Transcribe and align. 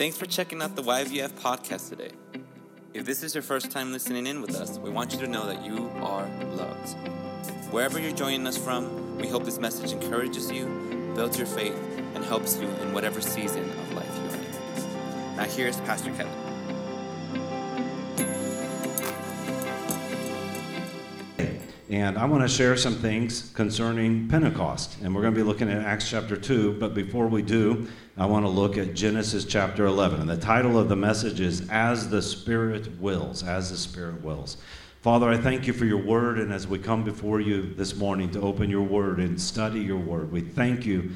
Thanks 0.00 0.16
for 0.16 0.24
checking 0.24 0.62
out 0.62 0.76
the 0.76 0.82
YVF 0.82 1.28
podcast 1.32 1.90
today. 1.90 2.12
If 2.94 3.04
this 3.04 3.22
is 3.22 3.34
your 3.34 3.42
first 3.42 3.70
time 3.70 3.92
listening 3.92 4.26
in 4.26 4.40
with 4.40 4.56
us, 4.56 4.78
we 4.78 4.88
want 4.88 5.12
you 5.12 5.18
to 5.18 5.26
know 5.26 5.44
that 5.44 5.62
you 5.62 5.90
are 5.96 6.26
loved. 6.54 6.96
Wherever 7.70 8.00
you're 8.00 8.16
joining 8.16 8.46
us 8.46 8.56
from, 8.56 9.18
we 9.18 9.28
hope 9.28 9.44
this 9.44 9.58
message 9.58 9.92
encourages 9.92 10.50
you, 10.50 11.12
builds 11.14 11.36
your 11.36 11.46
faith, 11.46 11.76
and 12.14 12.24
helps 12.24 12.58
you 12.58 12.66
in 12.66 12.94
whatever 12.94 13.20
season 13.20 13.62
of 13.62 13.92
life 13.92 14.10
you're 14.24 14.36
in. 14.36 15.36
Now, 15.36 15.44
here's 15.44 15.76
Pastor 15.82 16.10
Kevin. 16.12 16.49
And 21.90 22.16
I 22.16 22.24
want 22.24 22.44
to 22.44 22.48
share 22.48 22.76
some 22.76 22.94
things 22.94 23.50
concerning 23.52 24.28
Pentecost. 24.28 24.96
And 25.02 25.12
we're 25.12 25.22
going 25.22 25.34
to 25.34 25.40
be 25.40 25.44
looking 25.44 25.68
at 25.68 25.84
Acts 25.84 26.08
chapter 26.08 26.36
2. 26.36 26.74
But 26.74 26.94
before 26.94 27.26
we 27.26 27.42
do, 27.42 27.88
I 28.16 28.26
want 28.26 28.46
to 28.46 28.48
look 28.48 28.78
at 28.78 28.94
Genesis 28.94 29.44
chapter 29.44 29.86
11. 29.86 30.20
And 30.20 30.30
the 30.30 30.36
title 30.36 30.78
of 30.78 30.88
the 30.88 30.94
message 30.94 31.40
is 31.40 31.68
As 31.68 32.08
the 32.08 32.22
Spirit 32.22 33.00
Wills. 33.00 33.42
As 33.42 33.72
the 33.72 33.76
Spirit 33.76 34.22
Wills. 34.22 34.56
Father, 35.00 35.28
I 35.28 35.36
thank 35.36 35.66
you 35.66 35.72
for 35.72 35.84
your 35.84 36.00
word. 36.00 36.38
And 36.38 36.52
as 36.52 36.68
we 36.68 36.78
come 36.78 37.02
before 37.02 37.40
you 37.40 37.74
this 37.74 37.96
morning 37.96 38.30
to 38.30 38.40
open 38.40 38.70
your 38.70 38.86
word 38.86 39.18
and 39.18 39.40
study 39.40 39.80
your 39.80 39.98
word, 39.98 40.30
we 40.30 40.42
thank 40.42 40.86
you 40.86 41.10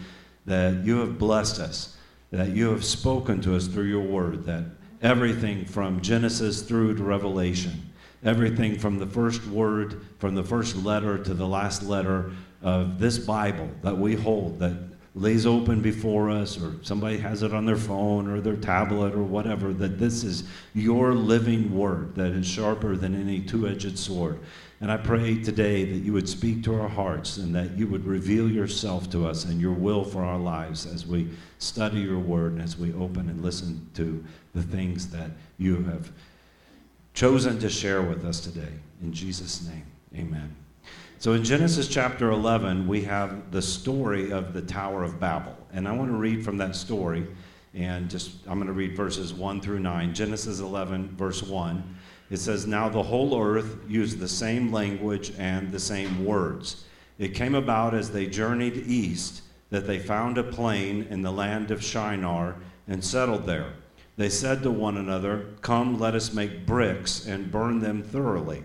that 0.46 0.84
you 0.84 0.98
have 0.98 1.20
blessed 1.20 1.60
us, 1.60 1.96
that 2.32 2.48
you 2.48 2.70
have 2.70 2.84
spoken 2.84 3.40
to 3.42 3.54
us 3.54 3.68
through 3.68 3.84
your 3.84 4.02
word, 4.02 4.44
that 4.46 4.64
everything 5.02 5.66
from 5.66 6.00
Genesis 6.00 6.62
through 6.62 6.96
to 6.96 7.04
Revelation 7.04 7.83
everything 8.24 8.78
from 8.78 8.98
the 8.98 9.06
first 9.06 9.46
word, 9.46 10.02
from 10.18 10.34
the 10.34 10.42
first 10.42 10.76
letter 10.76 11.18
to 11.18 11.34
the 11.34 11.46
last 11.46 11.82
letter 11.82 12.32
of 12.62 12.98
this 12.98 13.18
Bible 13.18 13.68
that 13.82 13.96
we 13.96 14.14
hold, 14.14 14.58
that 14.58 14.76
lays 15.14 15.46
open 15.46 15.80
before 15.80 16.28
us, 16.28 16.60
or 16.60 16.72
somebody 16.82 17.18
has 17.18 17.42
it 17.42 17.54
on 17.54 17.64
their 17.64 17.76
phone 17.76 18.28
or 18.28 18.40
their 18.40 18.56
tablet 18.56 19.14
or 19.14 19.22
whatever, 19.22 19.72
that 19.72 19.98
this 19.98 20.24
is 20.24 20.44
your 20.74 21.14
living 21.14 21.72
word 21.76 22.14
that 22.16 22.32
is 22.32 22.46
sharper 22.46 22.96
than 22.96 23.14
any 23.14 23.40
two 23.40 23.68
edged 23.68 23.96
sword. 23.96 24.40
And 24.80 24.90
I 24.90 24.96
pray 24.96 25.36
today 25.36 25.84
that 25.84 25.98
you 25.98 26.12
would 26.12 26.28
speak 26.28 26.64
to 26.64 26.78
our 26.78 26.88
hearts 26.88 27.36
and 27.36 27.54
that 27.54 27.78
you 27.78 27.86
would 27.86 28.04
reveal 28.04 28.50
yourself 28.50 29.08
to 29.10 29.26
us 29.26 29.44
and 29.44 29.60
your 29.60 29.72
will 29.72 30.04
for 30.04 30.24
our 30.24 30.38
lives 30.38 30.84
as 30.84 31.06
we 31.06 31.28
study 31.58 32.00
your 32.00 32.18
word 32.18 32.54
and 32.54 32.62
as 32.62 32.76
we 32.76 32.92
open 32.94 33.28
and 33.28 33.40
listen 33.40 33.88
to 33.94 34.22
the 34.52 34.62
things 34.62 35.08
that 35.10 35.30
you 35.58 35.82
have 35.84 36.10
chosen 37.14 37.58
to 37.60 37.70
share 37.70 38.02
with 38.02 38.24
us 38.24 38.40
today. 38.40 38.72
In 39.00 39.12
Jesus' 39.12 39.66
name, 39.66 39.86
amen. 40.14 40.54
So 41.18 41.32
in 41.32 41.44
Genesis 41.44 41.88
chapter 41.88 42.32
11, 42.32 42.86
we 42.86 43.02
have 43.02 43.50
the 43.50 43.62
story 43.62 44.32
of 44.32 44.52
the 44.52 44.60
Tower 44.60 45.04
of 45.04 45.18
Babel. 45.18 45.56
And 45.72 45.88
I 45.88 45.92
want 45.92 46.10
to 46.10 46.16
read 46.16 46.44
from 46.44 46.58
that 46.58 46.76
story. 46.76 47.26
And 47.72 48.10
just, 48.10 48.32
I'm 48.46 48.58
going 48.58 48.66
to 48.66 48.72
read 48.72 48.96
verses 48.96 49.32
1 49.32 49.60
through 49.60 49.78
9. 49.78 50.12
Genesis 50.12 50.60
11, 50.60 51.16
verse 51.16 51.42
1. 51.42 51.96
It 52.30 52.38
says, 52.38 52.66
Now 52.66 52.88
the 52.88 53.02
whole 53.02 53.40
earth 53.40 53.78
used 53.88 54.18
the 54.18 54.28
same 54.28 54.72
language 54.72 55.32
and 55.38 55.72
the 55.72 55.80
same 55.80 56.24
words. 56.24 56.84
It 57.18 57.28
came 57.28 57.54
about 57.54 57.94
as 57.94 58.10
they 58.10 58.26
journeyed 58.26 58.76
east 58.76 59.42
that 59.70 59.86
they 59.86 59.98
found 59.98 60.36
a 60.36 60.42
plain 60.42 61.06
in 61.10 61.22
the 61.22 61.32
land 61.32 61.70
of 61.70 61.82
Shinar 61.82 62.56
and 62.88 63.02
settled 63.02 63.46
there. 63.46 63.72
They 64.16 64.28
said 64.28 64.62
to 64.62 64.70
one 64.70 64.96
another, 64.96 65.54
Come, 65.60 65.98
let 65.98 66.14
us 66.14 66.32
make 66.32 66.66
bricks 66.66 67.26
and 67.26 67.50
burn 67.50 67.80
them 67.80 68.02
thoroughly. 68.02 68.62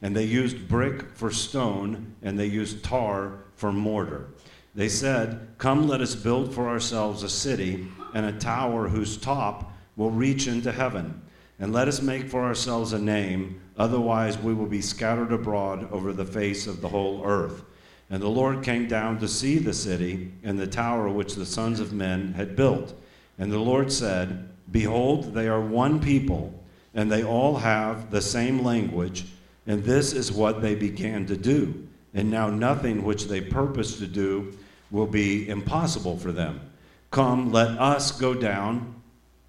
And 0.00 0.16
they 0.16 0.24
used 0.24 0.68
brick 0.68 1.14
for 1.14 1.30
stone, 1.30 2.14
and 2.22 2.38
they 2.38 2.46
used 2.46 2.82
tar 2.82 3.40
for 3.54 3.72
mortar. 3.72 4.28
They 4.74 4.88
said, 4.88 5.48
Come, 5.58 5.86
let 5.88 6.00
us 6.00 6.14
build 6.14 6.54
for 6.54 6.68
ourselves 6.68 7.22
a 7.22 7.28
city 7.28 7.86
and 8.14 8.26
a 8.26 8.38
tower 8.38 8.88
whose 8.88 9.16
top 9.16 9.72
will 9.96 10.10
reach 10.10 10.46
into 10.46 10.72
heaven. 10.72 11.22
And 11.58 11.72
let 11.72 11.88
us 11.88 12.02
make 12.02 12.28
for 12.28 12.42
ourselves 12.42 12.92
a 12.92 12.98
name, 12.98 13.60
otherwise 13.78 14.38
we 14.38 14.52
will 14.52 14.66
be 14.66 14.82
scattered 14.82 15.32
abroad 15.32 15.90
over 15.90 16.12
the 16.12 16.26
face 16.26 16.66
of 16.66 16.82
the 16.82 16.88
whole 16.88 17.22
earth. 17.24 17.64
And 18.10 18.22
the 18.22 18.28
Lord 18.28 18.62
came 18.62 18.86
down 18.86 19.18
to 19.20 19.28
see 19.28 19.58
the 19.58 19.72
city 19.72 20.32
and 20.42 20.58
the 20.58 20.66
tower 20.66 21.08
which 21.08 21.34
the 21.34 21.46
sons 21.46 21.80
of 21.80 21.92
men 21.92 22.34
had 22.34 22.54
built. 22.54 22.94
And 23.38 23.50
the 23.50 23.58
Lord 23.58 23.90
said, 23.90 24.50
Behold, 24.70 25.34
they 25.34 25.48
are 25.48 25.60
one 25.60 26.00
people, 26.00 26.52
and 26.94 27.10
they 27.10 27.24
all 27.24 27.56
have 27.56 28.10
the 28.10 28.22
same 28.22 28.62
language, 28.62 29.26
and 29.66 29.84
this 29.84 30.12
is 30.12 30.32
what 30.32 30.62
they 30.62 30.74
began 30.74 31.26
to 31.26 31.36
do. 31.36 31.86
And 32.14 32.30
now 32.30 32.48
nothing 32.48 33.04
which 33.04 33.26
they 33.26 33.40
purpose 33.40 33.98
to 33.98 34.06
do 34.06 34.56
will 34.90 35.06
be 35.06 35.48
impossible 35.48 36.16
for 36.16 36.32
them. 36.32 36.60
Come, 37.10 37.52
let 37.52 37.78
us 37.78 38.12
go 38.12 38.34
down. 38.34 38.94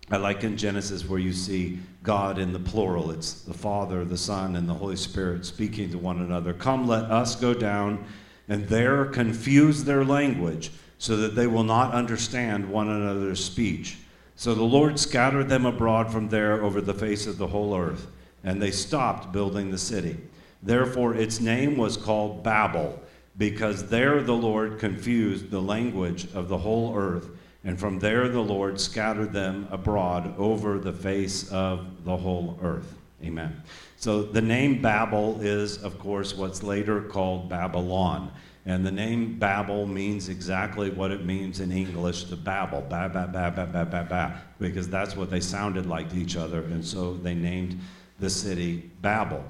I 0.09 0.17
like 0.17 0.43
in 0.43 0.57
Genesis 0.57 1.07
where 1.07 1.19
you 1.19 1.33
see 1.33 1.79
God 2.03 2.39
in 2.39 2.53
the 2.53 2.59
plural. 2.59 3.11
It's 3.11 3.41
the 3.41 3.53
Father, 3.53 4.05
the 4.05 4.17
Son, 4.17 4.55
and 4.55 4.67
the 4.67 4.73
Holy 4.73 4.95
Spirit 4.95 5.45
speaking 5.45 5.91
to 5.91 5.97
one 5.97 6.19
another. 6.19 6.53
Come, 6.53 6.87
let 6.87 7.05
us 7.05 7.35
go 7.35 7.53
down 7.53 8.05
and 8.47 8.67
there 8.67 9.05
confuse 9.05 9.83
their 9.83 10.05
language 10.05 10.71
so 10.97 11.17
that 11.17 11.35
they 11.35 11.47
will 11.47 11.63
not 11.63 11.93
understand 11.93 12.69
one 12.69 12.89
another's 12.89 13.43
speech. 13.43 13.97
So 14.37 14.53
the 14.53 14.63
Lord 14.63 14.99
scattered 14.99 15.49
them 15.49 15.65
abroad 15.65 16.11
from 16.11 16.29
there 16.29 16.63
over 16.63 16.79
the 16.79 16.93
face 16.93 17.25
of 17.25 17.39
the 17.39 17.47
whole 17.47 17.75
earth, 17.75 18.05
and 18.43 18.61
they 18.61 18.69
stopped 18.69 19.31
building 19.31 19.71
the 19.71 19.79
city. 19.79 20.15
Therefore, 20.61 21.15
its 21.15 21.39
name 21.39 21.75
was 21.75 21.97
called 21.97 22.43
Babel, 22.43 23.01
because 23.35 23.89
there 23.89 24.21
the 24.21 24.35
Lord 24.35 24.77
confused 24.77 25.49
the 25.49 25.61
language 25.61 26.27
of 26.35 26.49
the 26.49 26.57
whole 26.59 26.95
earth, 26.95 27.29
and 27.63 27.79
from 27.79 27.97
there 27.97 28.29
the 28.29 28.39
Lord 28.39 28.79
scattered 28.79 29.33
them 29.33 29.67
abroad 29.71 30.35
over 30.37 30.77
the 30.77 30.93
face 30.93 31.51
of 31.51 32.05
the 32.05 32.15
whole 32.15 32.59
earth. 32.61 32.93
Amen. 33.23 33.59
So 33.95 34.21
the 34.21 34.41
name 34.41 34.83
Babel 34.83 35.41
is, 35.41 35.81
of 35.81 35.97
course, 35.97 36.35
what's 36.35 36.61
later 36.61 37.01
called 37.01 37.49
Babylon. 37.49 38.31
And 38.67 38.85
the 38.85 38.91
name 38.91 39.39
Babel 39.39 39.87
means 39.87 40.27
exactly 40.27 40.89
what 40.89 41.09
it 41.09 41.25
means 41.25 41.61
in 41.61 41.71
English 41.71 42.25
to 42.25 42.35
babble, 42.35 42.81
ba 42.81 43.09
ba 43.11 43.25
ba 43.31 43.49
ba 43.49 43.65
ba 43.65 43.85
ba 43.85 44.05
ba, 44.07 44.41
because 44.59 44.89
that's 44.89 45.15
what 45.15 45.29
they 45.29 45.39
sounded 45.39 45.85
like 45.85 46.09
to 46.09 46.17
each 46.17 46.35
other. 46.35 46.59
And 46.63 46.85
so 46.85 47.13
they 47.13 47.33
named 47.33 47.79
the 48.19 48.29
city 48.29 48.91
Babel. 49.01 49.41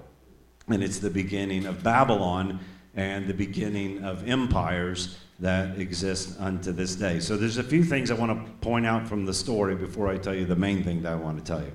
And 0.67 0.83
it's 0.83 0.99
the 0.99 1.09
beginning 1.09 1.65
of 1.65 1.81
Babylon 1.81 2.59
and 2.93 3.27
the 3.27 3.33
beginning 3.33 4.03
of 4.03 4.29
empires 4.29 5.17
that 5.39 5.79
exist 5.79 6.39
unto 6.39 6.71
this 6.71 6.95
day. 6.95 7.19
So 7.19 7.37
there's 7.37 7.57
a 7.57 7.63
few 7.63 7.83
things 7.83 8.11
I 8.11 8.13
want 8.13 8.45
to 8.45 8.51
point 8.61 8.85
out 8.85 9.07
from 9.07 9.25
the 9.25 9.33
story 9.33 9.75
before 9.75 10.09
I 10.09 10.17
tell 10.17 10.35
you 10.35 10.45
the 10.45 10.55
main 10.55 10.83
thing 10.83 11.01
that 11.01 11.13
I 11.13 11.15
want 11.15 11.37
to 11.37 11.43
tell 11.43 11.61
you. 11.61 11.71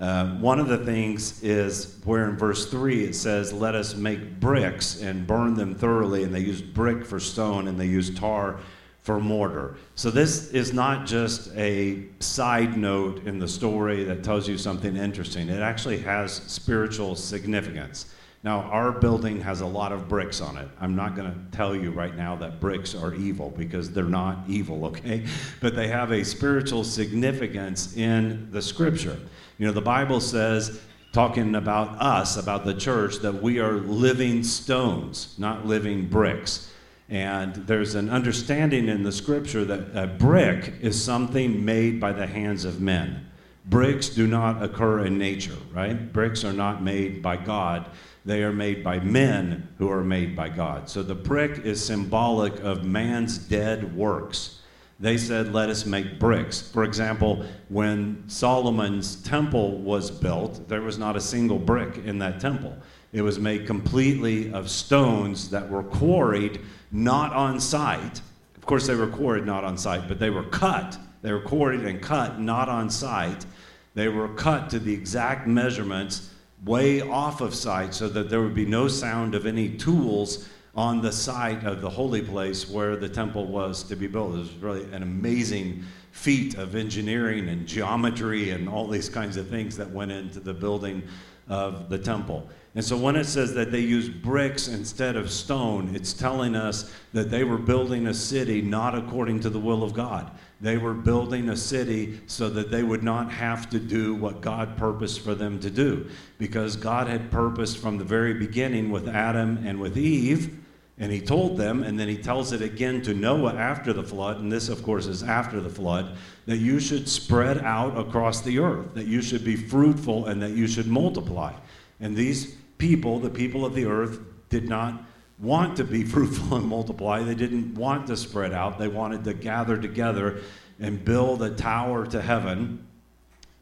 Uh, 0.00 0.36
one 0.36 0.58
of 0.58 0.68
the 0.68 0.78
things 0.78 1.42
is 1.42 1.98
where 2.04 2.28
in 2.28 2.36
verse 2.36 2.70
3 2.70 3.04
it 3.04 3.14
says, 3.14 3.52
Let 3.52 3.74
us 3.74 3.94
make 3.94 4.40
bricks 4.40 5.02
and 5.02 5.26
burn 5.26 5.54
them 5.54 5.74
thoroughly. 5.74 6.24
And 6.24 6.34
they 6.34 6.40
used 6.40 6.72
brick 6.72 7.04
for 7.04 7.20
stone 7.20 7.68
and 7.68 7.78
they 7.78 7.86
used 7.86 8.16
tar 8.16 8.58
for 9.02 9.20
mortar. 9.20 9.76
So 9.94 10.10
this 10.10 10.50
is 10.52 10.72
not 10.72 11.06
just 11.06 11.54
a 11.56 12.04
side 12.20 12.76
note 12.76 13.26
in 13.26 13.38
the 13.38 13.48
story 13.48 14.04
that 14.04 14.24
tells 14.24 14.48
you 14.48 14.56
something 14.56 14.96
interesting, 14.96 15.48
it 15.48 15.60
actually 15.60 15.98
has 15.98 16.32
spiritual 16.32 17.14
significance. 17.16 18.06
Now, 18.42 18.60
our 18.62 18.90
building 18.92 19.38
has 19.42 19.60
a 19.60 19.66
lot 19.66 19.92
of 19.92 20.08
bricks 20.08 20.40
on 20.40 20.56
it. 20.56 20.66
I'm 20.80 20.96
not 20.96 21.14
going 21.14 21.30
to 21.30 21.56
tell 21.56 21.76
you 21.76 21.90
right 21.90 22.16
now 22.16 22.36
that 22.36 22.58
bricks 22.58 22.94
are 22.94 23.12
evil 23.14 23.50
because 23.50 23.90
they're 23.90 24.04
not 24.04 24.38
evil, 24.48 24.84
okay? 24.86 25.26
But 25.60 25.76
they 25.76 25.88
have 25.88 26.10
a 26.10 26.24
spiritual 26.24 26.84
significance 26.84 27.96
in 27.96 28.50
the 28.50 28.62
scripture. 28.62 29.18
You 29.60 29.66
know, 29.66 29.72
the 29.72 29.82
Bible 29.82 30.22
says, 30.22 30.80
talking 31.12 31.54
about 31.54 32.00
us, 32.00 32.38
about 32.38 32.64
the 32.64 32.72
church, 32.72 33.16
that 33.16 33.42
we 33.42 33.58
are 33.58 33.74
living 33.74 34.42
stones, 34.42 35.34
not 35.36 35.66
living 35.66 36.08
bricks. 36.08 36.72
And 37.10 37.54
there's 37.66 37.94
an 37.94 38.08
understanding 38.08 38.88
in 38.88 39.02
the 39.02 39.12
scripture 39.12 39.66
that 39.66 39.94
a 39.94 40.06
brick 40.06 40.72
is 40.80 41.04
something 41.04 41.62
made 41.62 42.00
by 42.00 42.14
the 42.14 42.26
hands 42.26 42.64
of 42.64 42.80
men. 42.80 43.26
Bricks 43.66 44.08
do 44.08 44.26
not 44.26 44.62
occur 44.62 45.04
in 45.04 45.18
nature, 45.18 45.58
right? 45.74 46.10
Bricks 46.10 46.42
are 46.42 46.54
not 46.54 46.82
made 46.82 47.20
by 47.20 47.36
God. 47.36 47.90
They 48.24 48.42
are 48.42 48.54
made 48.54 48.82
by 48.82 49.00
men 49.00 49.68
who 49.76 49.90
are 49.90 50.02
made 50.02 50.34
by 50.34 50.48
God. 50.48 50.88
So 50.88 51.02
the 51.02 51.14
brick 51.14 51.66
is 51.66 51.84
symbolic 51.84 52.58
of 52.60 52.86
man's 52.86 53.36
dead 53.36 53.94
works 53.94 54.59
they 55.00 55.16
said, 55.16 55.52
Let 55.52 55.70
us 55.70 55.86
make 55.86 56.18
bricks. 56.18 56.60
For 56.60 56.84
example, 56.84 57.44
when 57.68 58.22
Solomon's 58.28 59.16
temple 59.16 59.78
was 59.78 60.10
built, 60.10 60.68
there 60.68 60.82
was 60.82 60.98
not 60.98 61.16
a 61.16 61.20
single 61.20 61.58
brick 61.58 61.98
in 62.04 62.18
that 62.18 62.38
temple. 62.38 62.76
It 63.12 63.22
was 63.22 63.38
made 63.38 63.66
completely 63.66 64.52
of 64.52 64.70
stones 64.70 65.50
that 65.50 65.68
were 65.68 65.82
quarried 65.82 66.60
not 66.92 67.32
on 67.32 67.58
site. 67.58 68.20
Of 68.56 68.66
course, 68.66 68.86
they 68.86 68.94
were 68.94 69.08
quarried 69.08 69.46
not 69.46 69.64
on 69.64 69.78
site, 69.78 70.06
but 70.06 70.20
they 70.20 70.30
were 70.30 70.44
cut. 70.44 70.98
They 71.22 71.32
were 71.32 71.40
quarried 71.40 71.80
and 71.80 72.00
cut 72.00 72.38
not 72.38 72.68
on 72.68 72.90
site. 72.90 73.46
They 73.94 74.08
were 74.08 74.28
cut 74.28 74.70
to 74.70 74.78
the 74.78 74.92
exact 74.92 75.46
measurements 75.46 76.30
way 76.64 77.00
off 77.00 77.40
of 77.40 77.54
site 77.54 77.94
so 77.94 78.08
that 78.10 78.28
there 78.28 78.42
would 78.42 78.54
be 78.54 78.66
no 78.66 78.86
sound 78.86 79.34
of 79.34 79.46
any 79.46 79.70
tools 79.70 80.48
on 80.74 81.00
the 81.02 81.12
site 81.12 81.64
of 81.64 81.80
the 81.80 81.90
holy 81.90 82.22
place 82.22 82.68
where 82.68 82.96
the 82.96 83.08
temple 83.08 83.46
was 83.46 83.82
to 83.84 83.96
be 83.96 84.06
built. 84.06 84.34
It 84.34 84.38
was 84.38 84.54
really 84.54 84.84
an 84.92 85.02
amazing 85.02 85.84
feat 86.12 86.56
of 86.56 86.74
engineering 86.74 87.48
and 87.48 87.66
geometry 87.66 88.50
and 88.50 88.68
all 88.68 88.86
these 88.86 89.08
kinds 89.08 89.36
of 89.36 89.48
things 89.48 89.76
that 89.76 89.90
went 89.90 90.12
into 90.12 90.40
the 90.40 90.54
building 90.54 91.02
of 91.48 91.88
the 91.88 91.98
temple. 91.98 92.48
And 92.76 92.84
so 92.84 92.96
when 92.96 93.16
it 93.16 93.24
says 93.24 93.52
that 93.54 93.72
they 93.72 93.80
used 93.80 94.22
bricks 94.22 94.68
instead 94.68 95.16
of 95.16 95.30
stone, 95.30 95.94
it's 95.96 96.12
telling 96.12 96.54
us 96.54 96.92
that 97.12 97.30
they 97.30 97.42
were 97.42 97.58
building 97.58 98.06
a 98.06 98.14
city 98.14 98.62
not 98.62 98.94
according 98.94 99.40
to 99.40 99.50
the 99.50 99.58
will 99.58 99.82
of 99.82 99.92
God. 99.92 100.30
They 100.60 100.76
were 100.76 100.92
building 100.92 101.48
a 101.48 101.56
city 101.56 102.20
so 102.26 102.50
that 102.50 102.70
they 102.70 102.82
would 102.82 103.02
not 103.02 103.32
have 103.32 103.70
to 103.70 103.78
do 103.78 104.14
what 104.14 104.42
God 104.42 104.76
purposed 104.76 105.20
for 105.20 105.34
them 105.34 105.58
to 105.60 105.70
do. 105.70 106.08
Because 106.38 106.76
God 106.76 107.06
had 107.06 107.30
purposed 107.30 107.78
from 107.78 107.96
the 107.96 108.04
very 108.04 108.34
beginning 108.34 108.90
with 108.90 109.08
Adam 109.08 109.66
and 109.66 109.80
with 109.80 109.96
Eve, 109.96 110.58
and 110.98 111.10
He 111.10 111.20
told 111.22 111.56
them, 111.56 111.82
and 111.82 111.98
then 111.98 112.08
He 112.08 112.18
tells 112.18 112.52
it 112.52 112.60
again 112.60 113.00
to 113.02 113.14
Noah 113.14 113.54
after 113.54 113.94
the 113.94 114.02
flood, 114.02 114.38
and 114.38 114.52
this, 114.52 114.68
of 114.68 114.82
course, 114.82 115.06
is 115.06 115.22
after 115.22 115.60
the 115.60 115.70
flood, 115.70 116.18
that 116.44 116.58
you 116.58 116.78
should 116.78 117.08
spread 117.08 117.58
out 117.64 117.96
across 117.96 118.42
the 118.42 118.58
earth, 118.58 118.92
that 118.94 119.06
you 119.06 119.22
should 119.22 119.44
be 119.44 119.56
fruitful, 119.56 120.26
and 120.26 120.42
that 120.42 120.50
you 120.50 120.66
should 120.66 120.88
multiply. 120.88 121.54
And 122.00 122.14
these 122.14 122.54
people, 122.76 123.18
the 123.18 123.30
people 123.30 123.64
of 123.64 123.74
the 123.74 123.86
earth, 123.86 124.18
did 124.50 124.68
not 124.68 125.04
want 125.40 125.76
to 125.76 125.84
be 125.84 126.04
fruitful 126.04 126.56
and 126.56 126.66
multiply. 126.66 127.22
They 127.22 127.34
didn't 127.34 127.74
want 127.74 128.06
to 128.08 128.16
spread 128.16 128.52
out. 128.52 128.78
They 128.78 128.88
wanted 128.88 129.24
to 129.24 129.34
gather 129.34 129.76
together 129.76 130.40
and 130.78 131.04
build 131.04 131.42
a 131.42 131.50
tower 131.50 132.06
to 132.06 132.22
heaven. 132.22 132.86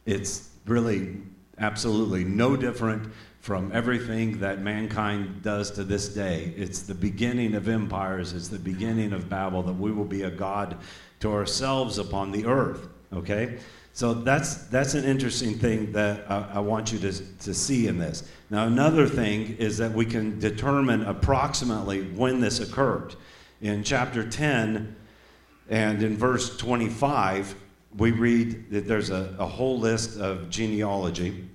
It's 0.07 0.51
really 0.67 1.17
absolutely 1.59 2.25
no 2.25 2.57
different 2.57 3.13
from 3.41 3.71
everything 3.73 4.39
that 4.41 4.61
mankind 4.61 5.43
does 5.43 5.71
to 5.73 5.85
this 5.85 6.09
day. 6.09 6.53
It's 6.57 6.83
the 6.83 6.95
beginning 6.95 7.55
of 7.55 7.69
empires, 7.69 8.33
it's 8.33 8.49
the 8.49 8.59
beginning 8.59 9.13
of 9.13 9.29
Babel, 9.29 9.63
that 9.63 9.73
we 9.73 9.93
will 9.93 10.05
be 10.05 10.23
a 10.23 10.31
God 10.31 10.77
to 11.21 11.33
ourselves 11.33 11.99
upon 11.99 12.31
the 12.33 12.47
earth. 12.47 12.89
Okay? 13.13 13.59
So 13.99 14.15
that's, 14.15 14.55
that's 14.67 14.95
an 14.95 15.03
interesting 15.03 15.59
thing 15.59 15.91
that 15.91 16.31
I, 16.31 16.51
I, 16.55 16.59
want 16.61 16.93
you 16.93 17.01
to, 17.01 17.11
to 17.11 17.53
see 17.53 17.89
in 17.89 17.99
this. 17.99 18.23
Now, 18.49 18.65
another 18.69 19.09
thing 19.09 19.57
is 19.57 19.77
that 19.79 19.91
we 19.91 20.07
can 20.07 20.39
determine 20.39 21.03
approximately 21.03 22.03
when 22.03 22.39
this 22.39 22.61
occurred. 22.61 23.17
In 23.61 23.83
chapter 23.83 24.23
10 24.23 24.95
and 25.69 26.01
in 26.05 26.17
verse 26.17 26.57
25, 26.59 27.57
we 27.97 28.13
read 28.13 28.71
that 28.71 28.87
there's 28.87 29.11
a, 29.11 29.35
a 29.37 29.47
whole 29.47 29.81
list 29.81 30.21
of 30.21 30.49
genealogy 30.49 31.49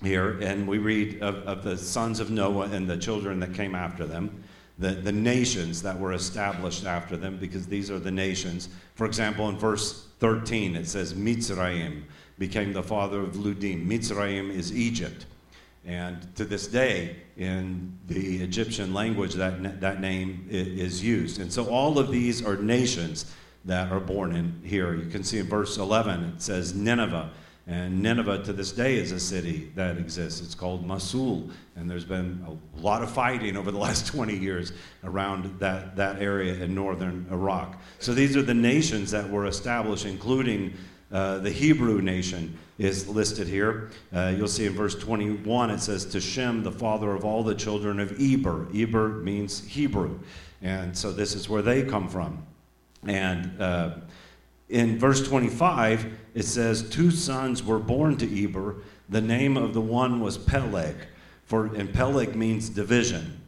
here, 0.00 0.38
and 0.38 0.68
we 0.68 0.78
read 0.78 1.20
of, 1.20 1.34
of 1.48 1.64
the 1.64 1.76
sons 1.76 2.20
of 2.20 2.30
Noah 2.30 2.68
and 2.68 2.88
the 2.88 2.96
children 2.96 3.40
that 3.40 3.54
came 3.54 3.74
after 3.74 4.06
them 4.06 4.44
the, 4.78 4.90
the 4.90 5.10
nations 5.10 5.82
that 5.82 5.98
were 5.98 6.12
established 6.12 6.86
after 6.86 7.16
them, 7.16 7.36
because 7.36 7.66
these 7.66 7.90
are 7.90 7.98
the 7.98 8.12
nations. 8.12 8.68
For 8.94 9.06
example, 9.06 9.48
in 9.48 9.58
verse 9.58 10.07
13, 10.20 10.76
it 10.76 10.88
says, 10.88 11.14
Mitzrayim 11.14 12.02
became 12.38 12.72
the 12.72 12.82
father 12.82 13.20
of 13.20 13.34
Ludim. 13.34 13.86
Mitzrayim 13.86 14.50
is 14.50 14.76
Egypt. 14.76 15.26
And 15.84 16.34
to 16.36 16.44
this 16.44 16.66
day, 16.66 17.16
in 17.36 17.96
the 18.06 18.42
Egyptian 18.42 18.92
language, 18.92 19.34
that, 19.34 19.80
that 19.80 20.00
name 20.00 20.46
is 20.50 21.02
used. 21.02 21.40
And 21.40 21.52
so 21.52 21.66
all 21.66 21.98
of 21.98 22.10
these 22.10 22.44
are 22.44 22.56
nations 22.56 23.32
that 23.64 23.90
are 23.92 24.00
born 24.00 24.34
in 24.34 24.60
here. 24.64 24.94
You 24.94 25.06
can 25.06 25.24
see 25.24 25.38
in 25.38 25.46
verse 25.46 25.78
11, 25.78 26.34
it 26.36 26.42
says 26.42 26.74
Nineveh 26.74 27.30
and 27.68 28.02
Nineveh 28.02 28.44
to 28.44 28.54
this 28.54 28.72
day 28.72 28.96
is 28.96 29.12
a 29.12 29.20
city 29.20 29.70
that 29.74 29.98
exists. 29.98 30.40
It's 30.40 30.54
called 30.54 30.86
Mosul. 30.86 31.50
And 31.76 31.88
there's 31.88 32.04
been 32.04 32.42
a 32.48 32.80
lot 32.80 33.02
of 33.02 33.10
fighting 33.10 33.58
over 33.58 33.70
the 33.70 33.78
last 33.86 34.06
20 34.06 34.34
years 34.34 34.72
around 35.04 35.60
that, 35.60 35.94
that 35.96 36.22
area 36.22 36.54
in 36.54 36.74
northern 36.74 37.26
Iraq. 37.30 37.78
So 37.98 38.14
these 38.14 38.38
are 38.38 38.42
the 38.42 38.54
nations 38.54 39.10
that 39.10 39.28
were 39.28 39.44
established, 39.44 40.06
including 40.06 40.72
uh, 41.12 41.38
the 41.38 41.50
Hebrew 41.50 42.00
nation 42.00 42.56
is 42.78 43.06
listed 43.06 43.46
here. 43.46 43.90
Uh, 44.14 44.32
you'll 44.34 44.48
see 44.48 44.64
in 44.64 44.72
verse 44.72 44.94
21 44.94 45.70
it 45.70 45.80
says, 45.80 46.06
To 46.06 46.22
Shem, 46.22 46.62
the 46.62 46.72
father 46.72 47.12
of 47.12 47.22
all 47.22 47.42
the 47.42 47.54
children 47.54 48.00
of 48.00 48.18
Eber. 48.18 48.68
Eber 48.74 49.08
means 49.08 49.62
Hebrew. 49.66 50.18
And 50.62 50.96
so 50.96 51.12
this 51.12 51.34
is 51.34 51.50
where 51.50 51.62
they 51.62 51.82
come 51.82 52.08
from. 52.08 52.46
And 53.06 53.60
uh, 53.60 53.90
in 54.68 54.98
verse 54.98 55.26
25, 55.26 56.18
it 56.34 56.44
says, 56.44 56.88
Two 56.88 57.10
sons 57.10 57.62
were 57.62 57.78
born 57.78 58.16
to 58.18 58.44
Eber. 58.44 58.76
The 59.08 59.20
name 59.20 59.56
of 59.56 59.72
the 59.72 59.80
one 59.80 60.20
was 60.20 60.36
Peleg, 60.36 60.94
for, 61.44 61.66
and 61.74 61.92
Peleg 61.92 62.36
means 62.36 62.68
division. 62.68 63.40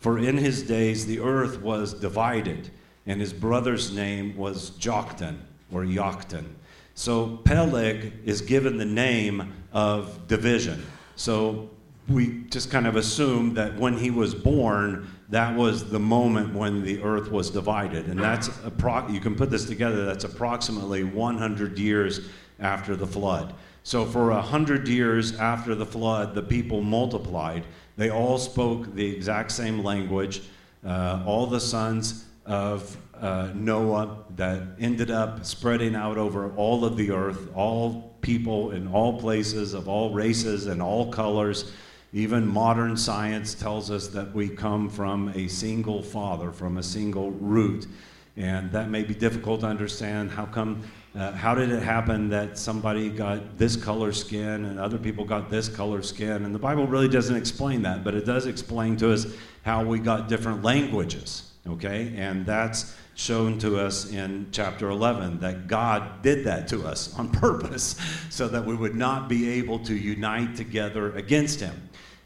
For 0.00 0.18
in 0.18 0.36
his 0.36 0.62
days 0.62 1.06
the 1.06 1.20
earth 1.20 1.60
was 1.62 1.94
divided, 1.94 2.70
and 3.06 3.20
his 3.20 3.32
brother's 3.32 3.94
name 3.94 4.36
was 4.36 4.72
Joktan, 4.72 5.38
or 5.72 5.82
Yoktan. 5.84 6.46
So 6.94 7.38
Peleg 7.38 8.12
is 8.24 8.40
given 8.40 8.76
the 8.76 8.84
name 8.84 9.52
of 9.72 10.26
division. 10.28 10.84
So 11.16 11.70
we 12.08 12.44
just 12.50 12.70
kind 12.70 12.86
of 12.86 12.96
assume 12.96 13.54
that 13.54 13.76
when 13.76 13.96
he 13.96 14.10
was 14.10 14.34
born, 14.34 15.08
that 15.30 15.56
was 15.56 15.88
the 15.88 15.98
moment 15.98 16.54
when 16.54 16.82
the 16.82 17.02
earth 17.02 17.30
was 17.30 17.50
divided. 17.50 18.06
And 18.06 18.20
that's, 18.20 18.48
appro- 18.48 19.10
you 19.12 19.20
can 19.20 19.34
put 19.34 19.50
this 19.50 19.64
together, 19.64 20.04
that's 20.04 20.24
approximately 20.24 21.04
100 21.04 21.78
years 21.78 22.28
after 22.60 22.94
the 22.94 23.06
flood. 23.06 23.54
So, 23.82 24.04
for 24.04 24.30
100 24.30 24.88
years 24.88 25.38
after 25.38 25.74
the 25.74 25.84
flood, 25.84 26.34
the 26.34 26.42
people 26.42 26.80
multiplied. 26.82 27.66
They 27.96 28.10
all 28.10 28.38
spoke 28.38 28.94
the 28.94 29.06
exact 29.14 29.52
same 29.52 29.82
language. 29.82 30.42
Uh, 30.84 31.22
all 31.26 31.46
the 31.46 31.60
sons 31.60 32.24
of 32.46 32.96
uh, 33.20 33.50
Noah 33.54 34.24
that 34.36 34.62
ended 34.78 35.10
up 35.10 35.44
spreading 35.44 35.94
out 35.94 36.18
over 36.18 36.54
all 36.56 36.84
of 36.84 36.96
the 36.96 37.10
earth, 37.10 37.48
all 37.54 38.14
people 38.20 38.72
in 38.72 38.88
all 38.88 39.18
places, 39.18 39.74
of 39.74 39.88
all 39.88 40.12
races 40.12 40.66
and 40.66 40.82
all 40.82 41.10
colors. 41.10 41.72
Even 42.14 42.46
modern 42.46 42.96
science 42.96 43.54
tells 43.54 43.90
us 43.90 44.06
that 44.06 44.32
we 44.32 44.48
come 44.48 44.88
from 44.88 45.30
a 45.30 45.48
single 45.48 46.00
father, 46.00 46.52
from 46.52 46.78
a 46.78 46.82
single 46.82 47.32
root. 47.32 47.88
And 48.36 48.70
that 48.70 48.88
may 48.88 49.02
be 49.02 49.14
difficult 49.14 49.60
to 49.60 49.66
understand. 49.66 50.30
How 50.30 50.46
come, 50.46 50.84
uh, 51.16 51.32
how 51.32 51.56
did 51.56 51.72
it 51.72 51.82
happen 51.82 52.28
that 52.28 52.56
somebody 52.56 53.10
got 53.10 53.58
this 53.58 53.74
color 53.74 54.12
skin 54.12 54.64
and 54.64 54.78
other 54.78 54.96
people 54.96 55.24
got 55.24 55.50
this 55.50 55.68
color 55.68 56.02
skin? 56.02 56.44
And 56.44 56.54
the 56.54 56.58
Bible 56.58 56.86
really 56.86 57.08
doesn't 57.08 57.34
explain 57.34 57.82
that, 57.82 58.04
but 58.04 58.14
it 58.14 58.24
does 58.24 58.46
explain 58.46 58.96
to 58.98 59.12
us 59.12 59.26
how 59.62 59.84
we 59.84 59.98
got 59.98 60.28
different 60.28 60.62
languages, 60.62 61.50
okay? 61.66 62.14
And 62.16 62.46
that's 62.46 62.94
shown 63.16 63.58
to 63.58 63.78
us 63.80 64.12
in 64.12 64.46
chapter 64.52 64.88
11 64.90 65.40
that 65.40 65.66
God 65.66 66.22
did 66.22 66.44
that 66.44 66.68
to 66.68 66.86
us 66.86 67.16
on 67.18 67.30
purpose 67.40 67.96
so 68.30 68.46
that 68.46 68.64
we 68.64 68.76
would 68.76 68.94
not 68.94 69.28
be 69.28 69.50
able 69.50 69.80
to 69.80 69.96
unite 69.96 70.54
together 70.54 71.12
against 71.16 71.58
Him. 71.58 71.74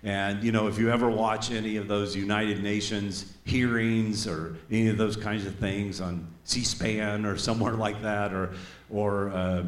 And, 0.05 0.45
you 0.45 0.53
know, 0.53 0.69
if 0.69 0.79
you 0.79 0.91
ever 0.91 1.11
watch 1.11 1.51
any 1.51 1.77
of 1.77 1.89
those 1.89 2.15
United 2.15 2.63
Nations 2.63 3.33
hearings 3.45 4.29
or 4.29 4.57
any 4.71 4.89
of 4.89 4.97
those 4.97 5.17
kinds 5.17 5.45
of 5.45 5.57
things 5.57 6.01
on 6.01 6.27
C 6.45 6.63
SPAN 6.63 7.27
or 7.27 7.37
somewhere 7.37 7.75
like 7.87 8.01
that, 8.03 8.33
or, 8.33 8.55
or 8.91 9.31
uh, 9.31 9.35
uh, 9.35 9.65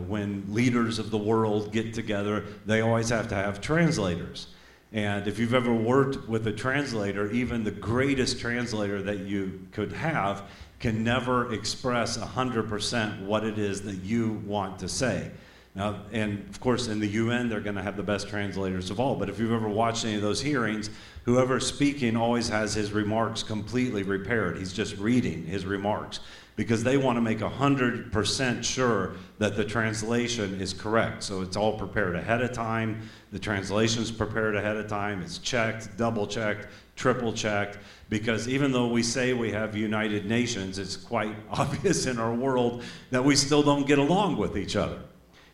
when 0.00 0.44
leaders 0.48 0.98
of 0.98 1.10
the 1.10 1.18
world 1.18 1.72
get 1.72 1.94
together, 1.94 2.44
they 2.66 2.82
always 2.82 3.08
have 3.08 3.28
to 3.28 3.34
have 3.34 3.60
translators. 3.60 4.48
And 4.92 5.26
if 5.26 5.38
you've 5.38 5.54
ever 5.54 5.72
worked 5.72 6.28
with 6.28 6.46
a 6.46 6.52
translator, 6.52 7.30
even 7.30 7.64
the 7.64 7.70
greatest 7.70 8.38
translator 8.40 9.00
that 9.02 9.20
you 9.20 9.66
could 9.72 9.92
have 9.92 10.42
can 10.80 11.02
never 11.02 11.54
express 11.54 12.18
100% 12.18 13.22
what 13.22 13.44
it 13.44 13.58
is 13.58 13.82
that 13.82 13.96
you 14.02 14.42
want 14.44 14.78
to 14.80 14.88
say. 14.88 15.30
Now, 15.74 16.02
and 16.12 16.46
of 16.50 16.60
course, 16.60 16.88
in 16.88 17.00
the 17.00 17.08
UN, 17.08 17.48
they're 17.48 17.60
going 17.60 17.76
to 17.76 17.82
have 17.82 17.96
the 17.96 18.02
best 18.02 18.28
translators 18.28 18.90
of 18.90 19.00
all. 19.00 19.16
But 19.16 19.30
if 19.30 19.38
you've 19.38 19.52
ever 19.52 19.68
watched 19.68 20.04
any 20.04 20.16
of 20.16 20.22
those 20.22 20.42
hearings, 20.42 20.90
whoever's 21.24 21.66
speaking 21.66 22.14
always 22.14 22.48
has 22.48 22.74
his 22.74 22.92
remarks 22.92 23.42
completely 23.42 24.02
repaired. 24.02 24.58
He's 24.58 24.72
just 24.72 24.98
reading 24.98 25.46
his 25.46 25.64
remarks 25.64 26.20
because 26.56 26.84
they 26.84 26.98
want 26.98 27.16
to 27.16 27.22
make 27.22 27.38
100% 27.38 28.62
sure 28.62 29.14
that 29.38 29.56
the 29.56 29.64
translation 29.64 30.60
is 30.60 30.74
correct. 30.74 31.22
So 31.22 31.40
it's 31.40 31.56
all 31.56 31.78
prepared 31.78 32.14
ahead 32.16 32.42
of 32.42 32.52
time. 32.52 33.00
The 33.32 33.38
translation's 33.38 34.10
prepared 34.10 34.54
ahead 34.54 34.76
of 34.76 34.88
time. 34.88 35.22
It's 35.22 35.38
checked, 35.38 35.96
double 35.96 36.26
checked, 36.26 36.68
triple 36.96 37.32
checked. 37.32 37.78
Because 38.10 38.46
even 38.46 38.72
though 38.72 38.88
we 38.88 39.02
say 39.02 39.32
we 39.32 39.50
have 39.52 39.74
United 39.74 40.26
Nations, 40.26 40.78
it's 40.78 40.96
quite 40.96 41.34
obvious 41.50 42.04
in 42.04 42.18
our 42.18 42.34
world 42.34 42.82
that 43.10 43.24
we 43.24 43.34
still 43.34 43.62
don't 43.62 43.86
get 43.86 43.98
along 43.98 44.36
with 44.36 44.58
each 44.58 44.76
other. 44.76 44.98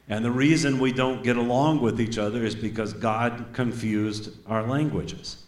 And 0.09 0.25
the 0.25 0.31
reason 0.31 0.79
we 0.79 0.93
don't 0.93 1.23
get 1.23 1.37
along 1.37 1.83
with 1.83 2.01
each 2.01 2.17
other 2.17 2.45
is 2.45 2.55
because 2.55 2.93
God 2.93 3.47
confused 3.53 4.31
our 4.47 4.63
languages. 4.67 5.45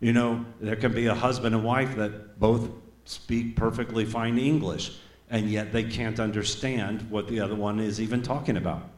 You 0.00 0.12
know, 0.12 0.44
there 0.60 0.76
can 0.76 0.92
be 0.92 1.06
a 1.06 1.14
husband 1.14 1.54
and 1.54 1.64
wife 1.64 1.96
that 1.96 2.38
both 2.38 2.68
speak 3.04 3.56
perfectly 3.56 4.04
fine 4.04 4.38
English, 4.38 4.98
and 5.30 5.50
yet 5.50 5.72
they 5.72 5.84
can't 5.84 6.20
understand 6.20 7.10
what 7.10 7.26
the 7.28 7.40
other 7.40 7.54
one 7.54 7.80
is 7.80 8.00
even 8.00 8.22
talking 8.22 8.56
about. 8.56 8.88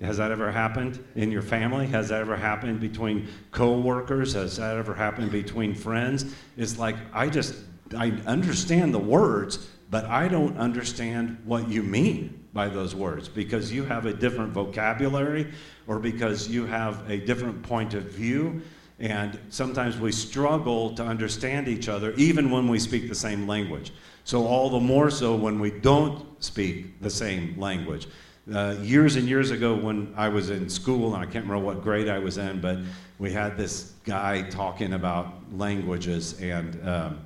Has 0.00 0.16
that 0.16 0.30
ever 0.30 0.50
happened 0.50 1.02
in 1.14 1.30
your 1.30 1.42
family? 1.42 1.86
Has 1.86 2.08
that 2.08 2.20
ever 2.20 2.36
happened 2.36 2.80
between 2.80 3.28
coworkers? 3.52 4.32
Has 4.32 4.56
that 4.56 4.76
ever 4.76 4.94
happened 4.94 5.30
between 5.30 5.74
friends? 5.74 6.34
It's 6.56 6.78
like 6.78 6.96
I 7.12 7.28
just 7.28 7.54
I 7.96 8.10
understand 8.26 8.92
the 8.92 8.98
words, 8.98 9.68
but 9.90 10.04
I 10.06 10.28
don't 10.28 10.56
understand 10.58 11.38
what 11.44 11.68
you 11.68 11.82
mean 11.82 12.44
by 12.52 12.68
those 12.68 12.94
words 12.94 13.28
because 13.28 13.72
you 13.72 13.84
have 13.84 14.06
a 14.06 14.12
different 14.12 14.52
vocabulary 14.52 15.52
or 15.86 15.98
because 15.98 16.48
you 16.48 16.66
have 16.66 17.08
a 17.10 17.18
different 17.18 17.62
point 17.62 17.94
of 17.94 18.04
view. 18.04 18.62
And 19.00 19.38
sometimes 19.50 19.98
we 19.98 20.12
struggle 20.12 20.94
to 20.94 21.04
understand 21.04 21.66
each 21.66 21.88
other 21.88 22.12
even 22.12 22.50
when 22.50 22.68
we 22.68 22.78
speak 22.78 23.08
the 23.08 23.14
same 23.14 23.46
language. 23.48 23.92
So, 24.22 24.46
all 24.46 24.70
the 24.70 24.80
more 24.80 25.10
so 25.10 25.34
when 25.34 25.58
we 25.58 25.70
don't 25.70 26.42
speak 26.42 27.00
the 27.00 27.10
same 27.10 27.58
language. 27.58 28.06
Uh, 28.52 28.76
years 28.80 29.16
and 29.16 29.28
years 29.28 29.50
ago, 29.50 29.74
when 29.74 30.12
I 30.16 30.28
was 30.28 30.50
in 30.50 30.68
school, 30.68 31.14
and 31.14 31.22
I 31.22 31.26
can't 31.26 31.44
remember 31.46 31.64
what 31.64 31.82
grade 31.82 32.08
I 32.08 32.18
was 32.18 32.38
in, 32.38 32.60
but 32.60 32.78
we 33.18 33.32
had 33.32 33.56
this 33.56 33.94
guy 34.04 34.42
talking 34.42 34.92
about 34.92 35.34
languages. 35.52 36.40
And 36.40 36.88
um, 36.88 37.23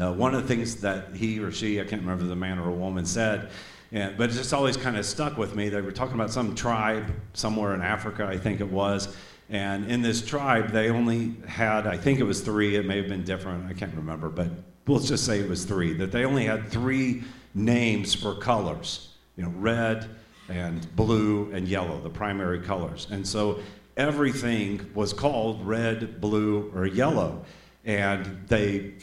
uh, 0.00 0.12
one 0.12 0.34
of 0.34 0.42
the 0.42 0.48
things 0.48 0.76
that 0.76 1.14
he 1.14 1.38
or 1.38 1.52
she, 1.52 1.80
I 1.80 1.84
can't 1.84 2.02
remember 2.02 2.24
the 2.24 2.36
man 2.36 2.58
or 2.58 2.68
a 2.68 2.72
woman, 2.72 3.06
said, 3.06 3.50
and, 3.92 4.16
but 4.16 4.30
it 4.30 4.32
just 4.32 4.52
always 4.52 4.76
kind 4.76 4.96
of 4.96 5.06
stuck 5.06 5.38
with 5.38 5.54
me. 5.54 5.68
They 5.68 5.80
were 5.80 5.92
talking 5.92 6.14
about 6.14 6.30
some 6.30 6.54
tribe 6.54 7.12
somewhere 7.32 7.74
in 7.74 7.80
Africa, 7.80 8.26
I 8.26 8.36
think 8.36 8.60
it 8.60 8.68
was. 8.68 9.16
And 9.50 9.90
in 9.90 10.02
this 10.02 10.24
tribe, 10.24 10.70
they 10.70 10.90
only 10.90 11.36
had, 11.46 11.86
I 11.86 11.96
think 11.96 12.18
it 12.18 12.24
was 12.24 12.40
three, 12.40 12.76
it 12.76 12.86
may 12.86 12.96
have 12.96 13.08
been 13.08 13.24
different, 13.24 13.70
I 13.70 13.74
can't 13.74 13.94
remember, 13.94 14.28
but 14.28 14.48
let's 14.86 15.06
just 15.06 15.24
say 15.24 15.38
it 15.38 15.48
was 15.48 15.64
three, 15.64 15.92
that 15.94 16.10
they 16.10 16.24
only 16.24 16.46
had 16.46 16.68
three 16.68 17.22
names 17.54 18.14
for 18.14 18.34
colors, 18.34 19.10
you 19.36 19.44
know, 19.44 19.52
red 19.56 20.08
and 20.48 20.94
blue 20.96 21.50
and 21.52 21.68
yellow, 21.68 22.00
the 22.00 22.10
primary 22.10 22.60
colors. 22.60 23.06
And 23.10 23.26
so 23.26 23.60
everything 23.96 24.90
was 24.94 25.12
called 25.12 25.64
red, 25.64 26.20
blue, 26.20 26.72
or 26.74 26.86
yellow. 26.86 27.44
And 27.84 28.44
they 28.48 28.94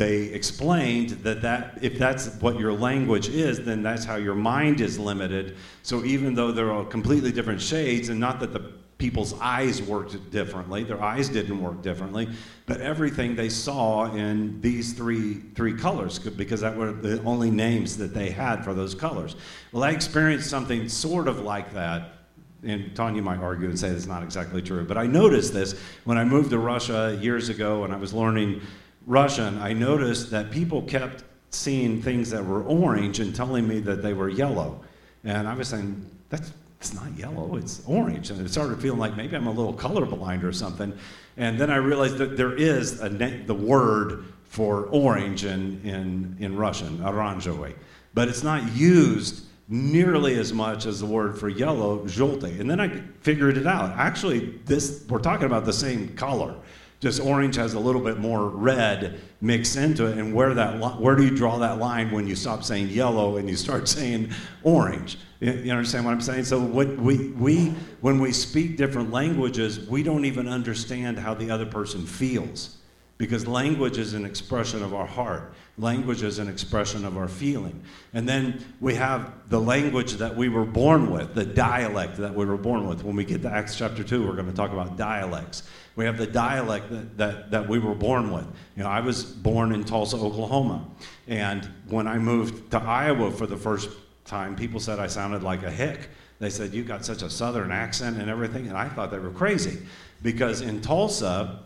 they 0.00 0.22
explained 0.32 1.10
that, 1.10 1.42
that 1.42 1.78
if 1.82 1.98
that's 1.98 2.28
what 2.40 2.58
your 2.58 2.72
language 2.72 3.28
is, 3.28 3.60
then 3.60 3.82
that's 3.82 4.02
how 4.02 4.16
your 4.16 4.34
mind 4.34 4.80
is 4.80 4.98
limited. 4.98 5.58
So 5.82 6.06
even 6.06 6.32
though 6.32 6.52
there 6.52 6.72
are 6.72 6.86
completely 6.86 7.30
different 7.30 7.60
shades, 7.60 8.08
and 8.08 8.18
not 8.18 8.40
that 8.40 8.54
the 8.54 8.60
people's 8.96 9.38
eyes 9.40 9.82
worked 9.82 10.30
differently, 10.30 10.84
their 10.84 11.02
eyes 11.02 11.28
didn't 11.28 11.62
work 11.62 11.82
differently, 11.82 12.30
but 12.64 12.80
everything 12.80 13.36
they 13.36 13.50
saw 13.50 14.10
in 14.14 14.58
these 14.62 14.94
three 14.94 15.34
three 15.54 15.74
colors, 15.74 16.18
because 16.18 16.62
that 16.62 16.74
were 16.74 16.92
the 16.92 17.22
only 17.24 17.50
names 17.50 17.98
that 17.98 18.14
they 18.14 18.30
had 18.30 18.64
for 18.64 18.72
those 18.72 18.94
colors. 18.94 19.36
Well, 19.70 19.82
I 19.82 19.90
experienced 19.90 20.48
something 20.48 20.88
sort 20.88 21.28
of 21.28 21.40
like 21.40 21.74
that 21.74 22.14
and 22.62 22.94
Tanya 22.94 23.22
might 23.22 23.38
argue 23.38 23.68
and 23.68 23.78
say 23.78 23.88
it's 23.88 24.06
not 24.06 24.22
exactly 24.22 24.60
true, 24.60 24.84
but 24.84 24.98
I 24.98 25.06
noticed 25.06 25.54
this 25.54 25.78
when 26.04 26.18
I 26.18 26.24
moved 26.24 26.50
to 26.50 26.58
Russia 26.58 27.18
years 27.20 27.48
ago 27.48 27.84
and 27.84 27.92
I 27.92 27.96
was 27.96 28.12
learning 28.12 28.60
Russian, 29.06 29.58
I 29.58 29.72
noticed 29.72 30.30
that 30.30 30.50
people 30.50 30.82
kept 30.82 31.24
seeing 31.50 32.00
things 32.00 32.30
that 32.30 32.44
were 32.44 32.62
orange 32.62 33.20
and 33.20 33.34
telling 33.34 33.66
me 33.66 33.80
that 33.80 34.02
they 34.02 34.12
were 34.12 34.28
yellow. 34.28 34.80
And 35.24 35.48
I 35.48 35.54
was 35.54 35.68
saying, 35.68 36.04
that's 36.28 36.94
not 36.94 37.12
yellow, 37.16 37.56
it's 37.56 37.82
orange. 37.86 38.30
And 38.30 38.40
it 38.40 38.50
started 38.50 38.80
feeling 38.80 38.98
like 38.98 39.16
maybe 39.16 39.36
I'm 39.36 39.46
a 39.46 39.52
little 39.52 39.74
colorblind 39.74 40.44
or 40.44 40.52
something. 40.52 40.96
And 41.36 41.58
then 41.58 41.70
I 41.70 41.76
realized 41.76 42.18
that 42.18 42.36
there 42.36 42.54
is 42.54 43.02
a 43.02 43.08
the 43.08 43.54
word 43.54 44.24
for 44.44 44.86
orange 44.86 45.44
in, 45.44 45.80
in, 45.84 46.36
in 46.40 46.56
Russian, 46.56 46.98
oranžový. 46.98 47.74
But 48.14 48.28
it's 48.28 48.42
not 48.42 48.72
used 48.72 49.44
nearly 49.68 50.36
as 50.36 50.52
much 50.52 50.86
as 50.86 50.98
the 50.98 51.06
word 51.06 51.38
for 51.38 51.48
yellow, 51.48 52.00
žolty. 52.00 52.58
And 52.58 52.68
then 52.68 52.80
I 52.80 53.02
figured 53.20 53.56
it 53.56 53.66
out. 53.66 53.92
Actually, 53.96 54.58
this 54.64 55.04
we're 55.08 55.20
talking 55.20 55.46
about 55.46 55.64
the 55.64 55.72
same 55.72 56.08
color 56.16 56.56
just 57.00 57.20
orange 57.20 57.56
has 57.56 57.74
a 57.74 57.80
little 57.80 58.00
bit 58.00 58.18
more 58.18 58.48
red 58.48 59.20
mixed 59.40 59.76
into 59.76 60.04
it 60.06 60.18
and 60.18 60.34
where 60.34 60.52
that 60.52 61.00
where 61.00 61.16
do 61.16 61.24
you 61.24 61.34
draw 61.34 61.58
that 61.58 61.78
line 61.78 62.10
when 62.10 62.26
you 62.26 62.36
stop 62.36 62.62
saying 62.62 62.88
yellow 62.88 63.38
and 63.38 63.48
you 63.48 63.56
start 63.56 63.88
saying 63.98 64.30
orange? 64.62 65.18
You, 65.40 65.70
understand 65.70 66.04
what 66.04 66.12
i'm 66.12 66.20
saying? 66.20 66.44
So 66.44 66.60
what 66.60 66.96
we, 66.98 67.30
we 67.30 67.68
when 68.02 68.20
we 68.20 68.32
speak 68.32 68.76
different 68.76 69.10
languages 69.10 69.88
we 69.88 70.02
don't 70.02 70.26
even 70.26 70.46
understand 70.46 71.18
how 71.18 71.34
the 71.34 71.50
other 71.50 71.66
person 71.66 72.06
feels 72.06 72.76
because 73.16 73.46
language 73.46 73.98
is 73.98 74.14
an 74.14 74.24
expression 74.24 74.82
of 74.82 74.94
our 74.94 75.06
heart 75.06 75.54
language 75.80 76.22
is 76.22 76.38
an 76.38 76.48
expression 76.48 77.04
of 77.04 77.16
our 77.16 77.28
feeling 77.28 77.82
and 78.12 78.28
then 78.28 78.62
we 78.80 78.94
have 78.94 79.32
the 79.48 79.60
language 79.60 80.12
that 80.14 80.34
we 80.36 80.48
were 80.48 80.64
born 80.64 81.10
with 81.10 81.34
the 81.34 81.44
dialect 81.44 82.16
that 82.16 82.34
we 82.34 82.44
were 82.44 82.56
born 82.56 82.86
with 82.86 83.02
when 83.02 83.16
we 83.16 83.24
get 83.24 83.42
to 83.42 83.50
acts 83.50 83.76
chapter 83.76 84.04
2 84.04 84.26
we're 84.26 84.34
going 84.34 84.46
to 84.46 84.52
talk 84.52 84.72
about 84.72 84.96
dialects 84.96 85.64
we 85.96 86.06
have 86.06 86.16
the 86.16 86.26
dialect 86.26 86.90
that, 86.90 87.18
that, 87.18 87.50
that 87.50 87.68
we 87.68 87.78
were 87.78 87.94
born 87.94 88.32
with. 88.32 88.46
You 88.76 88.84
know, 88.84 88.88
I 88.88 89.00
was 89.00 89.22
born 89.22 89.72
in 89.72 89.84
Tulsa, 89.84 90.16
Oklahoma. 90.16 90.86
And 91.28 91.68
when 91.88 92.06
I 92.06 92.18
moved 92.18 92.70
to 92.70 92.78
Iowa 92.78 93.30
for 93.30 93.46
the 93.46 93.56
first 93.56 93.90
time, 94.24 94.56
people 94.56 94.80
said 94.80 94.98
I 94.98 95.08
sounded 95.08 95.42
like 95.42 95.62
a 95.62 95.70
hick. 95.70 96.08
They 96.38 96.48
said, 96.48 96.72
You 96.72 96.84
got 96.84 97.04
such 97.04 97.22
a 97.22 97.28
southern 97.28 97.70
accent 97.70 98.18
and 98.18 98.30
everything. 98.30 98.68
And 98.68 98.78
I 98.78 98.88
thought 98.88 99.10
they 99.10 99.18
were 99.18 99.30
crazy 99.30 99.78
because 100.22 100.62
in 100.62 100.80
Tulsa, 100.80 101.60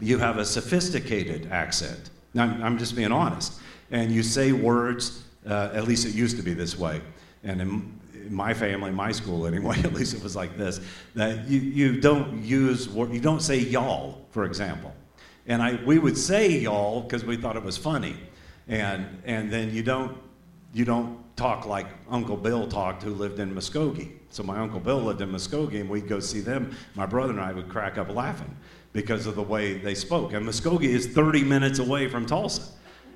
you 0.00 0.18
have 0.18 0.36
a 0.36 0.44
sophisticated 0.44 1.48
accent. 1.50 2.10
Now, 2.34 2.44
I'm 2.62 2.78
just 2.78 2.96
being 2.96 3.12
honest. 3.12 3.60
And 3.90 4.10
you 4.10 4.22
say 4.22 4.52
words, 4.52 5.22
uh, 5.46 5.70
at 5.74 5.86
least 5.86 6.06
it 6.06 6.14
used 6.14 6.36
to 6.36 6.42
be 6.42 6.54
this 6.54 6.78
way. 6.78 7.00
And 7.44 7.60
in, 7.60 8.00
my 8.30 8.54
family, 8.54 8.90
my 8.90 9.12
school 9.12 9.46
anyway, 9.46 9.78
at 9.84 9.92
least 9.92 10.14
it 10.14 10.22
was 10.22 10.36
like 10.36 10.56
this, 10.56 10.80
that 11.14 11.48
you, 11.48 11.60
you 11.60 12.00
don't 12.00 12.42
use, 12.42 12.86
you 12.86 13.20
don't 13.20 13.42
say 13.42 13.58
y'all, 13.58 14.26
for 14.30 14.44
example. 14.44 14.92
And 15.46 15.62
I, 15.62 15.74
we 15.84 15.98
would 15.98 16.16
say 16.16 16.48
y'all 16.48 17.02
because 17.02 17.24
we 17.24 17.36
thought 17.36 17.56
it 17.56 17.64
was 17.64 17.76
funny. 17.76 18.16
And, 18.68 19.22
and 19.24 19.52
then 19.52 19.74
you 19.74 19.82
don't, 19.82 20.16
you 20.72 20.84
don't 20.84 21.18
talk 21.36 21.66
like 21.66 21.86
Uncle 22.08 22.36
Bill 22.36 22.68
talked, 22.68 23.02
who 23.02 23.12
lived 23.12 23.40
in 23.40 23.54
Muskogee. 23.54 24.12
So 24.30 24.42
my 24.42 24.58
Uncle 24.58 24.80
Bill 24.80 25.00
lived 25.00 25.20
in 25.20 25.30
Muskogee, 25.30 25.80
and 25.80 25.90
we'd 25.90 26.08
go 26.08 26.20
see 26.20 26.40
them. 26.40 26.74
My 26.94 27.06
brother 27.06 27.32
and 27.32 27.40
I 27.40 27.52
would 27.52 27.68
crack 27.68 27.98
up 27.98 28.08
laughing 28.08 28.56
because 28.92 29.26
of 29.26 29.34
the 29.34 29.42
way 29.42 29.74
they 29.78 29.94
spoke. 29.94 30.32
And 30.32 30.46
Muskogee 30.46 30.84
is 30.84 31.06
30 31.06 31.44
minutes 31.44 31.78
away 31.78 32.08
from 32.08 32.26
Tulsa, 32.26 32.62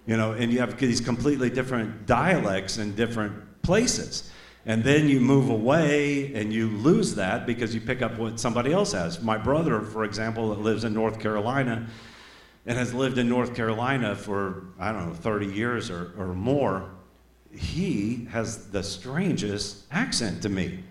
you 0.07 0.17
know, 0.17 0.33
and 0.33 0.53
you 0.53 0.61
have 0.61 0.79
these 0.79 1.01
completely 1.01 1.51
different 1.51 2.07
dialects 2.07 2.79
in 2.79 2.95
different 2.95 3.63
places. 3.63 4.31
And 4.65 4.83
then 4.83 5.09
you 5.09 5.21
move 5.21 5.49
away 5.49 6.35
and 6.35 6.53
you 6.53 6.69
lose 6.69 7.15
that 7.15 7.47
because 7.47 7.75
you 7.75 7.81
pick 7.81 8.03
up 8.03 8.19
what 8.19 8.41
somebody 8.41 8.73
else 8.73 8.93
has. 8.93 9.23
My 9.23 9.39
brother, 9.39 9.81
for 9.81 10.05
example, 10.05 10.51
that 10.51 10.61
lives 10.61 10.83
in 10.83 10.93
North 10.93 11.21
Carolina 11.21 11.87
and 12.67 12.77
has 12.77 12.93
lived 12.93 13.19
in 13.19 13.29
North 13.29 13.55
Carolina 13.55 14.17
for, 14.17 14.65
I 14.79 14.91
don't 14.91 15.09
know, 15.09 15.15
30 15.15 15.47
years 15.47 15.89
or, 15.89 16.13
or 16.19 16.35
more, 16.35 16.91
he 17.53 18.27
has 18.31 18.71
the 18.71 18.83
strangest 18.83 19.85
accent 19.93 20.43
to 20.43 20.49
me. 20.49 20.83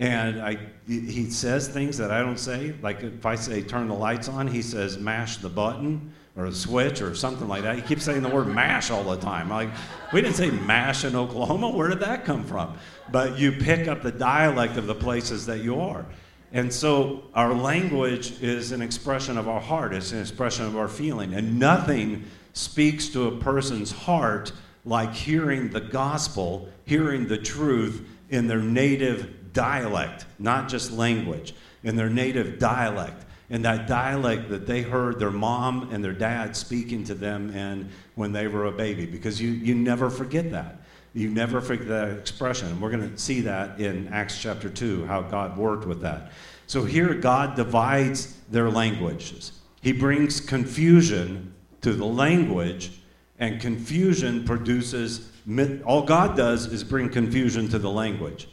And 0.00 0.40
I, 0.40 0.58
he 0.88 1.30
says 1.30 1.68
things 1.68 1.98
that 1.98 2.10
I 2.10 2.20
don't 2.20 2.38
say. 2.38 2.74
Like 2.82 3.02
if 3.02 3.26
I 3.26 3.34
say 3.34 3.62
turn 3.62 3.86
the 3.86 3.94
lights 3.94 4.28
on, 4.28 4.48
he 4.48 4.62
says 4.62 4.98
mash 4.98 5.36
the 5.36 5.50
button 5.50 6.12
or 6.36 6.46
a 6.46 6.52
switch 6.52 7.02
or 7.02 7.14
something 7.14 7.46
like 7.46 7.62
that. 7.62 7.76
He 7.76 7.82
keeps 7.82 8.04
saying 8.04 8.22
the 8.22 8.28
word 8.30 8.46
mash 8.46 8.90
all 8.90 9.04
the 9.04 9.16
time. 9.16 9.50
Like, 9.50 9.68
we 10.12 10.22
didn't 10.22 10.36
say 10.36 10.50
mash 10.50 11.04
in 11.04 11.14
Oklahoma. 11.14 11.68
Where 11.68 11.88
did 11.88 12.00
that 12.00 12.24
come 12.24 12.44
from? 12.44 12.78
But 13.12 13.38
you 13.38 13.52
pick 13.52 13.88
up 13.88 14.02
the 14.02 14.12
dialect 14.12 14.78
of 14.78 14.86
the 14.86 14.94
places 14.94 15.44
that 15.46 15.58
you 15.58 15.78
are. 15.78 16.06
And 16.52 16.72
so 16.72 17.24
our 17.34 17.52
language 17.52 18.40
is 18.42 18.72
an 18.72 18.80
expression 18.80 19.36
of 19.36 19.48
our 19.48 19.60
heart, 19.60 19.92
it's 19.92 20.12
an 20.12 20.20
expression 20.20 20.64
of 20.64 20.76
our 20.78 20.88
feeling. 20.88 21.34
And 21.34 21.58
nothing 21.58 22.24
speaks 22.54 23.08
to 23.10 23.26
a 23.26 23.36
person's 23.36 23.92
heart 23.92 24.52
like 24.84 25.12
hearing 25.12 25.68
the 25.68 25.80
gospel, 25.80 26.68
hearing 26.86 27.28
the 27.28 27.36
truth 27.36 28.08
in 28.30 28.46
their 28.46 28.62
native 28.62 29.39
dialect, 29.52 30.26
not 30.38 30.68
just 30.68 30.92
language, 30.92 31.54
in 31.82 31.96
their 31.96 32.10
native 32.10 32.58
dialect 32.58 33.24
in 33.50 33.62
that 33.62 33.88
dialect 33.88 34.48
that 34.48 34.66
they 34.66 34.80
heard 34.80 35.18
their 35.18 35.32
mom 35.32 35.92
and 35.92 36.02
their 36.02 36.12
dad 36.12 36.56
speaking 36.56 37.02
to 37.04 37.14
them 37.14 37.50
in 37.50 37.90
when 38.14 38.32
they 38.32 38.46
were 38.46 38.66
a 38.66 38.72
baby, 38.72 39.04
because 39.04 39.42
you, 39.42 39.50
you 39.50 39.74
never 39.74 40.08
forget 40.08 40.52
that. 40.52 40.76
You 41.12 41.28
never 41.28 41.60
forget 41.60 41.88
that 41.88 42.10
expression. 42.10 42.68
And 42.68 42.80
we're 42.80 42.92
going 42.92 43.10
to 43.10 43.18
see 43.18 43.40
that 43.40 43.80
in 43.80 44.06
Acts 44.08 44.40
chapter 44.40 44.70
2, 44.70 45.06
how 45.06 45.22
God 45.22 45.56
worked 45.58 45.84
with 45.84 46.00
that. 46.02 46.30
So 46.68 46.84
here, 46.84 47.12
God 47.14 47.56
divides 47.56 48.36
their 48.48 48.70
languages. 48.70 49.50
He 49.82 49.92
brings 49.92 50.40
confusion 50.40 51.52
to 51.80 51.92
the 51.92 52.06
language, 52.06 53.00
and 53.40 53.60
confusion 53.60 54.44
produces, 54.44 55.32
all 55.84 56.02
God 56.02 56.36
does 56.36 56.66
is 56.66 56.84
bring 56.84 57.08
confusion 57.08 57.68
to 57.70 57.80
the 57.80 57.90
language. 57.90 58.48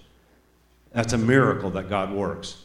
That's 0.92 1.14
a 1.14 1.18
miracle 1.18 1.70
that 1.72 1.90
God 1.90 2.12
works. 2.12 2.64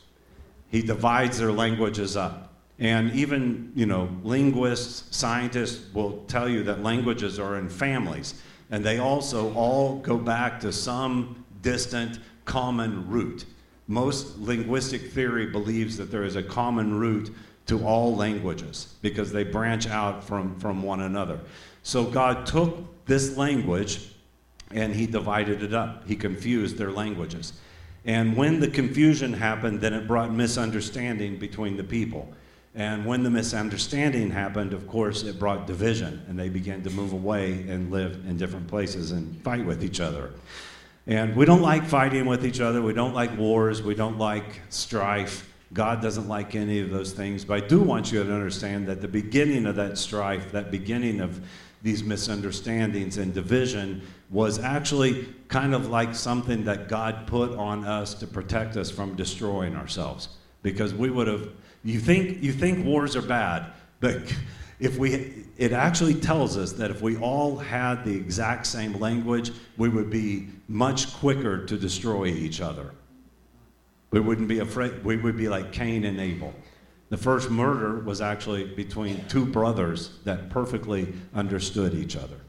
He 0.70 0.82
divides 0.82 1.38
their 1.38 1.52
languages 1.52 2.16
up. 2.16 2.54
And 2.78 3.12
even, 3.12 3.72
you 3.74 3.86
know, 3.86 4.08
linguists, 4.24 5.14
scientists 5.16 5.92
will 5.92 6.24
tell 6.28 6.48
you 6.48 6.64
that 6.64 6.82
languages 6.82 7.38
are 7.38 7.58
in 7.58 7.68
families. 7.68 8.42
And 8.70 8.82
they 8.82 8.98
also 8.98 9.52
all 9.54 9.98
go 9.98 10.16
back 10.16 10.60
to 10.60 10.72
some 10.72 11.44
distant 11.60 12.18
common 12.44 13.08
root. 13.08 13.44
most 13.86 14.38
linguistic 14.38 15.12
theory 15.12 15.46
believes 15.46 15.96
that 15.96 16.10
there 16.10 16.24
is 16.24 16.36
a 16.36 16.42
common 16.42 16.98
root 16.98 17.30
to 17.66 17.84
all 17.84 18.16
languages 18.16 18.94
because 19.02 19.32
they 19.32 19.44
branch 19.44 19.86
out 19.86 20.24
from, 20.24 20.58
from 20.58 20.82
one 20.82 21.02
another. 21.02 21.38
So 21.82 22.04
God 22.04 22.46
took 22.46 23.04
this 23.06 23.36
language 23.36 24.08
and 24.70 24.94
he 24.94 25.06
divided 25.06 25.62
it 25.62 25.74
up. 25.74 26.06
He 26.08 26.16
confused 26.16 26.78
their 26.78 26.90
languages. 26.90 27.52
And 28.04 28.36
when 28.36 28.60
the 28.60 28.68
confusion 28.68 29.32
happened, 29.32 29.80
then 29.80 29.92
it 29.92 30.08
brought 30.08 30.32
misunderstanding 30.32 31.38
between 31.38 31.76
the 31.76 31.84
people. 31.84 32.32
And 32.74 33.04
when 33.04 33.22
the 33.22 33.30
misunderstanding 33.30 34.30
happened, 34.30 34.72
of 34.72 34.88
course, 34.88 35.24
it 35.24 35.38
brought 35.38 35.66
division, 35.66 36.24
and 36.26 36.38
they 36.38 36.48
began 36.48 36.82
to 36.84 36.90
move 36.90 37.12
away 37.12 37.66
and 37.68 37.90
live 37.90 38.14
in 38.26 38.38
different 38.38 38.66
places 38.66 39.12
and 39.12 39.40
fight 39.42 39.64
with 39.64 39.84
each 39.84 40.00
other. 40.00 40.30
And 41.06 41.36
we 41.36 41.44
don't 41.44 41.62
like 41.62 41.84
fighting 41.84 42.26
with 42.26 42.46
each 42.46 42.60
other. 42.60 42.80
We 42.80 42.94
don't 42.94 43.12
like 43.12 43.36
wars. 43.36 43.82
We 43.82 43.94
don't 43.94 44.18
like 44.18 44.62
strife. 44.70 45.48
God 45.72 46.00
doesn't 46.00 46.28
like 46.28 46.54
any 46.54 46.80
of 46.80 46.90
those 46.90 47.12
things. 47.12 47.44
But 47.44 47.64
I 47.64 47.66
do 47.66 47.80
want 47.80 48.12
you 48.12 48.22
to 48.22 48.32
understand 48.32 48.86
that 48.88 49.00
the 49.00 49.08
beginning 49.08 49.66
of 49.66 49.76
that 49.76 49.98
strife, 49.98 50.52
that 50.52 50.70
beginning 50.70 51.20
of 51.20 51.40
these 51.82 52.02
misunderstandings 52.02 53.18
and 53.18 53.34
division, 53.34 54.02
was 54.30 54.58
actually 54.58 55.26
kind 55.48 55.74
of 55.74 55.88
like 55.88 56.14
something 56.14 56.64
that 56.64 56.88
God 56.88 57.26
put 57.26 57.50
on 57.52 57.84
us 57.84 58.14
to 58.14 58.26
protect 58.26 58.76
us 58.76 58.90
from 58.90 59.14
destroying 59.14 59.76
ourselves. 59.76 60.28
Because 60.62 60.94
we 60.94 61.10
would 61.10 61.26
have 61.26 61.48
you 61.84 61.98
think, 61.98 62.42
you 62.42 62.52
think 62.52 62.84
wars 62.84 63.16
are 63.16 63.22
bad, 63.22 63.66
but 64.00 64.20
if 64.80 64.96
we, 64.98 65.44
it 65.58 65.72
actually 65.72 66.14
tells 66.14 66.56
us 66.56 66.72
that 66.72 66.90
if 66.90 67.02
we 67.02 67.16
all 67.16 67.56
had 67.56 68.04
the 68.04 68.14
exact 68.14 68.66
same 68.66 68.98
language, 68.98 69.50
we 69.76 69.88
would 69.88 70.10
be 70.10 70.48
much 70.68 71.12
quicker 71.14 71.64
to 71.66 71.76
destroy 71.76 72.26
each 72.26 72.60
other. 72.60 72.92
We 74.10 74.20
wouldn't 74.20 74.48
be 74.48 74.58
afraid, 74.60 75.04
we 75.04 75.16
would 75.16 75.36
be 75.36 75.48
like 75.48 75.72
Cain 75.72 76.04
and 76.04 76.20
Abel. 76.20 76.52
The 77.12 77.18
first 77.18 77.50
murder 77.50 78.00
was 78.00 78.22
actually 78.22 78.64
between 78.64 79.22
two 79.28 79.44
brothers 79.44 80.18
that 80.24 80.48
perfectly 80.48 81.12
understood 81.34 81.92
each 81.92 82.16
other. 82.16 82.40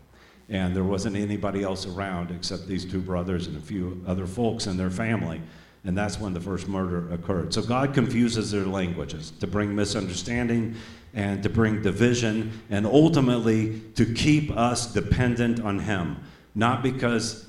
And 0.48 0.74
there 0.74 0.86
wasn't 0.86 1.18
anybody 1.18 1.64
else 1.64 1.86
around 1.86 2.32
except 2.32 2.66
these 2.68 2.86
two 2.86 3.02
brothers 3.02 3.48
and 3.48 3.58
a 3.58 3.60
few 3.60 4.02
other 4.08 4.26
folks 4.26 4.66
in 4.66 4.78
their 4.78 4.90
family 4.90 5.42
and 5.86 5.98
that's 5.98 6.20
when 6.20 6.34
the 6.34 6.40
first 6.40 6.68
murder 6.68 7.12
occurred. 7.14 7.54
So 7.54 7.62
God 7.62 7.94
confuses 7.94 8.52
their 8.52 8.66
languages 8.66 9.32
to 9.42 9.48
bring 9.48 9.76
misunderstanding 9.76 10.76
and 11.14 11.44
to 11.44 11.50
bring 11.50 11.82
division 11.82 12.62
and 12.70 12.86
ultimately 12.86 13.82
to 13.96 14.06
keep 14.14 14.56
us 14.56 14.92
dependent 14.94 15.60
on 15.60 15.80
Him. 15.80 16.18
Not 16.56 16.84
because 16.84 17.48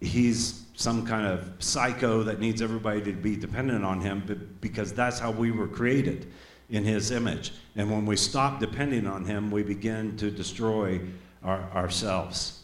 He's 0.00 0.59
some 0.80 1.06
kind 1.06 1.26
of 1.26 1.52
psycho 1.58 2.22
that 2.22 2.40
needs 2.40 2.62
everybody 2.62 3.02
to 3.02 3.12
be 3.12 3.36
dependent 3.36 3.84
on 3.84 4.00
Him, 4.00 4.56
because 4.60 4.92
that's 4.92 5.18
how 5.18 5.30
we 5.30 5.50
were 5.50 5.68
created 5.68 6.32
in 6.70 6.84
His 6.84 7.10
image. 7.10 7.52
And 7.76 7.90
when 7.90 8.06
we 8.06 8.16
stop 8.16 8.60
depending 8.60 9.06
on 9.06 9.24
Him, 9.24 9.50
we 9.50 9.62
begin 9.62 10.16
to 10.16 10.30
destroy 10.30 11.00
our, 11.44 11.60
ourselves. 11.74 12.62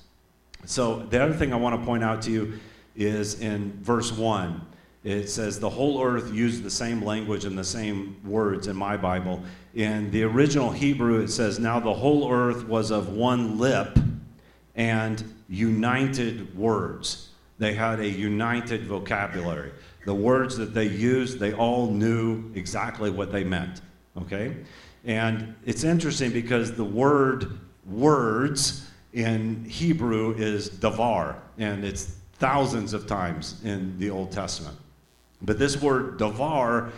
So 0.65 1.01
the 1.11 1.23
other 1.23 1.35
thing 1.35 1.53
I 1.53 1.57
want 1.57 1.79
to 1.79 1.87
point 1.87 2.03
out 2.03 2.23
to 2.23 2.31
you 2.31 2.59
is 2.95 3.41
in 3.41 3.79
verse 3.83 4.11
1 4.11 4.67
it 5.07 5.29
says 5.29 5.61
the 5.61 5.71
whole 5.71 6.03
earth 6.03 6.35
used 6.35 6.65
the 6.65 6.71
same 6.71 7.01
language 7.01 7.45
and 7.45 7.57
the 7.57 7.63
same 7.63 8.17
words 8.25 8.67
in 8.67 8.75
my 8.75 8.97
Bible. 8.97 9.41
In 9.73 10.11
the 10.11 10.25
original 10.25 10.73
Hebrew, 10.73 11.21
it 11.21 11.29
says, 11.29 11.61
Now 11.61 11.79
the 11.79 11.95
whole 11.95 12.29
earth 12.29 12.67
was 12.67 12.91
of 12.91 13.11
one 13.11 13.57
lip 13.57 14.01
and 14.75 15.23
united 15.49 16.59
words. 16.59 17.29
They 17.59 17.75
had 17.75 18.01
a 18.01 18.09
united 18.09 18.87
vocabulary. 18.87 19.73
The 20.05 20.15
words 20.15 20.57
that 20.57 20.75
they 20.75 20.89
used, 20.89 21.39
they 21.39 21.53
all 21.53 21.91
knew 21.91 22.53
exactly 22.55 23.11
what 23.11 23.33
they 23.33 23.45
meant. 23.45 23.81
Okay? 24.17 24.57
And 25.05 25.55
it's 25.65 25.85
interesting 25.85 26.33
because 26.33 26.75
the 26.75 26.85
word 26.85 27.59
words 27.87 28.89
in 29.13 29.65
Hebrew 29.65 30.35
is 30.37 30.69
davar, 30.69 31.37
and 31.59 31.85
it's 31.85 32.17
thousands 32.35 32.93
of 32.93 33.07
times 33.07 33.61
in 33.65 33.99
the 33.99 34.11
Old 34.11 34.33
Testament. 34.33 34.77
But 35.43 35.59
this 35.59 35.81
word 35.81 36.19
davar, 36.19 36.91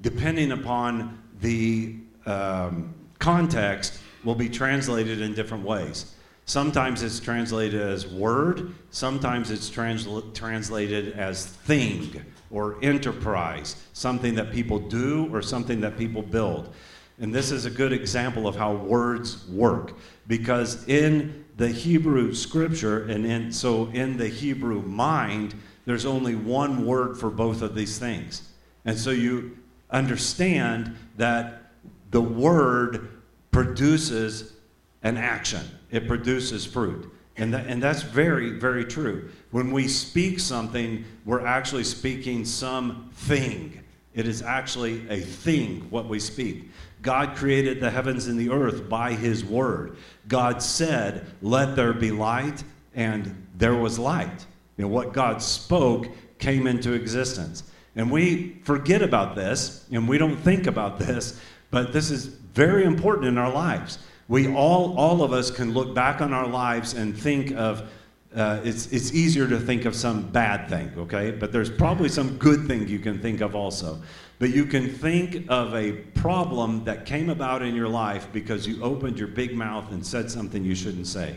depending 0.00 0.52
upon 0.52 1.22
the 1.40 1.96
um, 2.26 2.94
context, 3.18 3.98
will 4.24 4.34
be 4.34 4.48
translated 4.48 5.20
in 5.20 5.34
different 5.34 5.64
ways. 5.64 6.14
Sometimes 6.44 7.02
it's 7.02 7.20
translated 7.20 7.80
as 7.80 8.06
word, 8.06 8.74
sometimes 8.90 9.50
it's 9.50 9.70
transla- 9.70 10.34
translated 10.34 11.12
as 11.14 11.46
thing 11.46 12.24
or 12.50 12.76
enterprise, 12.82 13.76
something 13.92 14.34
that 14.34 14.52
people 14.52 14.78
do 14.78 15.28
or 15.32 15.40
something 15.40 15.80
that 15.80 15.96
people 15.96 16.20
build. 16.20 16.74
And 17.20 17.32
this 17.32 17.52
is 17.52 17.64
a 17.64 17.70
good 17.70 17.92
example 17.92 18.48
of 18.48 18.56
how 18.56 18.74
words 18.74 19.46
work 19.48 19.94
because 20.26 20.86
in 20.88 21.44
the 21.56 21.68
Hebrew 21.68 22.34
scripture 22.34 23.04
and 23.04 23.24
in, 23.24 23.52
so 23.52 23.86
in 23.92 24.16
the 24.16 24.28
Hebrew 24.28 24.82
mind, 24.82 25.54
there's 25.84 26.06
only 26.06 26.34
one 26.34 26.84
word 26.84 27.18
for 27.18 27.30
both 27.30 27.62
of 27.62 27.74
these 27.74 27.98
things. 27.98 28.48
And 28.84 28.98
so 28.98 29.10
you 29.10 29.56
understand 29.90 30.96
that 31.16 31.70
the 32.10 32.20
word 32.20 33.22
produces 33.50 34.54
an 35.02 35.16
action, 35.16 35.62
it 35.92 36.08
produces 36.08 36.66
fruit. 36.66 37.08
And, 37.36 37.54
that, 37.54 37.66
and 37.66 37.82
that's 37.82 38.02
very, 38.02 38.50
very 38.50 38.84
true. 38.84 39.30
When 39.52 39.70
we 39.70 39.86
speak 39.86 40.40
something, 40.40 41.04
we're 41.24 41.46
actually 41.46 41.84
speaking 41.84 42.44
something. 42.44 43.80
It 44.14 44.26
is 44.26 44.42
actually 44.42 45.08
a 45.08 45.20
thing, 45.20 45.86
what 45.88 46.08
we 46.08 46.18
speak. 46.18 46.70
God 47.00 47.36
created 47.36 47.80
the 47.80 47.90
heavens 47.90 48.26
and 48.26 48.38
the 48.38 48.50
earth 48.50 48.88
by 48.88 49.12
his 49.12 49.44
word. 49.44 49.96
God 50.28 50.62
said, 50.62 51.26
Let 51.40 51.76
there 51.76 51.92
be 51.92 52.10
light, 52.10 52.62
and 52.94 53.46
there 53.56 53.74
was 53.74 53.98
light. 53.98 54.46
You 54.76 54.82
know, 54.82 54.88
what 54.88 55.12
God 55.12 55.42
spoke 55.42 56.08
came 56.38 56.66
into 56.66 56.92
existence. 56.92 57.62
And 57.96 58.10
we 58.10 58.56
forget 58.64 59.02
about 59.02 59.36
this 59.36 59.86
and 59.92 60.08
we 60.08 60.18
don't 60.18 60.36
think 60.36 60.66
about 60.66 60.98
this, 60.98 61.38
but 61.70 61.92
this 61.92 62.10
is 62.10 62.26
very 62.26 62.84
important 62.84 63.26
in 63.26 63.38
our 63.38 63.52
lives. 63.52 63.98
We 64.28 64.48
all, 64.48 64.96
all 64.96 65.22
of 65.22 65.32
us 65.32 65.50
can 65.50 65.72
look 65.74 65.94
back 65.94 66.20
on 66.20 66.32
our 66.32 66.46
lives 66.46 66.94
and 66.94 67.16
think 67.16 67.52
of, 67.52 67.88
uh, 68.34 68.60
it's, 68.64 68.86
it's 68.86 69.12
easier 69.12 69.46
to 69.48 69.58
think 69.58 69.84
of 69.84 69.94
some 69.94 70.30
bad 70.30 70.68
thing, 70.68 70.92
okay? 70.96 71.30
But 71.30 71.52
there's 71.52 71.70
probably 71.70 72.08
some 72.08 72.36
good 72.38 72.66
thing 72.66 72.88
you 72.88 72.98
can 72.98 73.20
think 73.20 73.40
of 73.40 73.54
also. 73.54 74.00
But 74.38 74.50
you 74.50 74.64
can 74.64 74.88
think 74.88 75.44
of 75.48 75.74
a 75.74 75.92
problem 75.92 76.84
that 76.84 77.06
came 77.06 77.30
about 77.30 77.62
in 77.62 77.74
your 77.74 77.88
life 77.88 78.28
because 78.32 78.66
you 78.66 78.82
opened 78.82 79.18
your 79.18 79.28
big 79.28 79.54
mouth 79.54 79.92
and 79.92 80.04
said 80.04 80.30
something 80.30 80.64
you 80.64 80.74
shouldn't 80.74 81.06
say. 81.06 81.36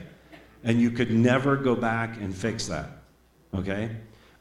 And 0.63 0.81
you 0.81 0.89
could 0.89 1.11
never 1.11 1.55
go 1.55 1.75
back 1.75 2.17
and 2.17 2.35
fix 2.35 2.67
that 2.67 2.89
okay? 3.57 3.89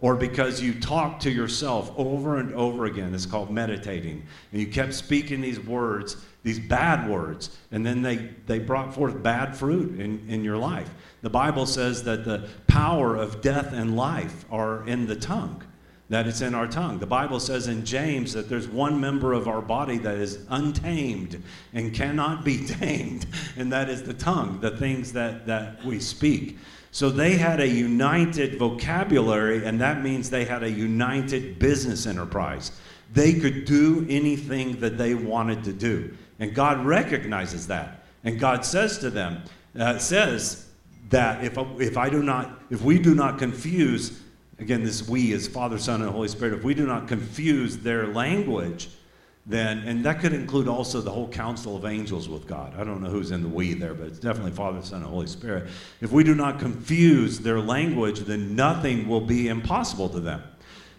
Or 0.01 0.15
because 0.15 0.61
you 0.61 0.75
talk 0.75 1.21
to 1.21 1.31
yourself 1.31 1.93
over 1.97 2.39
and 2.39 2.53
over 2.55 2.85
again. 2.87 3.15
It's 3.15 3.27
called 3.27 3.51
meditating. 3.51 4.27
And 4.53 4.61
you 4.61 4.67
kept 4.67 4.93
speaking 4.93 5.41
these 5.41 5.61
words, 5.61 6.17
these 6.43 6.59
bad 6.59 7.09
words, 7.09 7.57
and 7.71 7.87
then 7.87 8.03
they, 8.03 8.17
they 8.47 8.59
brought 8.59 8.95
forth 8.95 9.23
bad 9.23 9.57
fruit 9.57 9.99
in, 9.99 10.25
in 10.29 10.45
your 10.45 10.59
life. 10.59 10.91
The 11.23 11.31
Bible 11.31 11.65
says 11.65 12.03
that 12.05 12.25
the 12.25 12.49
power 12.67 13.17
of 13.17 13.41
death 13.41 13.73
and 13.73 13.97
life 13.97 14.45
are 14.51 14.87
in 14.87 15.07
the 15.07 15.17
tongue 15.17 15.63
that 16.11 16.27
it's 16.27 16.43
in 16.43 16.55
our 16.55 16.67
tongue. 16.67 16.99
The 16.99 17.07
Bible 17.07 17.41
says 17.41 17.67
in 17.67 17.85
James 17.85 18.35
that 18.35 18.49
there's 18.49 18.69
one 18.69 19.01
member 19.01 19.33
of 19.33 19.49
our 19.49 19.63
body 19.63 19.99
that 19.99 20.17
is 20.17 20.45
untamed 20.51 21.43
and 21.73 21.95
cannot 21.95 22.45
be 22.45 22.65
tamed, 22.67 23.27
and 23.57 23.73
that 23.73 23.89
is 23.89 24.03
the 24.03 24.15
tongue, 24.15 24.61
the 24.61 24.77
things 24.77 25.13
that, 25.15 25.47
that 25.47 25.83
we 25.85 25.99
speak. 25.99 26.59
So 26.95 27.11
they 27.11 27.33
had 27.33 27.59
a 27.59 27.67
united 27.67 28.57
vocabulary, 28.57 29.67
and 29.67 29.81
that 29.81 30.01
means 30.01 30.31
they 30.31 30.45
had 30.45 30.63
a 30.63 30.71
united 30.71 31.59
business 31.59 32.07
enterprise. 32.07 32.71
They 33.13 33.33
could 33.33 33.65
do 33.65 34.07
anything 34.09 34.79
that 34.79 34.97
they 34.97 35.15
wanted 35.15 35.65
to 35.65 35.73
do. 35.73 36.17
And 36.39 36.55
God 36.55 36.87
recognizes 36.87 37.67
that. 37.67 38.05
And 38.23 38.39
God 38.39 38.65
says 38.65 38.99
to 38.99 39.11
them, 39.11 39.43
uh, 39.77 39.99
says 39.99 40.69
that 41.09 41.43
if, 41.43 41.59
if 41.81 41.97
I 41.97 42.09
do 42.09 42.23
not, 42.23 42.63
if 42.71 42.83
we 42.83 43.01
do 43.01 43.17
not 43.17 43.41
confuse, 43.41 44.21
again, 44.61 44.85
this 44.85 45.09
we 45.09 45.33
is 45.33 45.49
Father, 45.49 45.79
Son, 45.79 46.01
and 46.01 46.13
Holy 46.13 46.29
Spirit, 46.29 46.55
if 46.55 46.63
we 46.63 46.75
do 46.75 46.87
not 46.87 47.09
confuse 47.09 47.77
their 47.77 48.07
language, 48.07 48.89
then, 49.47 49.81
and 49.81 50.05
that 50.05 50.21
could 50.21 50.33
include 50.33 50.69
also 50.69 51.03
the 51.03 51.11
whole 51.11 51.29
council 51.29 51.77
of 51.77 51.85
angels 51.85 52.29
with 52.29 52.47
God. 52.47 52.75
I 52.79 52.85
don't 52.85 53.03
know 53.03 53.11
who's 53.11 53.31
in 53.31 53.43
the 53.43 53.49
we 53.49 53.75
there, 53.75 53.93
but 53.93 54.07
it's 54.07 54.19
definitely 54.19 54.53
Father, 54.53 54.81
Son, 54.81 55.03
and 55.03 55.11
Holy 55.11 55.27
Spirit. 55.27 55.69
If 56.01 56.13
we 56.13 56.25
do 56.25 56.35
not 56.35 56.59
confuse 56.59 57.41
their 57.41 57.61
language, 57.61 58.21
then 58.21 58.57
nothing 58.57 59.07
will 59.07 59.21
be 59.21 59.49
impossible 59.49 60.09
to 60.11 60.21
them. 60.21 60.43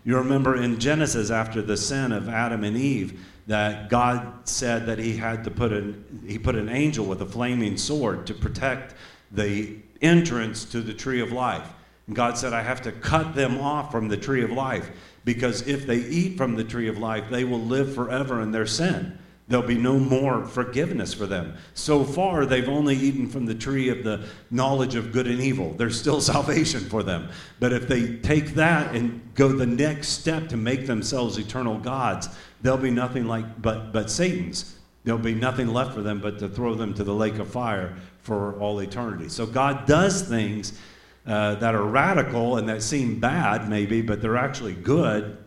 You 0.03 0.17
remember 0.17 0.55
in 0.55 0.79
Genesis, 0.79 1.31
after 1.31 1.63
the 1.63 1.75
sin 1.75 2.11
of 2.11 2.29
Adam 2.29 2.63
and 2.63 2.77
Eve, 2.77 3.25
that 3.47 3.89
God 3.89 4.47
said 4.47 4.85
that 4.85 4.99
He 4.99 5.17
had 5.17 5.43
to 5.45 5.51
put 5.51 5.73
an 5.73 6.23
He 6.27 6.37
put 6.37 6.55
an 6.55 6.69
angel 6.69 7.05
with 7.05 7.21
a 7.23 7.25
flaming 7.25 7.77
sword 7.77 8.27
to 8.27 8.35
protect 8.35 8.93
the 9.31 9.77
entrance 10.03 10.65
to 10.65 10.81
the 10.81 10.93
tree 10.93 11.21
of 11.21 11.31
life. 11.31 11.67
And 12.05 12.15
God 12.15 12.37
said, 12.37 12.53
I 12.53 12.61
have 12.61 12.83
to 12.83 12.91
cut 12.91 13.33
them 13.33 13.59
off 13.59 13.91
from 13.91 14.07
the 14.07 14.17
tree 14.17 14.43
of 14.43 14.51
life 14.51 14.91
because 15.25 15.67
if 15.67 15.85
they 15.85 15.97
eat 15.97 16.37
from 16.37 16.55
the 16.55 16.63
tree 16.63 16.87
of 16.87 16.97
life, 16.97 17.25
they 17.29 17.43
will 17.43 17.59
live 17.59 17.93
forever 17.93 18.41
in 18.41 18.51
their 18.51 18.67
sin. 18.67 19.17
There'll 19.47 19.65
be 19.65 19.77
no 19.77 19.99
more 19.99 20.45
forgiveness 20.45 21.13
for 21.13 21.27
them. 21.27 21.55
So 21.75 22.03
far, 22.03 22.45
they've 22.45 22.67
only 22.67 22.95
eaten 22.95 23.27
from 23.27 23.45
the 23.45 23.53
tree 23.53 23.89
of 23.89 24.03
the 24.03 24.25
knowledge 24.49 24.95
of 24.95 25.11
good 25.11 25.27
and 25.27 25.39
evil. 25.39 25.73
There's 25.73 25.99
still 25.99 26.21
salvation 26.35 26.81
for 26.81 27.03
them. 27.03 27.29
But 27.59 27.73
if 27.73 27.87
they 27.87 28.15
take 28.17 28.55
that 28.55 28.95
and 28.95 29.21
go 29.35 29.49
the 29.49 29.65
next 29.65 30.09
step 30.09 30.47
to 30.49 30.57
make 30.57 30.87
themselves 30.87 31.37
eternal 31.37 31.77
gods, 31.77 32.29
they'll 32.61 32.77
be 32.77 32.91
nothing 32.91 33.25
like 33.25 33.61
but, 33.61 33.91
but 33.91 34.09
Satan's. 34.09 34.79
There'll 35.03 35.19
be 35.19 35.35
nothing 35.35 35.67
left 35.67 35.93
for 35.93 36.01
them 36.01 36.19
but 36.19 36.39
to 36.39 36.49
throw 36.49 36.73
them 36.73 36.95
to 36.95 37.03
the 37.03 37.13
lake 37.13 37.37
of 37.37 37.47
fire 37.47 37.95
for 38.23 38.59
all 38.59 38.79
eternity. 38.79 39.29
So 39.29 39.45
God 39.45 39.85
does 39.85 40.23
things 40.23 40.79
uh, 41.27 41.55
that 41.55 41.75
are 41.75 41.83
radical 41.83 42.57
and 42.57 42.69
that 42.69 42.83
seem 42.83 43.19
bad, 43.19 43.69
maybe, 43.69 44.01
but 44.01 44.21
they're 44.21 44.37
actually 44.37 44.73
good 44.73 45.37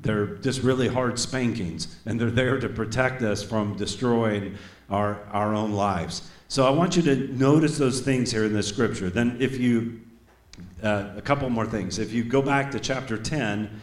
they're 0.00 0.36
just 0.36 0.62
really 0.62 0.88
hard 0.88 1.18
spankings, 1.18 1.98
and 2.06 2.20
they're 2.20 2.30
there 2.30 2.58
to 2.58 2.68
protect 2.68 3.22
us 3.22 3.42
from 3.42 3.76
destroying 3.76 4.56
our, 4.88 5.22
our 5.30 5.54
own 5.54 5.72
lives. 5.72 6.30
So 6.48 6.66
I 6.66 6.70
want 6.70 6.96
you 6.96 7.02
to 7.02 7.16
notice 7.34 7.78
those 7.78 8.00
things 8.00 8.30
here 8.30 8.44
in 8.44 8.52
the 8.52 8.62
scripture. 8.62 9.10
Then, 9.10 9.36
if 9.40 9.58
you, 9.58 10.00
uh, 10.82 11.10
a 11.16 11.22
couple 11.22 11.48
more 11.50 11.66
things. 11.66 11.98
If 11.98 12.12
you 12.12 12.24
go 12.24 12.42
back 12.42 12.70
to 12.72 12.80
chapter 12.80 13.16
10, 13.16 13.80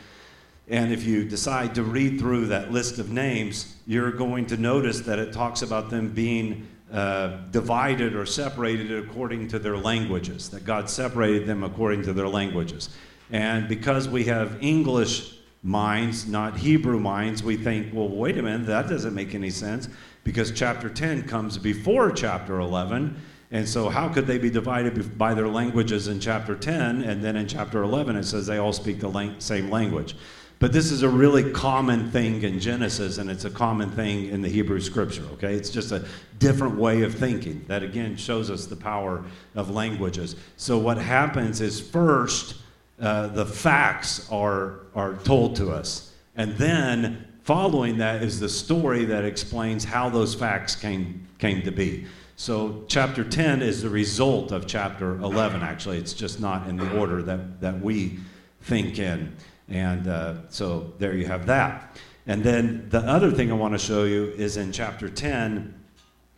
and 0.68 0.94
if 0.94 1.04
you 1.04 1.26
decide 1.26 1.74
to 1.76 1.84
read 1.84 2.20
through 2.20 2.48
that 2.48 2.72
list 2.72 3.00
of 3.00 3.10
names, 3.10 3.76
you're 3.88 4.12
going 4.12 4.46
to 4.48 4.58
notice 4.58 5.02
that 5.02 5.18
it 5.18 5.34
talks 5.34 5.64
about 5.64 5.90
them 5.90 6.10
being 6.10 6.68
uh, 6.92 7.38
divided 7.52 8.16
or 8.16 8.26
separated 8.26 8.92
according 8.92 9.48
to 9.50 9.60
their 9.60 9.78
languages, 9.78 10.50
that 10.50 10.66
God 10.66 10.90
separated 10.90 11.46
them 11.46 11.64
according 11.64 12.04
to 12.04 12.14
their 12.14 12.28
languages. 12.28 12.90
And 13.32 13.68
because 13.68 14.10
we 14.10 14.24
have 14.26 14.58
English 14.62 15.36
minds, 15.62 16.28
not 16.28 16.58
Hebrew 16.58 17.00
minds, 17.00 17.44
we 17.44 17.58
think, 17.58 17.94
well, 17.94 18.10
wait 18.10 18.38
a 18.38 18.42
minute, 18.42 18.66
that 18.68 18.90
doesn't 18.90 19.14
make 19.14 19.36
any 19.36 19.50
sense 19.50 19.88
because 20.24 20.52
chapter 20.52 20.90
10 20.90 21.28
comes 21.28 21.58
before 21.58 22.12
chapter 22.12 22.60
11. 22.60 23.16
And 23.52 23.68
so, 23.68 23.90
how 23.90 24.10
could 24.10 24.28
they 24.28 24.38
be 24.38 24.52
divided 24.52 25.18
by 25.18 25.34
their 25.34 25.48
languages 25.48 26.08
in 26.08 26.20
chapter 26.20 26.56
10? 26.56 27.02
And 27.02 27.24
then 27.24 27.36
in 27.36 27.48
chapter 27.48 27.82
11, 27.82 28.16
it 28.16 28.24
says 28.24 28.46
they 28.46 28.58
all 28.58 28.74
speak 28.74 29.00
the 29.00 29.36
same 29.40 29.70
language. 29.72 30.16
But 30.60 30.74
this 30.74 30.92
is 30.92 31.04
a 31.04 31.10
really 31.10 31.52
common 31.52 32.12
thing 32.12 32.44
in 32.44 32.60
Genesis, 32.60 33.18
and 33.18 33.30
it's 33.30 33.46
a 33.46 33.50
common 33.50 33.90
thing 33.92 34.26
in 34.28 34.42
the 34.42 34.50
Hebrew 34.50 34.82
scripture, 34.82 35.24
okay? 35.34 35.54
It's 35.54 35.70
just 35.70 35.94
a 35.94 36.06
different 36.38 36.76
way 36.76 37.04
of 37.04 37.16
thinking 37.16 37.64
that, 37.68 37.82
again, 37.82 38.18
shows 38.18 38.50
us 38.50 38.66
the 38.66 38.76
power 38.76 39.24
of 39.56 39.70
languages. 39.70 40.36
So, 40.58 40.78
what 40.78 40.98
happens 40.98 41.62
is 41.62 41.80
first, 41.80 42.56
uh, 43.00 43.28
the 43.28 43.46
facts 43.46 44.30
are, 44.30 44.82
are 44.96 45.16
told 45.24 45.56
to 45.58 45.72
us. 45.72 46.14
And 46.36 46.58
then 46.58 47.26
following 47.44 47.98
that 48.00 48.22
is 48.22 48.42
the 48.42 48.50
story 48.50 49.06
that 49.06 49.24
explains 49.24 49.86
how 49.86 50.10
those 50.10 50.36
facts 50.36 50.76
came, 50.76 51.26
came 51.38 51.62
to 51.62 51.72
be. 51.72 52.06
So, 52.36 52.84
chapter 52.90 53.24
10 53.24 53.62
is 53.62 53.82
the 53.82 53.90
result 53.90 54.52
of 54.52 54.68
chapter 54.68 55.16
11, 55.22 55.62
actually. 55.62 56.00
It's 56.00 56.14
just 56.14 56.42
not 56.42 56.68
in 56.68 56.76
the 56.76 57.00
order 57.00 57.22
that, 57.24 57.62
that 57.62 57.80
we 57.80 58.20
think 58.62 59.00
in. 59.00 59.38
And 59.70 60.08
uh, 60.08 60.50
so, 60.50 60.94
there 60.98 61.16
you 61.16 61.28
have 61.28 61.46
that. 61.46 61.98
And 62.28 62.44
then 62.44 62.88
the 62.90 63.00
other 63.00 63.32
thing 63.32 63.52
I 63.52 63.56
want 63.56 63.74
to 63.74 63.80
show 63.80 64.04
you 64.04 64.26
is 64.26 64.58
in 64.58 64.72
chapter 64.72 65.10
10, 65.10 65.74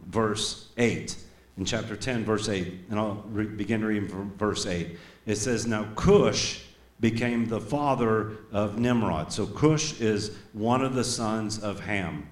verse 0.07 0.69
8. 0.77 1.15
In 1.57 1.65
chapter 1.65 1.95
10, 1.95 2.23
verse 2.23 2.49
8, 2.49 2.73
and 2.89 2.99
I'll 2.99 3.23
re- 3.27 3.45
begin 3.45 3.83
reading 3.83 4.07
from 4.07 4.35
verse 4.37 4.65
8 4.65 4.97
it 5.25 5.35
says, 5.35 5.67
Now 5.67 5.87
Cush 5.95 6.61
became 6.99 7.47
the 7.47 7.59
father 7.59 8.33
of 8.51 8.79
Nimrod. 8.79 9.31
So 9.31 9.45
Cush 9.45 9.99
is 9.99 10.37
one 10.53 10.83
of 10.83 10.93
the 10.93 11.03
sons 11.03 11.59
of 11.59 11.79
Ham. 11.81 12.27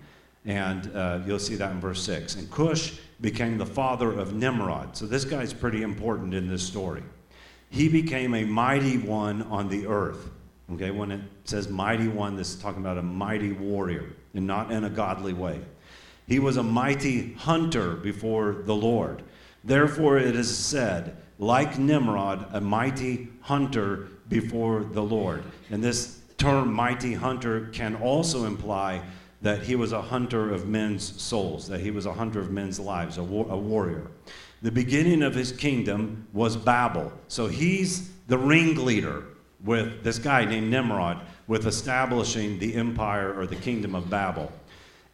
And 0.45 0.95
uh, 0.95 1.19
you'll 1.25 1.39
see 1.39 1.55
that 1.55 1.71
in 1.71 1.79
verse 1.79 2.01
6. 2.03 2.35
And 2.35 2.49
Cush 2.49 2.93
became 3.21 3.57
the 3.57 3.65
father 3.65 4.11
of 4.11 4.33
Nimrod. 4.33 4.95
So 4.95 5.05
this 5.05 5.25
guy's 5.25 5.53
pretty 5.53 5.83
important 5.83 6.33
in 6.33 6.47
this 6.47 6.65
story. 6.65 7.03
He 7.69 7.87
became 7.87 8.33
a 8.33 8.45
mighty 8.45 8.97
one 8.97 9.43
on 9.43 9.69
the 9.69 9.85
earth. 9.85 10.29
Okay, 10.73 10.91
when 10.91 11.11
it 11.11 11.21
says 11.45 11.67
mighty 11.67 12.07
one, 12.07 12.35
this 12.35 12.49
is 12.53 12.61
talking 12.61 12.81
about 12.81 12.97
a 12.97 13.03
mighty 13.03 13.53
warrior 13.53 14.13
and 14.33 14.45
not 14.45 14.71
in 14.71 14.83
a 14.83 14.89
godly 14.89 15.33
way. 15.33 15.61
He 16.27 16.37
was 16.37 16.57
a 16.57 16.63
mighty 16.63 17.33
hunter 17.33 17.95
before 17.95 18.61
the 18.65 18.75
Lord. 18.75 19.23
Therefore, 19.63 20.19
it 20.19 20.35
is 20.35 20.55
said, 20.55 21.17
like 21.39 21.79
Nimrod, 21.79 22.45
a 22.53 22.61
mighty 22.61 23.29
hunter 23.41 24.09
before 24.27 24.83
the 24.83 25.01
Lord. 25.01 25.43
And 25.71 25.83
this 25.83 26.19
term, 26.37 26.71
mighty 26.71 27.15
hunter, 27.15 27.69
can 27.73 27.95
also 27.95 28.45
imply 28.45 29.01
that 29.41 29.63
he 29.63 29.75
was 29.75 29.91
a 29.91 30.01
hunter 30.01 30.53
of 30.53 30.67
men's 30.67 31.19
souls, 31.19 31.67
that 31.67 31.79
he 31.79 31.89
was 31.89 32.05
a 32.05 32.13
hunter 32.13 32.39
of 32.39 32.51
men's 32.51 32.79
lives, 32.79 33.17
a, 33.17 33.23
war- 33.23 33.47
a 33.49 33.57
warrior. 33.57 34.05
The 34.61 34.71
beginning 34.71 35.23
of 35.23 35.33
his 35.33 35.51
kingdom 35.51 36.27
was 36.31 36.55
Babel. 36.55 37.11
So 37.27 37.47
he's 37.47 38.11
the 38.27 38.37
ringleader 38.37 39.23
with 39.63 40.03
this 40.03 40.19
guy 40.19 40.45
named 40.45 40.69
Nimrod 40.69 41.21
with 41.47 41.65
establishing 41.65 42.59
the 42.59 42.75
empire 42.75 43.37
or 43.37 43.45
the 43.45 43.55
kingdom 43.55 43.95
of 43.95 44.09
Babel 44.09 44.51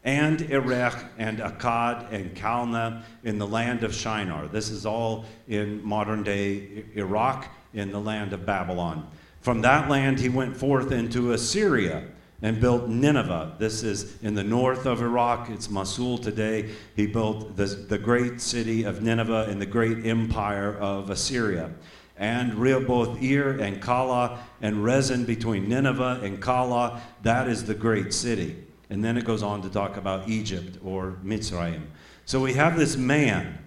and 0.06 0.50
Erech 0.52 0.94
and 1.18 1.40
Akkad 1.40 2.12
and 2.14 2.36
Calneh 2.36 3.04
in 3.24 3.40
the 3.40 3.48
land 3.48 3.84
of 3.84 3.94
Shinar. 3.94 4.48
This 4.48 4.70
is 4.70 4.86
all 4.86 5.26
in 5.48 5.84
modern 5.84 6.24
day 6.24 6.86
Iraq 6.96 7.48
in 7.74 7.92
the 7.92 8.00
land 8.00 8.32
of 8.32 8.46
Babylon. 8.46 9.10
From 9.42 9.62
that 9.62 9.90
land 9.90 10.20
he 10.20 10.30
went 10.30 10.56
forth 10.56 10.92
into 10.92 11.34
Assyria 11.34 12.04
and 12.42 12.62
built 12.62 12.88
Nineveh. 12.88 13.56
This 13.58 13.82
is 13.82 14.22
in 14.22 14.36
the 14.36 14.44
north 14.44 14.86
of 14.86 15.02
Iraq. 15.02 15.50
It's 15.50 15.70
Mosul 15.70 16.20
today. 16.20 16.70
He 16.96 17.08
built 17.08 17.56
the, 17.56 17.66
the 17.66 17.98
great 17.98 18.40
city 18.40 18.84
of 18.84 19.02
Nineveh 19.02 19.48
and 19.50 19.60
the 19.60 19.66
great 19.66 20.06
empire 20.06 20.78
of 20.78 21.10
Assyria. 21.10 21.72
And 22.18 22.56
Rehoboth 22.56 23.22
Ir 23.22 23.60
and 23.60 23.82
Calah 23.82 24.40
and 24.62 24.78
Resen 24.78 25.26
between 25.26 25.68
Nineveh 25.68 26.22
and 26.24 26.42
Calah. 26.42 27.02
That 27.24 27.48
is 27.48 27.66
the 27.66 27.74
great 27.74 28.14
city. 28.14 28.56
And 28.90 29.04
then 29.04 29.18
it 29.18 29.26
goes 29.26 29.44
on 29.44 29.62
to 29.64 29.70
talk 29.70 29.98
about 29.98 30.30
Egypt 30.30 30.78
or 30.84 31.18
Mitzrayim. 31.24 31.82
So 32.26 32.40
we 32.40 32.54
have 32.54 32.78
this 32.78 32.96
man 32.96 33.60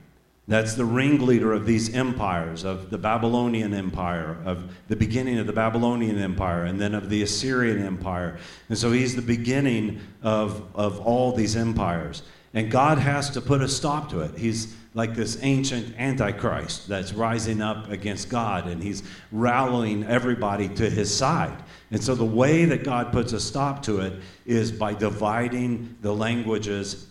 that's 0.49 0.75
the 0.75 0.85
ringleader 0.85 1.53
of 1.53 1.67
these 1.67 1.95
empires, 1.95 2.65
of 2.65 2.89
the 2.89 2.97
Babylonian 2.97 3.75
Empire, 3.75 4.39
of 4.47 4.73
the 4.89 4.97
beginning 4.97 5.39
of 5.39 5.47
the 5.47 5.53
Babylonian 5.53 6.19
Empire, 6.19 6.65
and 6.65 6.81
then 6.81 6.95
of 6.95 7.11
the 7.11 7.23
Assyrian 7.23 7.85
Empire. 7.85 8.39
And 8.71 8.79
so 8.79 8.91
he's 8.91 9.15
the 9.15 9.21
beginning 9.21 10.01
of, 10.23 10.65
of 10.75 11.01
all 11.01 11.33
these 11.33 11.55
empires. 11.55 12.23
And 12.55 12.71
God 12.71 12.97
has 12.97 13.29
to 13.31 13.43
put 13.43 13.61
a 13.61 13.69
stop 13.69 14.09
to 14.11 14.21
it. 14.21 14.39
He's 14.39 14.75
like 14.99 15.15
this 15.15 15.39
ancient 15.43 15.95
antichrist 15.97 16.89
that's 16.89 17.13
rising 17.13 17.63
up 17.63 17.89
against 17.89 18.29
God, 18.29 18.67
and 18.67 18.83
he's 18.83 19.05
rallying 19.31 20.03
everybody 20.03 20.69
to 20.71 20.91
his 20.91 21.17
side. 21.17 21.57
And 21.93 22.03
so 22.03 22.17
the 22.17 22.25
way 22.25 22.65
that 22.65 22.83
God 22.83 23.13
puts 23.13 23.33
a 23.33 23.39
stop 23.39 23.81
to 23.85 24.01
it 24.01 24.15
is 24.45 24.73
by 24.73 24.95
dividing 24.95 25.97
the 26.03 26.13
languages 26.13 27.07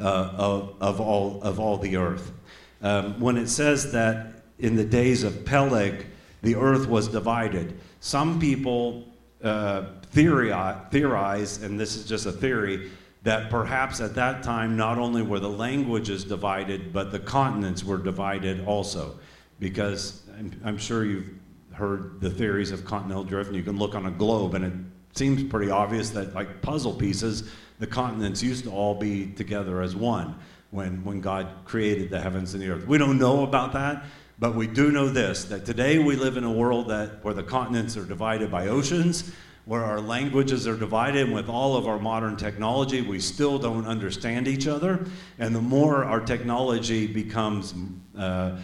uh, 0.00 0.32
of, 0.34 0.74
of, 0.80 0.98
all, 0.98 1.42
of 1.42 1.60
all 1.60 1.76
the 1.76 1.98
earth. 1.98 2.32
Um, 2.80 3.20
when 3.20 3.36
it 3.36 3.48
says 3.48 3.92
that 3.92 4.32
in 4.58 4.74
the 4.74 4.84
days 4.84 5.22
of 5.22 5.44
Peleg, 5.44 6.06
the 6.40 6.56
earth 6.56 6.88
was 6.88 7.06
divided, 7.06 7.78
some 8.00 8.40
people 8.40 9.04
uh, 9.44 9.84
theorize, 10.04 10.86
theorize, 10.90 11.62
and 11.62 11.78
this 11.78 11.96
is 11.96 12.06
just 12.06 12.24
a 12.24 12.32
theory, 12.32 12.90
that 13.22 13.50
perhaps 13.50 14.00
at 14.00 14.14
that 14.14 14.42
time 14.42 14.76
not 14.76 14.98
only 14.98 15.22
were 15.22 15.40
the 15.40 15.48
languages 15.48 16.24
divided, 16.24 16.92
but 16.92 17.12
the 17.12 17.18
continents 17.18 17.84
were 17.84 17.98
divided 17.98 18.64
also. 18.66 19.18
Because 19.58 20.22
I'm, 20.38 20.58
I'm 20.64 20.78
sure 20.78 21.04
you've 21.04 21.30
heard 21.72 22.20
the 22.20 22.30
theories 22.30 22.70
of 22.70 22.84
continental 22.84 23.24
drift, 23.24 23.48
and 23.48 23.56
you 23.56 23.62
can 23.62 23.78
look 23.78 23.94
on 23.94 24.06
a 24.06 24.10
globe, 24.10 24.54
and 24.54 24.64
it 24.64 24.72
seems 25.16 25.42
pretty 25.44 25.70
obvious 25.70 26.10
that, 26.10 26.34
like 26.34 26.62
puzzle 26.62 26.94
pieces, 26.94 27.50
the 27.78 27.86
continents 27.86 28.42
used 28.42 28.64
to 28.64 28.70
all 28.70 28.94
be 28.94 29.26
together 29.26 29.82
as 29.82 29.94
one 29.94 30.34
when, 30.70 31.04
when 31.04 31.20
God 31.20 31.48
created 31.64 32.10
the 32.10 32.20
heavens 32.20 32.54
and 32.54 32.62
the 32.62 32.70
earth. 32.70 32.86
We 32.86 32.98
don't 32.98 33.18
know 33.18 33.44
about 33.44 33.72
that, 33.72 34.04
but 34.38 34.54
we 34.54 34.66
do 34.66 34.90
know 34.90 35.08
this 35.08 35.44
that 35.44 35.66
today 35.66 35.98
we 35.98 36.16
live 36.16 36.36
in 36.36 36.44
a 36.44 36.52
world 36.52 36.88
that, 36.88 37.22
where 37.24 37.34
the 37.34 37.42
continents 37.42 37.96
are 37.96 38.04
divided 38.04 38.50
by 38.50 38.68
oceans, 38.68 39.32
where 39.64 39.84
our 39.84 40.00
languages 40.00 40.66
are 40.66 40.76
divided, 40.76 41.30
with 41.30 41.48
all 41.48 41.76
of 41.76 41.86
our 41.86 41.98
modern 41.98 42.36
technology, 42.36 43.02
we 43.02 43.20
still 43.20 43.58
don't 43.58 43.86
understand 43.86 44.48
each 44.48 44.66
other. 44.66 45.06
And 45.38 45.54
the 45.54 45.60
more 45.60 46.04
our 46.04 46.20
technology 46.20 47.06
becomes 47.06 47.74
uh, 48.16 48.58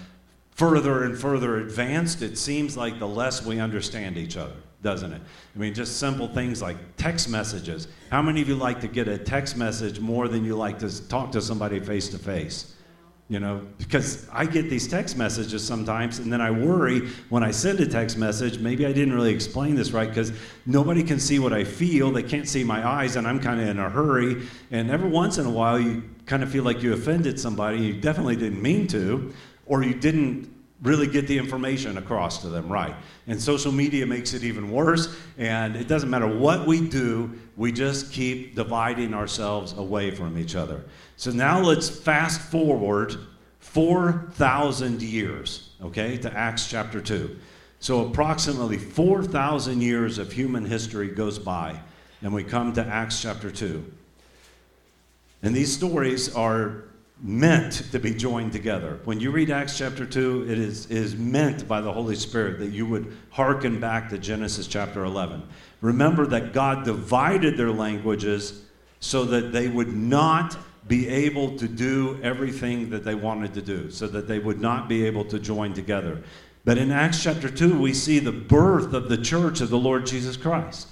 further 0.51 1.05
and 1.05 1.19
further 1.19 1.59
advanced, 1.59 2.23
it 2.23 2.39
seems 2.39 2.77
like 2.77 2.99
the 2.99 3.07
less 3.07 3.45
we 3.45 3.61
understand 3.61 4.17
each 4.17 4.37
other, 4.37 4.57
doesn't 4.83 5.13
it? 5.13 5.21
I 5.55 5.59
mean, 5.59 5.75
just 5.75 5.99
simple 5.99 6.29
things 6.29 6.63
like 6.63 6.77
text 6.97 7.29
messages. 7.29 7.89
How 8.11 8.23
many 8.23 8.41
of 8.41 8.49
you 8.49 8.57
like 8.57 8.81
to 8.81 8.89
get 8.89 9.07
a 9.07 9.19
text 9.19 9.57
message 9.57 10.01
more 10.01 10.29
than 10.29 10.45
you 10.45 10.57
like 10.57 10.79
to 10.79 11.09
talk 11.09 11.31
to 11.33 11.43
somebody 11.43 11.79
face 11.79 12.09
to 12.09 12.19
face? 12.19 12.76
You 13.29 13.41
know, 13.41 13.67
because 13.79 14.29
I 14.33 14.47
get 14.47 14.71
these 14.71 14.87
text 14.87 15.17
messages 15.17 15.67
sometimes, 15.67 16.21
and 16.21 16.33
then 16.33 16.41
I 16.41 16.51
worry 16.53 17.09
when 17.29 17.43
I 17.43 17.51
send 17.51 17.81
a 17.81 17.87
text 17.87 18.17
message, 18.17 18.61
maybe 18.61 18.87
I 18.87 18.93
didn't 18.93 19.15
really 19.15 19.35
explain 19.35 19.75
this 19.75 19.91
right, 19.91 20.09
because 20.09 20.33
nobody 20.65 21.03
can 21.03 21.19
see 21.19 21.41
what 21.41 21.53
I 21.53 21.65
feel. 21.65 22.13
They 22.13 22.23
can't 22.23 22.49
see 22.49 22.63
my 22.63 22.87
eyes, 22.87 23.17
and 23.17 23.27
I'm 23.27 23.41
kind 23.41 23.61
of 23.61 23.67
in 23.67 23.81
a 23.81 23.91
hurry. 23.91 24.47
And 24.71 24.91
every 24.91 25.11
once 25.11 25.39
in 25.39 25.47
a 25.47 25.51
while, 25.51 25.81
you 25.81 26.05
kind 26.25 26.45
of 26.45 26.51
feel 26.51 26.63
like 26.63 26.83
you 26.83 26.93
offended 26.93 27.41
somebody, 27.41 27.79
you 27.79 28.01
definitely 28.01 28.37
didn't 28.37 28.63
mean 28.63 28.87
to, 28.89 29.35
or 29.67 29.83
you 29.83 29.95
didn't 29.95 30.49
really 30.83 31.07
get 31.07 31.27
the 31.27 31.39
information 31.39 31.97
across 31.97 32.43
to 32.43 32.49
them 32.49 32.69
right. 32.69 32.95
And 33.27 33.41
social 33.41 33.73
media 33.73 34.07
makes 34.07 34.35
it 34.35 34.45
even 34.45 34.71
worse, 34.71 35.17
and 35.39 35.75
it 35.75 35.89
doesn't 35.89 36.11
matter 36.11 36.27
what 36.27 36.67
we 36.67 36.87
do, 36.87 37.33
we 37.57 37.73
just 37.73 38.13
keep 38.13 38.55
dividing 38.55 39.15
ourselves 39.15 39.73
away 39.73 40.11
from 40.11 40.37
each 40.37 40.55
other. 40.55 40.85
So 41.17 41.31
now 41.31 41.61
let's 41.61 41.89
fast 41.89 42.41
forward 42.41 43.17
4,000 43.61 45.03
years, 45.03 45.71
okay, 45.83 46.19
to 46.19 46.33
Acts 46.33 46.69
chapter 46.69 47.01
2. 47.01 47.37
So 47.81 48.07
approximately 48.07 48.79
4,000 48.79 49.81
years 49.81 50.19
of 50.19 50.33
human 50.33 50.65
history 50.65 51.09
goes 51.09 51.39
by, 51.39 51.81
and 52.23 52.33
we 52.33 52.45
come 52.45 52.73
to 52.75 52.85
Acts 52.85 53.21
chapter 53.21 53.51
2. 53.51 53.93
And 55.43 55.55
these 55.55 55.75
stories 55.75 56.35
are 56.35 56.85
meant 57.23 57.91
to 57.93 57.99
be 57.99 58.15
joined 58.15 58.53
together. 58.53 59.01
When 59.05 59.21
you 59.21 59.31
read 59.31 59.51
Acts 59.51 59.79
chapter 59.79 60.05
2, 60.05 60.51
it 60.51 60.59
is, 60.59 60.87
is 60.87 61.17
meant 61.17 61.67
by 61.67 61.81
the 61.81 61.93
Holy 61.93 62.15
Spirit 62.15 62.59
that 62.59 62.73
you 62.73 62.85
would 62.87 63.17
hearken 63.31 63.81
back 63.81 64.11
to 64.11 64.19
Genesis 64.19 64.67
chapter 64.67 65.05
11. 65.05 65.43
Remember 65.81 66.27
that 66.27 66.53
God 66.53 66.85
divided 66.85 67.57
their 67.57 67.71
languages 67.71 68.63
so 69.01 69.25
that 69.25 69.53
they 69.53 69.69
would 69.69 69.95
not 69.95 70.59
be 70.89 71.09
able 71.09 71.57
to 71.57 71.67
do 71.67 72.21
everything 72.23 72.91
that 72.91 73.03
they 73.03 73.15
wanted 73.15 73.55
to 73.55 73.63
do, 73.63 73.91
so 73.91 74.07
that 74.07 74.29
they 74.29 74.39
would 74.39 74.61
not 74.61 74.89
be 74.89 75.05
able 75.05 75.25
to 75.25 75.39
join 75.39 75.73
together. 75.73 76.23
But 76.65 76.79
in 76.79 76.91
Acts 76.91 77.23
chapter 77.23 77.49
2, 77.49 77.79
we 77.79 77.93
see 77.95 78.19
the 78.19 78.33
birth 78.33 78.93
of 78.93 79.09
the 79.09 79.17
church 79.17 79.61
of 79.61 79.71
the 79.71 79.79
Lord 79.79 80.07
Jesus 80.07 80.37
Christ. 80.37 80.89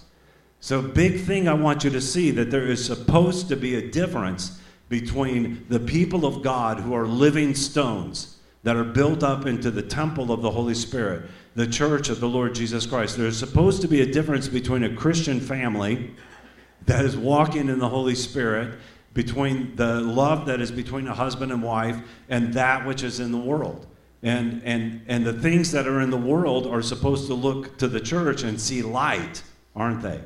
So, 0.61 0.81
big 0.81 1.21
thing 1.21 1.47
I 1.47 1.53
want 1.53 1.85
you 1.85 1.91
to 1.91 2.01
see 2.01 2.31
that 2.33 2.51
there 2.51 2.67
is 2.67 2.85
supposed 2.85 3.49
to 3.49 3.57
be 3.57 3.75
a 3.75 3.91
difference 3.91 4.61
between 5.01 5.67
the 5.69 5.81
people 5.81 6.25
of 6.25 6.41
God 6.41 6.79
who 6.79 6.95
are 6.95 7.05
living 7.05 7.53
stones 7.53 8.37
that 8.63 8.77
are 8.77 8.85
built 8.85 9.25
up 9.25 9.45
into 9.45 9.73
the 9.73 9.83
temple 9.83 10.31
of 10.31 10.41
the 10.41 10.53
Holy 10.53 10.73
Spirit, 10.73 11.29
the 11.57 11.67
church 11.67 12.11
of 12.11 12.21
the 12.21 12.29
Lord 12.29 12.55
Jesus 12.55 12.87
Christ. 12.87 13.19
There's 13.19 13.37
supposed 13.37 13.83
to 13.83 13.89
be 13.89 14.03
a 14.03 14.07
difference 14.07 14.47
between 14.47 14.85
a 14.85 14.95
Christian 14.95 15.41
family 15.41 16.15
that 16.87 17.05
is 17.05 17.17
walking 17.17 17.69
in 17.69 17.81
the 17.81 17.89
Holy 17.89 18.15
Spirit 18.15 18.79
between 19.15 19.75
the 19.75 20.01
love 20.01 20.47
that 20.47 20.61
is 20.61 20.71
between 20.71 21.09
a 21.09 21.15
husband 21.15 21.51
and 21.51 21.61
wife 21.61 21.97
and 22.29 22.55
that 22.55 22.87
which 22.87 23.03
is 23.03 23.19
in 23.19 23.33
the 23.33 23.39
world. 23.39 23.89
And, 24.23 24.63
and, 24.65 25.03
and 25.09 25.27
the 25.27 25.33
things 25.33 25.73
that 25.73 25.89
are 25.89 26.01
in 26.03 26.11
the 26.11 26.17
world 26.17 26.69
are 26.69 26.83
supposed 26.83 27.27
to 27.27 27.35
look 27.35 27.79
to 27.79 27.89
the 27.89 28.01
church 28.01 28.45
and 28.45 28.61
see 28.61 28.81
light, 28.81 29.43
aren't 29.75 30.03
they? 30.03 30.21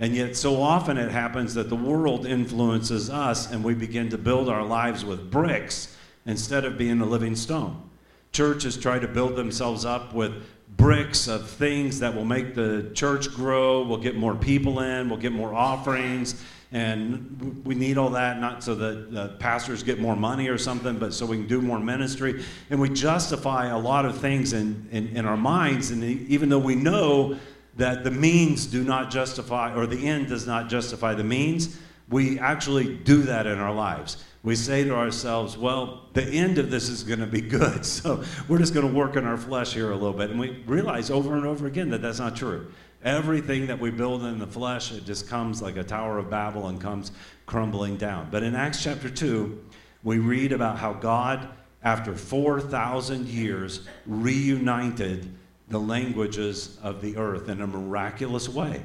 And 0.00 0.14
yet, 0.14 0.36
so 0.36 0.60
often 0.60 0.96
it 0.96 1.10
happens 1.10 1.54
that 1.54 1.68
the 1.68 1.76
world 1.76 2.26
influences 2.26 3.08
us 3.10 3.50
and 3.50 3.62
we 3.62 3.74
begin 3.74 4.08
to 4.10 4.18
build 4.18 4.48
our 4.48 4.64
lives 4.64 5.04
with 5.04 5.30
bricks 5.30 5.96
instead 6.26 6.64
of 6.64 6.78
being 6.78 7.00
a 7.00 7.06
living 7.06 7.36
stone. 7.36 7.88
Churches 8.32 8.76
try 8.76 8.98
to 8.98 9.08
build 9.08 9.36
themselves 9.36 9.84
up 9.84 10.14
with 10.14 10.44
bricks 10.76 11.28
of 11.28 11.48
things 11.48 12.00
that 12.00 12.14
will 12.14 12.24
make 12.24 12.54
the 12.54 12.90
church 12.94 13.32
grow, 13.34 13.82
we'll 13.82 13.98
get 13.98 14.16
more 14.16 14.34
people 14.34 14.80
in, 14.80 15.08
we'll 15.08 15.18
get 15.18 15.32
more 15.32 15.54
offerings, 15.54 16.42
and 16.72 17.62
we 17.66 17.74
need 17.74 17.98
all 17.98 18.10
that 18.10 18.40
not 18.40 18.64
so 18.64 18.74
that 18.74 19.12
the 19.12 19.28
pastors 19.38 19.82
get 19.82 20.00
more 20.00 20.16
money 20.16 20.48
or 20.48 20.56
something 20.56 20.98
but 20.98 21.12
so 21.12 21.26
we 21.26 21.36
can 21.36 21.46
do 21.46 21.60
more 21.60 21.78
ministry 21.78 22.42
and 22.70 22.80
we 22.80 22.88
justify 22.88 23.66
a 23.66 23.78
lot 23.78 24.06
of 24.06 24.18
things 24.18 24.54
in, 24.54 24.88
in, 24.90 25.08
in 25.08 25.26
our 25.26 25.36
minds 25.36 25.90
and 25.90 26.02
even 26.02 26.48
though 26.48 26.58
we 26.58 26.74
know 26.74 27.36
that 27.76 28.04
the 28.04 28.10
means 28.10 28.66
do 28.66 28.84
not 28.84 29.10
justify 29.10 29.74
or 29.74 29.86
the 29.86 30.06
end 30.06 30.28
does 30.28 30.46
not 30.46 30.68
justify 30.68 31.14
the 31.14 31.24
means 31.24 31.78
we 32.08 32.38
actually 32.38 32.94
do 32.94 33.22
that 33.22 33.46
in 33.46 33.58
our 33.58 33.72
lives. 33.72 34.22
We 34.42 34.56
say 34.56 34.84
to 34.84 34.94
ourselves 34.94 35.56
well 35.56 36.08
the 36.12 36.24
end 36.24 36.58
of 36.58 36.70
this 36.70 36.88
is 36.88 37.02
going 37.02 37.20
to 37.20 37.26
be 37.26 37.40
good. 37.40 37.84
So 38.02 38.22
we're 38.48 38.58
just 38.58 38.74
going 38.74 38.86
to 38.86 38.92
work 38.92 39.16
in 39.16 39.24
our 39.24 39.36
flesh 39.36 39.72
here 39.72 39.90
a 39.90 39.94
little 39.94 40.12
bit 40.12 40.30
and 40.30 40.38
we 40.38 40.62
realize 40.66 41.10
over 41.10 41.34
and 41.36 41.46
over 41.46 41.66
again 41.66 41.90
that 41.90 42.02
that's 42.02 42.18
not 42.18 42.36
true. 42.36 42.70
Everything 43.04 43.66
that 43.66 43.80
we 43.80 43.90
build 43.90 44.22
in 44.24 44.38
the 44.38 44.46
flesh, 44.46 44.92
it 44.92 45.04
just 45.04 45.28
comes 45.28 45.60
like 45.60 45.76
a 45.76 45.82
Tower 45.82 46.18
of 46.18 46.30
Babel 46.30 46.68
and 46.68 46.80
comes 46.80 47.10
crumbling 47.46 47.96
down. 47.96 48.28
But 48.30 48.44
in 48.44 48.54
Acts 48.54 48.80
chapter 48.80 49.10
2, 49.10 49.60
we 50.04 50.18
read 50.18 50.52
about 50.52 50.78
how 50.78 50.92
God, 50.92 51.48
after 51.82 52.14
4,000 52.14 53.26
years, 53.26 53.88
reunited 54.06 55.34
the 55.72 55.80
languages 55.80 56.78
of 56.82 57.00
the 57.00 57.16
earth 57.16 57.48
in 57.48 57.62
a 57.62 57.66
miraculous 57.66 58.46
way. 58.48 58.82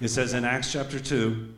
It 0.00 0.08
says 0.08 0.32
in 0.32 0.46
Acts 0.46 0.72
chapter 0.72 0.98
2, 0.98 1.54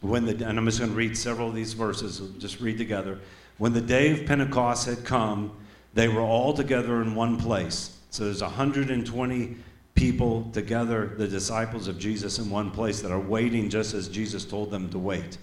when 0.00 0.24
the, 0.24 0.32
and 0.48 0.58
I'm 0.58 0.64
just 0.64 0.78
going 0.78 0.90
to 0.90 0.96
read 0.96 1.16
several 1.16 1.48
of 1.48 1.54
these 1.54 1.74
verses, 1.74 2.20
we'll 2.20 2.30
just 2.32 2.58
read 2.58 2.78
together. 2.78 3.20
When 3.58 3.74
the 3.74 3.82
day 3.82 4.10
of 4.10 4.26
Pentecost 4.26 4.86
had 4.86 5.04
come, 5.04 5.54
they 5.92 6.08
were 6.08 6.22
all 6.22 6.54
together 6.54 7.02
in 7.02 7.14
one 7.14 7.36
place. 7.36 7.98
So 8.08 8.24
there's 8.24 8.42
120 8.42 9.56
people 9.94 10.50
together, 10.52 11.12
the 11.18 11.28
disciples 11.28 11.86
of 11.86 11.98
Jesus, 11.98 12.38
in 12.38 12.48
one 12.48 12.70
place 12.70 13.02
that 13.02 13.12
are 13.12 13.20
waiting 13.20 13.68
just 13.68 13.92
as 13.92 14.08
Jesus 14.08 14.46
told 14.46 14.70
them 14.70 14.88
to 14.90 14.98
wait. 14.98 15.36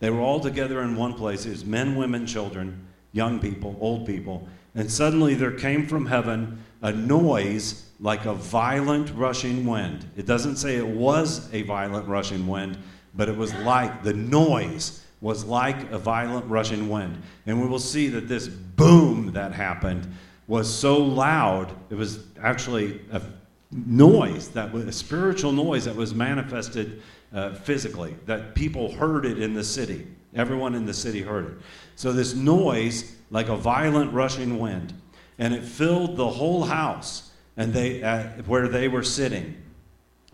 They 0.00 0.10
were 0.10 0.20
all 0.20 0.40
together 0.40 0.82
in 0.82 0.96
one 0.96 1.14
place. 1.14 1.46
It 1.46 1.50
was 1.50 1.64
men, 1.64 1.94
women, 1.94 2.26
children, 2.26 2.86
young 3.12 3.38
people, 3.38 3.76
old 3.80 4.04
people. 4.04 4.48
And 4.74 4.90
suddenly 4.90 5.34
there 5.34 5.52
came 5.52 5.86
from 5.86 6.06
heaven 6.06 6.62
a 6.82 6.90
noise 6.92 7.85
like 8.00 8.26
a 8.26 8.34
violent 8.34 9.10
rushing 9.14 9.64
wind. 9.66 10.04
It 10.16 10.26
doesn't 10.26 10.56
say 10.56 10.76
it 10.76 10.86
was 10.86 11.52
a 11.52 11.62
violent 11.62 12.06
rushing 12.08 12.46
wind, 12.46 12.78
but 13.14 13.28
it 13.28 13.36
was 13.36 13.54
like 13.54 14.02
the 14.02 14.12
noise 14.12 15.02
was 15.20 15.44
like 15.44 15.90
a 15.90 15.98
violent 15.98 16.46
rushing 16.46 16.88
wind. 16.88 17.22
And 17.46 17.60
we 17.60 17.66
will 17.66 17.78
see 17.78 18.08
that 18.08 18.28
this 18.28 18.48
boom 18.48 19.32
that 19.32 19.52
happened 19.52 20.06
was 20.46 20.72
so 20.72 20.98
loud, 20.98 21.74
it 21.90 21.94
was 21.94 22.24
actually 22.40 23.00
a 23.10 23.22
noise 23.70 24.48
that 24.50 24.72
was 24.72 24.84
a 24.84 24.92
spiritual 24.92 25.52
noise 25.52 25.84
that 25.84 25.96
was 25.96 26.14
manifested 26.14 27.02
uh, 27.32 27.54
physically 27.54 28.14
that 28.26 28.54
people 28.54 28.92
heard 28.92 29.26
it 29.26 29.38
in 29.38 29.54
the 29.54 29.64
city 29.64 30.06
everyone 30.34 30.74
in 30.74 30.86
the 30.86 30.94
city 30.94 31.20
heard 31.20 31.46
it 31.46 31.54
so 31.96 32.12
this 32.12 32.34
noise 32.34 33.16
like 33.30 33.48
a 33.48 33.56
violent 33.56 34.12
rushing 34.12 34.58
wind 34.58 34.92
and 35.38 35.52
it 35.52 35.64
filled 35.64 36.16
the 36.16 36.28
whole 36.28 36.64
house 36.64 37.25
and 37.56 37.72
they 37.72 38.02
uh, 38.02 38.24
where 38.46 38.68
they 38.68 38.88
were 38.88 39.02
sitting 39.02 39.56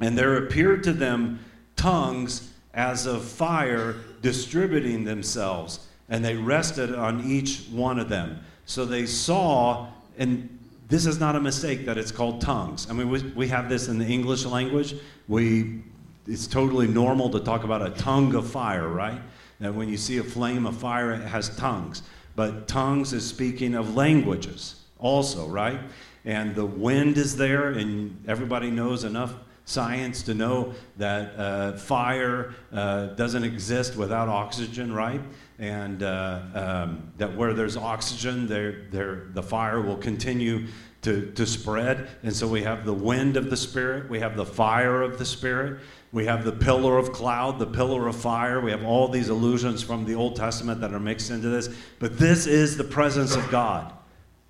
and 0.01 0.17
there 0.17 0.37
appeared 0.37 0.83
to 0.85 0.93
them 0.93 1.39
tongues 1.77 2.53
as 2.75 3.07
of 3.07 3.25
fire 3.25 3.97
distributing 4.21 5.05
themselves 5.05 5.87
and 6.09 6.25
they 6.25 6.37
rested 6.37 6.95
on 6.95 7.25
each 7.25 7.67
one 7.71 7.99
of 7.99 8.09
them 8.09 8.41
so 8.67 8.85
they 8.85 9.07
saw 9.07 9.89
and 10.19 10.59
this 10.93 11.07
is 11.07 11.19
not 11.19 11.37
a 11.37 11.41
mistake 11.41 11.87
that 11.87 11.97
it's 11.97 12.13
called 12.13 12.43
tongues. 12.43 12.87
I 12.91 12.93
mean, 12.93 13.09
we, 13.09 13.23
we 13.31 13.49
have 13.49 13.71
this 13.71 13.89
in 13.89 13.97
the 13.97 14.05
English 14.05 14.45
language. 14.45 14.95
We, 15.27 15.81
it's 16.27 16.47
totally 16.47 16.87
normal 16.87 17.31
to 17.31 17.41
talk 17.41 17.65
about 17.65 17.81
a 17.81 17.91
tongue 17.91 18.35
of 18.35 18.51
fire, 18.51 18.89
right? 18.89 19.19
That 19.61 19.75
when 19.75 19.89
you 19.89 19.97
see 19.97 20.19
a 20.19 20.23
flame 20.23 20.67
of 20.67 20.77
fire, 20.77 21.13
it 21.13 21.23
has 21.23 21.57
tongues. 21.57 22.03
But 22.37 22.69
tongues 22.69 23.15
is 23.15 23.27
speaking 23.27 23.75
of 23.75 23.97
languages 23.97 24.82
also, 25.03 25.47
right? 25.49 25.81
And 26.25 26.55
the 26.55 26.65
wind 26.65 27.19
is 27.19 27.37
there, 27.37 27.71
and 27.71 28.25
everybody 28.27 28.71
knows 28.71 29.05
enough 29.05 29.35
science 29.65 30.23
to 30.23 30.35
know 30.35 30.73
that 30.97 31.39
uh, 31.39 31.73
fire 31.77 32.55
uh, 32.73 33.07
doesn't 33.09 33.45
exist 33.45 33.97
without 33.97 34.29
oxygen, 34.29 34.93
right? 34.93 35.21
and 35.63 36.03
uh, 36.03 36.41
um, 36.55 37.13
that 37.19 37.37
where 37.37 37.55
there's 37.55 37.77
oxygen, 37.77 38.49
there, 38.49 38.87
there, 38.91 39.29
the 39.33 39.43
fire 39.43 39.81
will 39.81 39.97
continue 39.97 40.67
to, 41.03 41.31
to 41.33 41.47
spread. 41.47 42.09
And 42.25 42.35
so 42.35 42.49
we 42.49 42.65
have 42.65 42.85
the 42.85 42.93
wind 42.93 43.37
of 43.37 43.49
the 43.49 43.57
Spirit, 43.57 44.11
we 44.11 44.19
have 44.19 44.37
the 44.37 44.45
fire 44.45 45.03
of 45.03 45.19
the 45.19 45.25
Spirit, 45.25 45.79
we 46.11 46.27
have 46.27 46.45
the 46.45 46.51
pillar 46.51 46.99
of 46.99 47.13
cloud, 47.13 47.61
the 47.61 47.67
pillar 47.67 48.09
of 48.09 48.17
fire. 48.17 48.61
We 48.61 48.73
have 48.73 48.85
all 48.85 49.09
these 49.09 49.31
illusions 49.31 49.83
from 49.83 50.05
the 50.05 50.15
Old 50.15 50.37
Testament 50.37 50.81
that 50.83 50.93
are 50.93 51.01
mixed 51.01 51.31
into 51.31 51.49
this. 51.49 51.75
But 52.01 52.19
this 52.19 52.47
is 52.47 52.77
the 52.77 52.85
presence 52.85 53.35
of 53.35 53.49
God. 53.51 53.95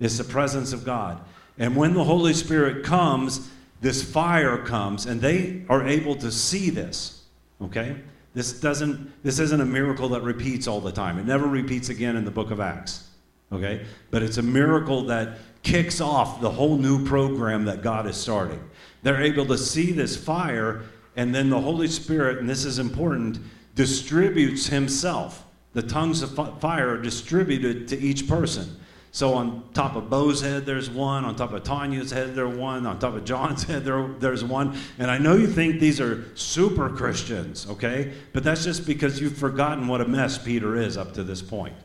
It's 0.03 0.17
the 0.17 0.23
presence 0.25 0.73
of 0.73 0.83
God. 0.83 1.21
And 1.57 1.75
when 1.75 1.93
the 1.93 2.03
Holy 2.03 2.33
Spirit 2.33 2.83
comes, 2.83 3.49
this 3.79 4.03
fire 4.03 4.57
comes, 4.57 5.05
and 5.05 5.21
they 5.21 5.63
are 5.69 5.87
able 5.87 6.15
to 6.15 6.29
see 6.29 6.69
this. 6.69 7.23
Okay? 7.61 7.95
This 8.33 8.59
doesn't 8.59 9.23
this 9.23 9.39
isn't 9.39 9.61
a 9.61 9.65
miracle 9.65 10.09
that 10.09 10.21
repeats 10.21 10.67
all 10.67 10.81
the 10.81 10.91
time. 10.91 11.17
It 11.19 11.25
never 11.25 11.47
repeats 11.47 11.87
again 11.87 12.17
in 12.17 12.25
the 12.25 12.31
book 12.31 12.51
of 12.51 12.59
Acts. 12.59 13.07
Okay? 13.51 13.85
But 14.11 14.23
it's 14.23 14.37
a 14.37 14.43
miracle 14.43 15.03
that 15.03 15.37
kicks 15.61 16.01
off 16.01 16.41
the 16.41 16.49
whole 16.49 16.77
new 16.77 17.05
program 17.05 17.63
that 17.65 17.81
God 17.81 18.05
is 18.05 18.17
starting. 18.17 18.61
They're 19.03 19.21
able 19.21 19.45
to 19.45 19.57
see 19.57 19.93
this 19.93 20.17
fire 20.17 20.83
and 21.15 21.33
then 21.33 21.49
the 21.49 21.61
Holy 21.61 21.87
Spirit, 21.87 22.39
and 22.39 22.49
this 22.49 22.65
is 22.65 22.79
important, 22.79 23.39
distributes 23.75 24.67
himself. 24.67 25.45
The 25.73 25.83
tongues 25.83 26.21
of 26.21 26.59
fire 26.59 26.89
are 26.89 27.01
distributed 27.01 27.87
to 27.89 27.99
each 27.99 28.27
person. 28.27 28.79
So 29.13 29.35
on 29.35 29.63
top 29.75 29.95
of 29.95 30.09
Bo's 30.09 30.41
head, 30.41 30.65
there's 30.65 30.89
one. 30.89 31.23
On 31.23 31.35
top 31.35 31.53
of 31.53 31.63
Tanya's 31.63 32.09
head, 32.09 32.33
there's 32.33 32.57
one. 32.57 32.87
On 32.87 32.97
top 32.97 33.13
of 33.13 33.23
John's 33.23 33.61
head, 33.67 33.85
there, 33.85 34.07
there's 34.17 34.43
one. 34.43 34.75
And 34.97 35.09
I 35.11 35.19
know 35.19 35.35
you 35.35 35.45
think 35.45 35.79
these 35.79 36.01
are 36.01 36.25
super 36.35 36.89
Christians, 36.89 37.67
okay? 37.69 38.11
But 38.33 38.43
that's 38.43 38.63
just 38.63 38.87
because 38.87 39.21
you've 39.21 39.37
forgotten 39.37 39.87
what 39.87 40.01
a 40.01 40.07
mess 40.07 40.39
Peter 40.39 40.75
is 40.75 40.97
up 40.97 41.13
to 41.13 41.23
this 41.23 41.43
point. 41.43 41.75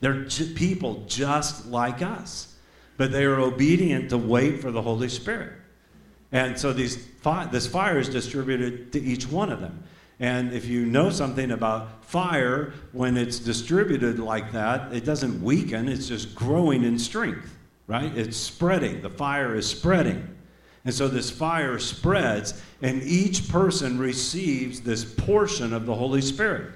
They're 0.00 0.24
j- 0.24 0.54
people 0.54 1.04
just 1.06 1.66
like 1.66 2.00
us, 2.00 2.56
but 2.96 3.12
they 3.12 3.26
are 3.26 3.38
obedient 3.38 4.08
to 4.08 4.16
wait 4.16 4.62
for 4.62 4.70
the 4.70 4.80
Holy 4.80 5.10
Spirit. 5.10 5.52
And 6.32 6.58
so 6.58 6.72
these 6.72 6.96
fi- 7.20 7.44
this 7.44 7.66
fire 7.66 7.98
is 7.98 8.08
distributed 8.08 8.92
to 8.92 9.00
each 9.00 9.28
one 9.28 9.52
of 9.52 9.60
them. 9.60 9.84
And 10.22 10.52
if 10.52 10.66
you 10.66 10.86
know 10.86 11.10
something 11.10 11.50
about 11.50 12.04
fire, 12.04 12.72
when 12.92 13.16
it's 13.16 13.40
distributed 13.40 14.20
like 14.20 14.52
that, 14.52 14.92
it 14.92 15.04
doesn't 15.04 15.42
weaken, 15.42 15.88
it's 15.88 16.06
just 16.06 16.36
growing 16.36 16.84
in 16.84 16.96
strength, 16.96 17.52
right? 17.88 18.16
It's 18.16 18.36
spreading. 18.36 19.02
The 19.02 19.10
fire 19.10 19.56
is 19.56 19.68
spreading. 19.68 20.28
And 20.84 20.94
so 20.94 21.08
this 21.08 21.28
fire 21.28 21.76
spreads, 21.80 22.62
and 22.82 23.02
each 23.02 23.48
person 23.48 23.98
receives 23.98 24.80
this 24.80 25.04
portion 25.04 25.72
of 25.72 25.86
the 25.86 25.94
Holy 25.96 26.20
Spirit. 26.22 26.72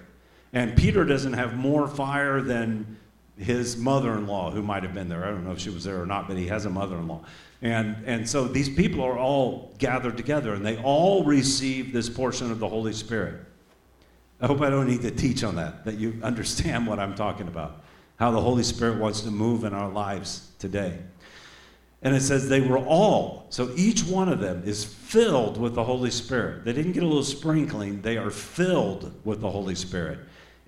And 0.52 0.76
Peter 0.76 1.04
doesn't 1.04 1.34
have 1.34 1.54
more 1.56 1.86
fire 1.86 2.40
than 2.40 2.96
his 3.38 3.76
mother 3.76 4.14
in 4.14 4.26
law, 4.26 4.50
who 4.50 4.62
might 4.62 4.82
have 4.82 4.94
been 4.94 5.08
there. 5.08 5.24
I 5.24 5.28
don't 5.28 5.44
know 5.44 5.52
if 5.52 5.60
she 5.60 5.70
was 5.70 5.84
there 5.84 6.02
or 6.02 6.06
not, 6.06 6.26
but 6.26 6.36
he 6.36 6.48
has 6.48 6.64
a 6.64 6.70
mother 6.70 6.96
in 6.96 7.06
law. 7.06 7.22
And, 7.62 7.96
and 8.04 8.28
so 8.28 8.44
these 8.44 8.68
people 8.68 9.02
are 9.02 9.18
all 9.18 9.74
gathered 9.78 10.16
together 10.16 10.54
and 10.54 10.64
they 10.64 10.76
all 10.78 11.24
receive 11.24 11.92
this 11.92 12.08
portion 12.08 12.50
of 12.50 12.58
the 12.58 12.68
Holy 12.68 12.92
Spirit. 12.92 13.40
I 14.40 14.46
hope 14.46 14.60
I 14.60 14.68
don't 14.68 14.86
need 14.86 15.02
to 15.02 15.10
teach 15.10 15.42
on 15.42 15.56
that, 15.56 15.84
that 15.86 15.94
you 15.94 16.18
understand 16.22 16.86
what 16.86 16.98
I'm 16.98 17.14
talking 17.14 17.48
about, 17.48 17.82
how 18.16 18.30
the 18.30 18.40
Holy 18.40 18.62
Spirit 18.62 18.98
wants 18.98 19.22
to 19.22 19.30
move 19.30 19.64
in 19.64 19.72
our 19.72 19.88
lives 19.88 20.50
today. 20.58 20.98
And 22.02 22.14
it 22.14 22.20
says 22.20 22.48
they 22.48 22.60
were 22.60 22.78
all, 22.78 23.46
so 23.48 23.72
each 23.74 24.04
one 24.04 24.28
of 24.28 24.38
them 24.38 24.62
is 24.66 24.84
filled 24.84 25.58
with 25.58 25.74
the 25.74 25.82
Holy 25.82 26.10
Spirit. 26.10 26.64
They 26.64 26.74
didn't 26.74 26.92
get 26.92 27.02
a 27.02 27.06
little 27.06 27.22
sprinkling, 27.22 28.02
they 28.02 28.18
are 28.18 28.30
filled 28.30 29.12
with 29.24 29.40
the 29.40 29.50
Holy 29.50 29.74
Spirit 29.74 30.18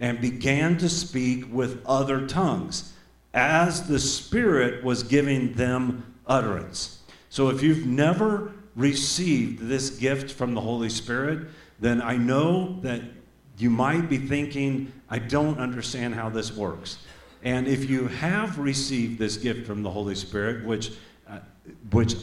and 0.01 0.21
began 0.21 0.79
to 0.79 0.89
speak 0.89 1.45
with 1.53 1.85
other 1.85 2.27
tongues 2.27 2.93
as 3.35 3.87
the 3.89 3.99
Spirit 3.99 4.83
was 4.83 5.03
giving 5.03 5.53
them 5.55 6.15
utterance. 6.29 7.03
So 7.31 7.49
if 7.49 7.63
you've 7.63 7.87
never 7.87 8.53
received 8.77 9.67
this 9.69 9.91
gift 9.91 10.31
from 10.31 10.55
the 10.55 10.61
Holy 10.61 10.89
Spirit, 10.89 11.49
then 11.81 12.01
I 12.01 12.17
know 12.17 12.79
that 12.83 13.03
you 13.59 13.71
might 13.71 14.09
be 14.09 14.19
thinking, 14.19 14.93
I 15.11 15.19
don't 15.19 15.59
understand 15.59 16.15
how 16.15 16.29
this 16.29 16.53
works. 16.53 16.99
And 17.43 17.67
if 17.67 17.89
you 17.89 18.09
have 18.09 18.59
received 18.59 19.19
this 19.19 19.37
gift 19.37 19.67
from 19.67 19.83
the 19.83 19.91
Holy 19.91 20.15
Spirit, 20.15 20.65
which, 20.65 20.93
uh, 21.29 21.39
which 21.91 22.15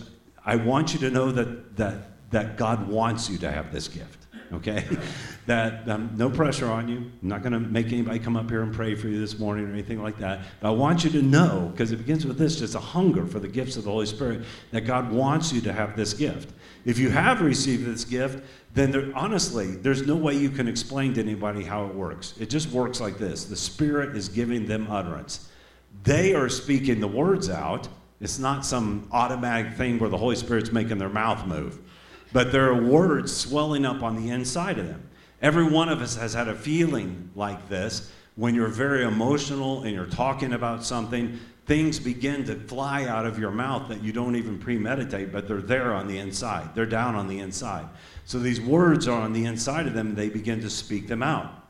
I 0.45 0.55
want 0.55 0.93
you 0.93 0.99
to 1.01 1.09
know 1.09 1.31
that, 1.31 1.75
that, 1.77 2.31
that 2.31 2.57
God 2.57 2.87
wants 2.87 3.29
you 3.29 3.37
to 3.39 3.51
have 3.51 3.73
this 3.73 3.87
gift 3.87 4.24
okay? 4.55 4.85
that 5.45 5.87
um, 5.89 6.11
no 6.15 6.29
pressure 6.29 6.67
on 6.67 6.87
you. 6.87 6.97
I'm 6.97 7.11
not 7.21 7.41
going 7.43 7.53
to 7.53 7.59
make 7.59 7.87
anybody 7.87 8.19
come 8.19 8.35
up 8.35 8.49
here 8.49 8.61
and 8.61 8.73
pray 8.73 8.95
for 8.95 9.07
you 9.07 9.19
this 9.19 9.37
morning 9.37 9.65
or 9.65 9.73
anything 9.73 10.01
like 10.01 10.17
that. 10.17 10.41
But 10.59 10.69
I 10.69 10.71
want 10.71 11.03
you 11.03 11.09
to 11.11 11.21
know, 11.21 11.69
because 11.71 11.91
it 11.91 11.97
begins 11.97 12.25
with 12.25 12.37
this, 12.37 12.57
just 12.57 12.75
a 12.75 12.79
hunger 12.79 13.25
for 13.25 13.39
the 13.39 13.47
gifts 13.47 13.77
of 13.77 13.83
the 13.83 13.91
Holy 13.91 14.05
Spirit, 14.05 14.43
that 14.71 14.81
God 14.81 15.11
wants 15.11 15.53
you 15.53 15.61
to 15.61 15.73
have 15.73 15.95
this 15.95 16.13
gift. 16.13 16.53
If 16.85 16.97
you 16.99 17.09
have 17.09 17.41
received 17.41 17.85
this 17.85 18.05
gift, 18.05 18.43
then 18.73 18.91
there, 18.91 19.11
honestly, 19.15 19.75
there's 19.75 20.05
no 20.05 20.15
way 20.15 20.35
you 20.35 20.49
can 20.49 20.67
explain 20.67 21.13
to 21.13 21.21
anybody 21.21 21.63
how 21.63 21.85
it 21.85 21.95
works. 21.95 22.33
It 22.39 22.49
just 22.49 22.71
works 22.71 22.99
like 22.99 23.17
this 23.17 23.45
the 23.45 23.55
Spirit 23.55 24.15
is 24.15 24.29
giving 24.29 24.65
them 24.65 24.87
utterance. 24.89 25.49
They 26.03 26.33
are 26.33 26.49
speaking 26.49 26.99
the 26.99 27.07
words 27.07 27.49
out. 27.49 27.87
It's 28.21 28.39
not 28.39 28.65
some 28.65 29.07
automatic 29.11 29.73
thing 29.73 29.99
where 29.99 30.09
the 30.09 30.17
Holy 30.17 30.35
Spirit's 30.35 30.71
making 30.71 30.97
their 30.97 31.09
mouth 31.09 31.45
move 31.45 31.79
but 32.35 32.51
there 32.51 32.69
are 32.69 32.83
words 32.83 33.33
swelling 33.33 33.85
up 33.85 34.03
on 34.03 34.17
the 34.17 34.29
inside 34.29 34.77
of 34.77 34.85
them. 34.85 35.07
Every 35.41 35.63
one 35.63 35.87
of 35.87 36.01
us 36.01 36.17
has 36.17 36.33
had 36.33 36.49
a 36.49 36.53
feeling 36.53 37.29
like 37.33 37.69
this 37.69 38.11
when 38.35 38.53
you're 38.53 38.67
very 38.67 39.05
emotional 39.05 39.83
and 39.83 39.93
you're 39.93 40.05
talking 40.05 40.51
about 40.51 40.83
something. 40.83 41.39
Things 41.65 41.97
begin 41.97 42.43
to 42.47 42.55
fly 42.55 43.05
out 43.05 43.25
of 43.25 43.39
your 43.39 43.51
mouth 43.51 43.87
that 43.87 44.03
you 44.03 44.11
don't 44.11 44.35
even 44.35 44.59
premeditate, 44.59 45.31
but 45.31 45.47
they're 45.47 45.61
there 45.61 45.93
on 45.93 46.07
the 46.09 46.17
inside. 46.17 46.75
They're 46.75 46.85
down 46.85 47.15
on 47.15 47.29
the 47.29 47.39
inside. 47.39 47.85
So 48.25 48.37
these 48.37 48.59
words 48.59 49.07
are 49.07 49.21
on 49.21 49.31
the 49.31 49.45
inside 49.45 49.87
of 49.87 49.93
them, 49.93 50.07
and 50.07 50.17
they 50.17 50.27
begin 50.27 50.59
to 50.59 50.69
speak 50.69 51.07
them 51.07 51.23
out. 51.23 51.65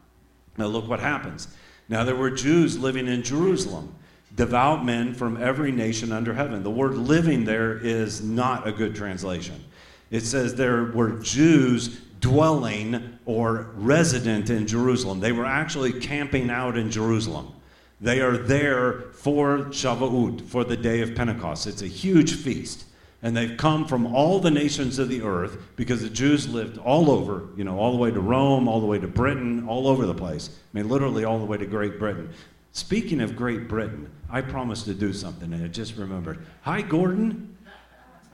Now, 0.58 0.66
look 0.66 0.90
what 0.90 1.00
happens. 1.00 1.48
Now, 1.90 2.04
there 2.04 2.16
were 2.16 2.32
Jews 2.32 2.76
living 2.76 3.06
in 3.06 3.22
Jerusalem, 3.22 3.94
devout 4.36 4.84
men 4.84 5.14
from 5.14 5.40
every 5.40 5.72
nation 5.72 6.12
under 6.12 6.34
heaven. 6.34 6.64
The 6.64 6.72
word 6.72 6.96
living 6.96 7.46
there 7.46 7.78
is 7.78 8.24
not 8.24 8.68
a 8.68 8.72
good 8.72 8.96
translation 8.96 9.64
it 10.12 10.22
says 10.22 10.56
there 10.56 10.86
were 10.86 11.20
Jews 11.20 12.00
dwelling 12.20 13.20
or 13.26 13.72
resident 13.76 14.50
in 14.50 14.68
Jerusalem. 14.68 15.20
They 15.20 15.32
were 15.32 15.46
actually 15.46 15.94
camping 16.00 16.50
out 16.50 16.78
in 16.78 16.90
Jerusalem. 16.92 17.54
They 18.02 18.22
are 18.22 18.38
there 18.38 19.02
for 19.14 19.60
Shavuot, 19.70 20.48
for 20.48 20.64
the 20.64 20.78
day 20.78 21.02
of 21.02 21.16
Pentecost. 21.16 21.68
It's 21.68 21.82
a 21.82 21.88
huge 21.88 22.36
feast. 22.36 22.86
And 23.24 23.36
they've 23.36 23.58
come 23.58 23.88
from 23.88 24.14
all 24.14 24.40
the 24.40 24.52
nations 24.52 25.00
of 25.00 25.10
the 25.10 25.24
earth 25.24 25.58
because 25.76 26.02
the 26.02 26.10
Jews 26.10 26.48
lived 26.48 26.78
all 26.78 27.10
over, 27.10 27.46
you 27.56 27.64
know, 27.64 27.80
all 27.80 27.92
the 27.92 27.98
way 27.98 28.12
to 28.12 28.20
Rome, 28.20 28.68
all 28.68 28.80
the 28.80 28.86
way 28.86 29.00
to 29.00 29.08
Britain, 29.08 29.68
all 29.68 29.88
over 29.88 30.06
the 30.06 30.14
place. 30.14 30.50
I 30.50 30.78
mean, 30.78 30.90
literally 30.90 31.24
all 31.24 31.40
the 31.40 31.46
way 31.46 31.58
to 31.58 31.66
Great 31.66 31.98
Britain. 31.98 32.30
Speaking 32.74 33.22
of 33.22 33.36
Great 33.36 33.68
Britain, 33.68 34.12
I 34.30 34.42
promised 34.42 34.86
to 34.86 34.94
do 34.94 35.14
something 35.14 35.54
and 35.54 35.64
I 35.64 35.68
just 35.68 35.96
remembered. 35.96 36.46
Hi, 36.62 36.82
Gordon. 36.82 37.58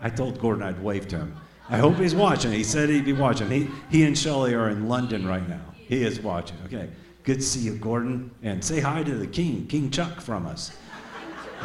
I 0.02 0.10
told 0.10 0.42
Gordon 0.42 0.64
I'd 0.64 0.82
wave 0.82 1.08
to 1.10 1.20
him. 1.20 1.38
I 1.72 1.78
hope 1.78 1.96
he's 1.96 2.14
watching. 2.14 2.52
He 2.52 2.66
said 2.66 2.90
he'd 2.90 3.06
be 3.06 3.14
watching. 3.14 3.50
He, 3.50 3.70
he 3.90 4.04
and 4.04 4.18
Shelly 4.18 4.54
are 4.54 4.70
in 4.70 4.90
London 4.90 5.26
right 5.26 5.48
now. 5.48 5.62
He 5.74 6.04
is 6.04 6.20
watching. 6.20 6.58
Okay. 6.66 6.90
Good 7.24 7.38
to 7.38 7.42
see 7.42 7.62
you, 7.62 7.76
Gordon. 7.76 8.30
And 8.44 8.64
say 8.64 8.82
hi 8.82 9.04
to 9.04 9.16
the 9.16 9.26
king, 9.26 9.68
King 9.68 9.90
Chuck 9.90 10.20
from 10.20 10.46
us. 10.46 10.76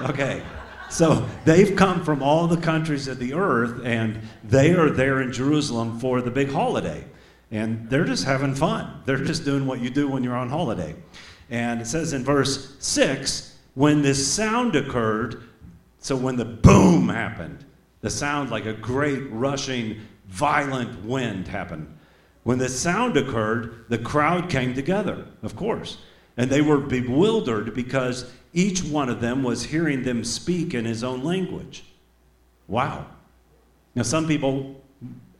Okay. 0.04 0.44
So 0.90 1.26
they've 1.44 1.74
come 1.74 2.04
from 2.04 2.22
all 2.22 2.46
the 2.46 2.56
countries 2.56 3.08
of 3.08 3.18
the 3.18 3.34
earth, 3.34 3.84
and 3.84 4.20
they 4.44 4.74
are 4.74 4.90
there 4.90 5.22
in 5.22 5.32
Jerusalem 5.32 5.98
for 5.98 6.20
the 6.20 6.30
big 6.30 6.52
holiday. 6.52 7.04
And 7.50 7.90
they're 7.90 8.04
just 8.04 8.24
having 8.24 8.54
fun. 8.54 9.02
They're 9.06 9.24
just 9.24 9.44
doing 9.44 9.66
what 9.66 9.80
you 9.80 9.90
do 9.90 10.06
when 10.06 10.22
you're 10.22 10.36
on 10.36 10.50
holiday. 10.50 10.94
And 11.50 11.80
it 11.80 11.88
says 11.88 12.12
in 12.12 12.22
verse 12.22 12.76
6 12.78 13.58
when 13.74 14.02
this 14.02 14.32
sound 14.32 14.76
occurred, 14.76 15.42
so 15.98 16.14
when 16.14 16.36
the 16.36 16.44
boom 16.44 17.08
happened, 17.08 17.65
the 18.06 18.10
sound 18.10 18.50
like 18.50 18.66
a 18.66 18.72
great 18.72 19.28
rushing, 19.32 20.00
violent 20.28 21.04
wind 21.04 21.48
happened. 21.48 21.92
When 22.44 22.56
the 22.56 22.68
sound 22.68 23.16
occurred, 23.16 23.86
the 23.88 23.98
crowd 23.98 24.48
came 24.48 24.74
together, 24.74 25.26
of 25.42 25.56
course. 25.56 25.98
And 26.36 26.48
they 26.48 26.60
were 26.60 26.78
bewildered 26.78 27.74
because 27.74 28.30
each 28.52 28.84
one 28.84 29.08
of 29.08 29.20
them 29.20 29.42
was 29.42 29.64
hearing 29.64 30.04
them 30.04 30.22
speak 30.22 30.72
in 30.72 30.84
his 30.84 31.02
own 31.02 31.24
language. 31.24 31.82
Wow. 32.68 33.06
Now, 33.96 34.04
some 34.04 34.28
people 34.28 34.80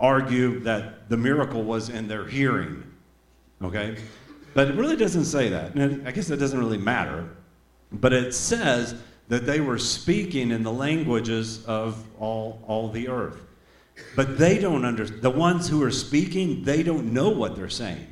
argue 0.00 0.59
that 0.61 1.09
the 1.09 1.16
miracle 1.16 1.62
was 1.62 1.88
in 1.88 2.09
their 2.09 2.26
hearing, 2.26 2.83
okay? 3.62 3.96
But 4.55 4.70
it 4.70 4.74
really 4.74 4.96
doesn't 4.96 5.26
say 5.26 5.50
that. 5.50 5.76
And 5.76 6.09
I 6.09 6.11
guess 6.11 6.26
that 6.26 6.40
doesn't 6.40 6.59
really 6.59 6.79
matter. 6.79 7.29
But 7.92 8.12
it 8.12 8.35
says 8.35 8.96
that 9.28 9.46
they 9.46 9.60
were 9.60 9.78
speaking 9.78 10.50
in 10.50 10.62
the 10.62 10.72
languages 10.72 11.64
of 11.64 12.04
all, 12.18 12.62
all 12.66 12.88
the 12.88 13.08
earth. 13.08 13.40
But 14.14 14.38
they 14.38 14.58
don't 14.58 14.84
understand. 14.84 15.22
The 15.22 15.30
ones 15.30 15.68
who 15.68 15.82
are 15.82 15.90
speaking, 15.90 16.64
they 16.64 16.82
don't 16.82 17.12
know 17.12 17.30
what 17.30 17.56
they're 17.56 17.68
saying. 17.68 18.06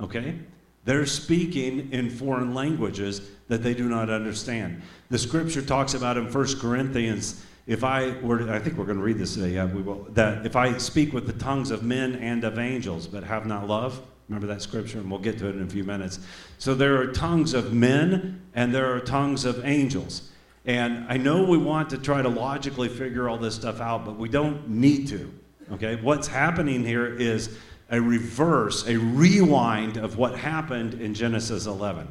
Okay? 0.00 0.36
They're 0.84 1.06
speaking 1.06 1.92
in 1.92 2.10
foreign 2.10 2.54
languages 2.54 3.28
that 3.48 3.62
they 3.62 3.74
do 3.74 3.88
not 3.88 4.08
understand. 4.08 4.82
The 5.10 5.18
scripture 5.18 5.62
talks 5.62 5.94
about 5.94 6.16
in 6.16 6.32
1 6.32 6.58
Corinthians, 6.58 7.44
if 7.66 7.82
I 7.82 8.16
were, 8.20 8.50
I 8.50 8.60
think 8.60 8.76
we're 8.76 8.84
going 8.84 8.98
to 8.98 9.02
read 9.02 9.18
this 9.18 9.34
today, 9.34 9.54
yeah, 9.54 9.66
we 9.66 9.82
will, 9.82 10.04
that 10.10 10.46
if 10.46 10.54
I 10.54 10.78
speak 10.78 11.12
with 11.12 11.26
the 11.26 11.32
tongues 11.32 11.72
of 11.72 11.82
men 11.82 12.14
and 12.16 12.44
of 12.44 12.58
angels, 12.58 13.08
but 13.08 13.24
have 13.24 13.46
not 13.46 13.66
love, 13.66 14.00
remember 14.28 14.46
that 14.46 14.62
scripture, 14.62 14.98
and 14.98 15.10
we'll 15.10 15.20
get 15.20 15.38
to 15.38 15.48
it 15.48 15.56
in 15.56 15.62
a 15.62 15.68
few 15.68 15.84
minutes. 15.84 16.20
So 16.58 16.74
there 16.74 17.00
are 17.00 17.08
tongues 17.08 17.54
of 17.54 17.72
men 17.72 18.40
and 18.54 18.74
there 18.74 18.94
are 18.94 19.00
tongues 19.00 19.44
of 19.44 19.64
angels. 19.64 20.30
And 20.66 21.06
I 21.08 21.16
know 21.16 21.44
we 21.44 21.56
want 21.56 21.90
to 21.90 21.98
try 21.98 22.20
to 22.20 22.28
logically 22.28 22.88
figure 22.88 23.28
all 23.28 23.38
this 23.38 23.54
stuff 23.54 23.80
out, 23.80 24.04
but 24.04 24.16
we 24.16 24.28
don't 24.28 24.68
need 24.68 25.08
to. 25.08 25.32
Okay? 25.72 25.96
What's 25.96 26.26
happening 26.26 26.84
here 26.84 27.06
is 27.06 27.56
a 27.88 28.00
reverse, 28.00 28.86
a 28.88 28.98
rewind 28.98 29.96
of 29.96 30.18
what 30.18 30.36
happened 30.36 30.94
in 30.94 31.14
Genesis 31.14 31.66
11. 31.66 32.08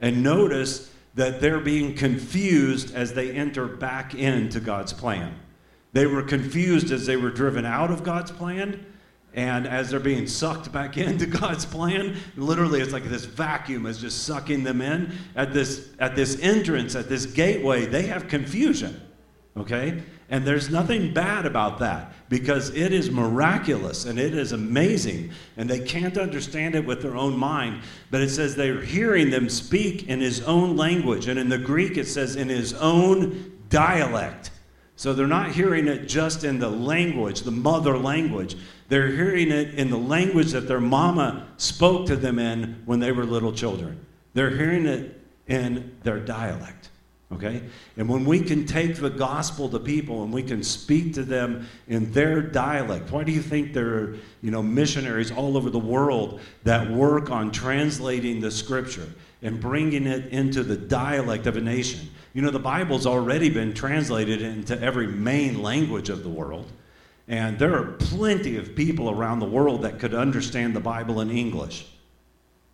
And 0.00 0.22
notice 0.22 0.92
that 1.14 1.40
they're 1.40 1.58
being 1.58 1.96
confused 1.96 2.94
as 2.94 3.12
they 3.12 3.32
enter 3.32 3.66
back 3.66 4.14
into 4.14 4.60
God's 4.60 4.92
plan. 4.92 5.34
They 5.92 6.06
were 6.06 6.22
confused 6.22 6.92
as 6.92 7.06
they 7.06 7.16
were 7.16 7.30
driven 7.30 7.64
out 7.64 7.90
of 7.90 8.04
God's 8.04 8.30
plan, 8.30 8.86
And 9.34 9.66
as 9.66 9.90
they're 9.90 10.00
being 10.00 10.26
sucked 10.26 10.72
back 10.72 10.96
into 10.98 11.26
God's 11.26 11.64
plan, 11.64 12.16
literally 12.36 12.80
it's 12.80 12.92
like 12.92 13.04
this 13.04 13.24
vacuum 13.24 13.86
is 13.86 13.98
just 13.98 14.24
sucking 14.24 14.64
them 14.64 14.80
in. 14.80 15.12
At 15.36 15.52
this, 15.52 15.90
at 15.98 16.16
this 16.16 16.38
entrance, 16.40 16.94
at 16.94 17.08
this 17.08 17.26
gateway, 17.26 17.86
they 17.86 18.02
have 18.02 18.28
confusion. 18.28 19.00
Okay? 19.56 20.02
And 20.30 20.46
there's 20.46 20.68
nothing 20.68 21.12
bad 21.14 21.46
about 21.46 21.78
that 21.78 22.12
because 22.28 22.70
it 22.70 22.92
is 22.92 23.10
miraculous 23.10 24.04
and 24.04 24.18
it 24.18 24.34
is 24.34 24.52
amazing. 24.52 25.30
And 25.56 25.68
they 25.68 25.80
can't 25.80 26.18
understand 26.18 26.74
it 26.74 26.84
with 26.84 27.00
their 27.00 27.16
own 27.16 27.36
mind. 27.36 27.82
But 28.10 28.20
it 28.20 28.28
says 28.28 28.54
they're 28.54 28.82
hearing 28.82 29.30
them 29.30 29.48
speak 29.48 30.08
in 30.08 30.20
his 30.20 30.42
own 30.42 30.76
language. 30.76 31.28
And 31.28 31.38
in 31.38 31.48
the 31.48 31.58
Greek, 31.58 31.96
it 31.96 32.06
says 32.06 32.36
in 32.36 32.48
his 32.48 32.74
own 32.74 33.58
dialect. 33.70 34.50
So 34.96 35.14
they're 35.14 35.26
not 35.26 35.52
hearing 35.52 35.88
it 35.88 36.08
just 36.08 36.44
in 36.44 36.58
the 36.58 36.68
language, 36.68 37.42
the 37.42 37.50
mother 37.50 37.96
language. 37.96 38.56
They're 38.88 39.08
hearing 39.08 39.50
it 39.50 39.74
in 39.74 39.90
the 39.90 39.98
language 39.98 40.52
that 40.52 40.66
their 40.66 40.80
mama 40.80 41.46
spoke 41.58 42.06
to 42.06 42.16
them 42.16 42.38
in 42.38 42.82
when 42.86 43.00
they 43.00 43.12
were 43.12 43.24
little 43.24 43.52
children. 43.52 44.04
They're 44.34 44.56
hearing 44.56 44.86
it 44.86 45.20
in 45.46 45.96
their 46.02 46.20
dialect. 46.20 46.90
Okay? 47.30 47.62
And 47.98 48.08
when 48.08 48.24
we 48.24 48.40
can 48.40 48.64
take 48.64 48.96
the 48.96 49.10
gospel 49.10 49.68
to 49.68 49.78
people 49.78 50.22
and 50.22 50.32
we 50.32 50.42
can 50.42 50.62
speak 50.62 51.12
to 51.14 51.22
them 51.22 51.68
in 51.86 52.10
their 52.12 52.40
dialect, 52.40 53.12
why 53.12 53.24
do 53.24 53.32
you 53.32 53.42
think 53.42 53.74
there 53.74 53.94
are, 53.94 54.16
you 54.40 54.50
know, 54.50 54.62
missionaries 54.62 55.30
all 55.30 55.58
over 55.58 55.68
the 55.68 55.78
world 55.78 56.40
that 56.64 56.90
work 56.90 57.30
on 57.30 57.50
translating 57.50 58.40
the 58.40 58.50
scripture 58.50 59.12
and 59.42 59.60
bringing 59.60 60.06
it 60.06 60.26
into 60.32 60.62
the 60.62 60.76
dialect 60.76 61.46
of 61.46 61.58
a 61.58 61.60
nation? 61.60 62.08
You 62.32 62.40
know, 62.40 62.50
the 62.50 62.58
Bible's 62.58 63.06
already 63.06 63.50
been 63.50 63.74
translated 63.74 64.40
into 64.40 64.80
every 64.80 65.06
main 65.06 65.62
language 65.62 66.08
of 66.08 66.22
the 66.22 66.30
world. 66.30 66.72
And 67.28 67.58
there 67.58 67.76
are 67.76 67.92
plenty 67.92 68.56
of 68.56 68.74
people 68.74 69.10
around 69.10 69.40
the 69.40 69.46
world 69.46 69.82
that 69.82 69.98
could 69.98 70.14
understand 70.14 70.74
the 70.74 70.80
Bible 70.80 71.20
in 71.20 71.30
English. 71.30 71.86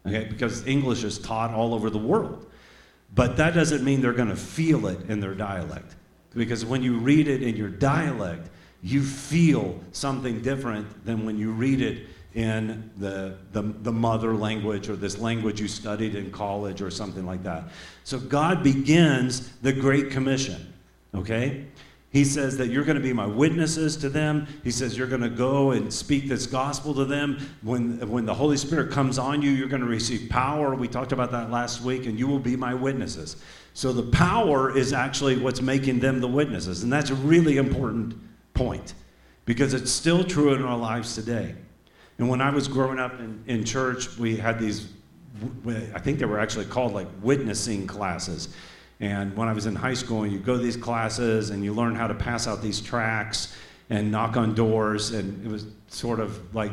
Okay? 0.07 0.25
Because 0.25 0.67
English 0.67 1.03
is 1.03 1.19
taught 1.19 1.53
all 1.53 1.75
over 1.75 1.91
the 1.91 1.99
world. 1.99 2.47
But 3.15 3.37
that 3.37 3.55
doesn't 3.55 3.85
mean 3.85 4.01
they're 4.01 4.13
going 4.13 4.29
to 4.29 4.37
feel 4.37 4.87
it 4.87 5.11
in 5.11 5.21
their 5.21 5.35
dialect. 5.35 5.97
Because 6.35 6.65
when 6.65 6.83
you 6.83 6.99
read 6.99 7.29
it 7.29 7.43
in 7.43 7.57
your 7.57 7.69
dialect, 7.69 8.49
you 8.83 9.03
feel 9.03 9.81
something 9.93 10.41
different 10.43 11.05
than 11.05 11.25
when 11.25 11.39
you 11.39 11.51
read 11.53 11.81
it 11.81 12.07
in 12.35 12.91
the, 12.99 13.37
the, 13.53 13.63
the, 13.63 13.93
mother 13.93 14.35
language 14.35 14.89
or 14.89 14.97
this 14.97 15.19
language 15.19 15.61
you 15.61 15.69
studied 15.69 16.17
in 16.17 16.33
college 16.33 16.83
or 16.83 16.91
something 16.91 17.25
like 17.25 17.45
that. 17.45 17.69
So 18.03 18.19
God 18.19 18.65
begins 18.65 19.51
the 19.63 19.73
Great 19.73 20.11
Commission, 20.11 20.73
okay? 21.15 21.67
He 22.15 22.25
says 22.25 22.57
that 22.59 22.69
you're 22.69 22.85
going 22.85 22.97
to 22.97 23.03
be 23.03 23.13
my 23.13 23.27
witnesses 23.27 23.97
to 23.97 24.09
them. 24.09 24.47
He 24.63 24.71
says 24.71 24.97
you're 24.97 25.09
going 25.09 25.21
to 25.23 25.29
go 25.29 25.73
and 25.73 25.93
speak 25.93 26.29
this 26.29 26.47
gospel 26.47 26.95
to 26.95 27.05
them. 27.05 27.45
When, 27.63 28.09
when 28.09 28.25
the 28.25 28.33
Holy 28.33 28.57
Spirit 28.57 28.93
comes 28.93 29.19
on 29.19 29.43
you, 29.43 29.51
you're 29.51 29.67
going 29.67 29.83
to 29.83 29.89
receive 29.89 30.31
power. 30.31 30.77
We 30.77 30.87
talked 30.87 31.11
about 31.11 31.33
that 31.33 31.51
last 31.51 31.81
week, 31.81 32.07
and 32.07 32.17
you 32.17 32.29
will 32.29 32.39
be 32.39 32.55
my 32.55 32.73
witnesses. 32.73 33.35
So 33.73 33.93
the 33.93 34.05
power 34.05 34.79
is 34.79 34.93
actually 34.93 35.39
what's 35.39 35.61
making 35.61 35.99
them 35.99 36.21
the 36.21 36.29
witnesses. 36.29 36.85
And 36.85 36.93
that's 36.93 37.11
a 37.11 37.17
really 37.17 37.57
important 37.57 38.15
point 38.55 38.95
because 39.45 39.75
it's 39.75 39.91
still 39.91 40.23
true 40.23 40.55
in 40.55 40.63
our 40.63 40.79
lives 40.79 41.17
today. 41.17 41.57
And 42.19 42.29
when 42.29 42.41
I 42.41 42.51
was 42.51 42.69
growing 42.69 43.01
up 43.01 43.19
in, 43.19 43.43
in 43.49 43.65
church, 43.65 44.17
we 44.19 44.37
had 44.37 44.61
these, 44.61 44.87
I 45.93 45.99
think 45.99 46.21
they 46.21 46.27
were 46.27 46.39
actually 46.39 46.67
called 46.67 46.95
like 46.95 47.09
witnessing 47.23 47.89
classes. 47.89 48.55
And 49.05 49.37
when 49.37 49.49
I 49.49 49.53
was 49.53 49.67
in 49.67 49.75
high 49.75 49.93
school, 49.93 50.23
and 50.23 50.33
you 50.33 50.39
go 50.39 50.57
to 50.57 50.63
these 50.63 50.79
classes 50.79 51.51
and 51.51 51.63
you 51.63 51.75
learn 51.75 51.95
how 51.95 52.07
to 52.07 52.15
pass 52.15 52.49
out 52.49 52.63
these 52.63 52.81
tracts 52.81 53.55
and 53.91 54.11
knock 54.11 54.39
on 54.39 54.55
doors, 54.55 55.11
and 55.11 55.45
it 55.45 55.51
was 55.51 55.67
sort 55.89 56.21
of 56.21 56.55
like 56.55 56.73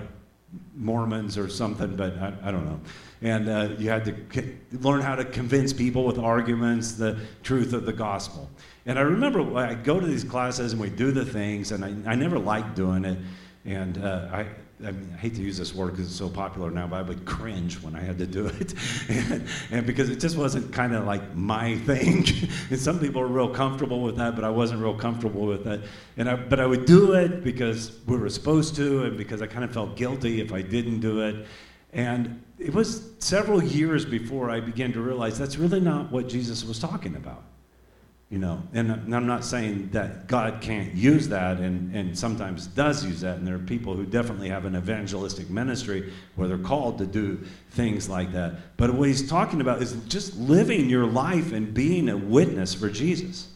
Mormons 0.73 1.37
or 1.37 1.49
something, 1.49 1.93
but 1.97 2.17
I, 2.17 2.33
I 2.41 2.51
don't 2.51 2.65
know. 2.65 2.79
And 3.21 3.49
uh, 3.49 3.69
you 3.77 3.89
had 3.89 4.05
to 4.05 4.55
learn 4.79 5.01
how 5.01 5.15
to 5.15 5.25
convince 5.25 5.73
people 5.73 6.05
with 6.05 6.17
arguments 6.17 6.93
the 6.93 7.19
truth 7.43 7.73
of 7.73 7.85
the 7.85 7.91
gospel. 7.91 8.49
And 8.85 8.97
I 8.97 9.01
remember 9.01 9.57
I 9.57 9.73
go 9.73 9.99
to 9.99 10.07
these 10.07 10.23
classes 10.23 10.71
and 10.71 10.81
we 10.81 10.89
do 10.89 11.11
the 11.11 11.25
things, 11.25 11.73
and 11.73 11.83
I, 11.83 12.11
I 12.11 12.15
never 12.15 12.39
liked 12.39 12.75
doing 12.77 13.03
it. 13.03 13.17
And 13.65 13.97
uh, 13.97 14.29
I, 14.31 14.47
I, 14.85 14.91
mean, 14.91 15.11
I 15.13 15.17
hate 15.17 15.35
to 15.35 15.41
use 15.41 15.57
this 15.57 15.73
word 15.73 15.91
because 15.91 16.07
it's 16.07 16.15
so 16.15 16.29
popular 16.29 16.71
now, 16.71 16.87
but 16.87 16.97
I 16.97 17.01
would 17.01 17.25
cringe 17.25 17.81
when 17.81 17.95
I 17.95 18.01
had 18.01 18.17
to 18.17 18.25
do 18.25 18.47
it. 18.47 18.73
and, 19.09 19.47
and, 19.71 19.85
because 19.85 20.09
it 20.09 20.19
just 20.19 20.37
wasn't 20.37 20.73
kind 20.73 20.93
of 20.93 21.05
like 21.05 21.35
my 21.35 21.77
thing. 21.85 22.25
and 22.69 22.79
some 22.79 22.99
people 22.99 23.21
are 23.21 23.27
real 23.27 23.49
comfortable 23.49 24.01
with 24.01 24.17
that, 24.17 24.35
but 24.35 24.43
I 24.43 24.49
wasn't 24.49 24.81
real 24.81 24.95
comfortable 24.95 25.45
with 25.45 25.63
that. 25.65 25.81
And 26.17 26.29
I, 26.29 26.35
but 26.35 26.59
I 26.59 26.65
would 26.65 26.85
do 26.85 27.13
it 27.13 27.43
because 27.43 27.97
we 28.07 28.17
were 28.17 28.29
supposed 28.29 28.75
to, 28.75 29.03
and 29.03 29.17
because 29.17 29.41
I 29.41 29.47
kind 29.47 29.63
of 29.63 29.73
felt 29.73 29.95
guilty 29.95 30.41
if 30.41 30.53
I 30.53 30.61
didn't 30.61 30.99
do 30.99 31.21
it. 31.21 31.45
And 31.93 32.41
it 32.57 32.73
was 32.73 33.11
several 33.19 33.61
years 33.61 34.05
before 34.05 34.49
I 34.49 34.59
began 34.59 34.93
to 34.93 35.01
realize 35.01 35.37
that's 35.37 35.57
really 35.57 35.81
not 35.81 36.11
what 36.11 36.29
Jesus 36.29 36.63
was 36.63 36.79
talking 36.79 37.15
about 37.15 37.43
you 38.31 38.39
know 38.39 38.63
and 38.73 39.13
i'm 39.13 39.27
not 39.27 39.45
saying 39.45 39.89
that 39.91 40.25
god 40.25 40.59
can't 40.61 40.95
use 40.95 41.27
that 41.27 41.59
and, 41.59 41.93
and 41.95 42.17
sometimes 42.17 42.67
does 42.67 43.05
use 43.05 43.21
that. 43.21 43.37
And 43.37 43.47
there 43.47 43.55
are 43.55 43.59
people 43.59 43.95
who 43.95 44.05
definitely 44.05 44.49
have 44.49 44.65
an 44.65 44.75
evangelistic 44.75 45.49
ministry 45.49 46.11
where 46.35 46.47
they're 46.47 46.57
called 46.57 46.97
to 46.99 47.05
do 47.05 47.39
things 47.71 48.09
like 48.09 48.31
that. 48.33 48.77
But 48.77 48.93
what 48.93 49.07
he's 49.07 49.29
talking 49.29 49.61
about 49.61 49.81
is 49.81 49.93
just 50.07 50.35
living 50.37 50.89
your 50.89 51.05
life 51.05 51.51
and 51.51 51.73
being 51.73 52.09
a 52.09 52.17
witness 52.17 52.73
for 52.73 52.89
jesus. 52.89 53.49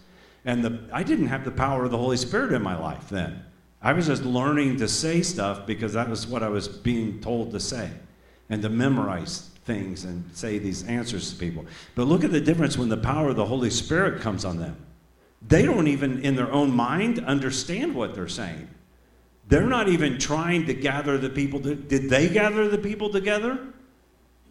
And 0.43 0.63
the, 0.63 0.79
i 0.91 1.03
didn't 1.03 1.27
have 1.27 1.45
the 1.45 1.51
power 1.51 1.85
of 1.85 1.91
the 1.91 1.97
holy 1.97 2.17
spirit 2.17 2.53
in 2.53 2.61
my 2.61 2.77
life 2.77 3.09
then. 3.09 3.43
I 3.81 3.93
was 3.93 4.07
just 4.07 4.23
learning 4.23 4.77
to 4.77 4.87
say 4.87 5.21
stuff 5.21 5.65
because 5.65 5.93
that 5.93 6.09
was 6.09 6.27
what 6.27 6.43
i 6.43 6.49
was 6.49 6.67
being 6.67 7.21
told 7.21 7.51
to 7.51 7.59
say 7.59 7.89
and 8.49 8.61
to 8.61 8.69
memorize 8.69 9.49
things 9.65 10.05
and 10.05 10.23
say 10.33 10.57
these 10.59 10.87
answers 10.87 11.31
to 11.31 11.35
people. 11.37 11.65
But 11.95 12.07
look 12.07 12.23
at 12.23 12.31
the 12.31 12.39
difference 12.39 12.77
when 12.77 12.89
the 12.89 12.97
power 12.97 13.29
of 13.29 13.35
the 13.35 13.45
Holy 13.45 13.69
Spirit 13.69 14.21
comes 14.21 14.45
on 14.45 14.57
them. 14.57 14.77
They 15.47 15.65
don't 15.65 15.87
even, 15.87 16.21
in 16.21 16.35
their 16.35 16.51
own 16.51 16.71
mind, 16.71 17.23
understand 17.25 17.93
what 17.93 18.15
they're 18.15 18.27
saying. 18.27 18.67
They're 19.47 19.67
not 19.67 19.89
even 19.89 20.17
trying 20.17 20.65
to 20.67 20.73
gather 20.73 21.17
the 21.17 21.29
people. 21.29 21.59
To, 21.61 21.75
did 21.75 22.09
they 22.09 22.29
gather 22.29 22.67
the 22.67 22.77
people 22.77 23.09
together? 23.09 23.59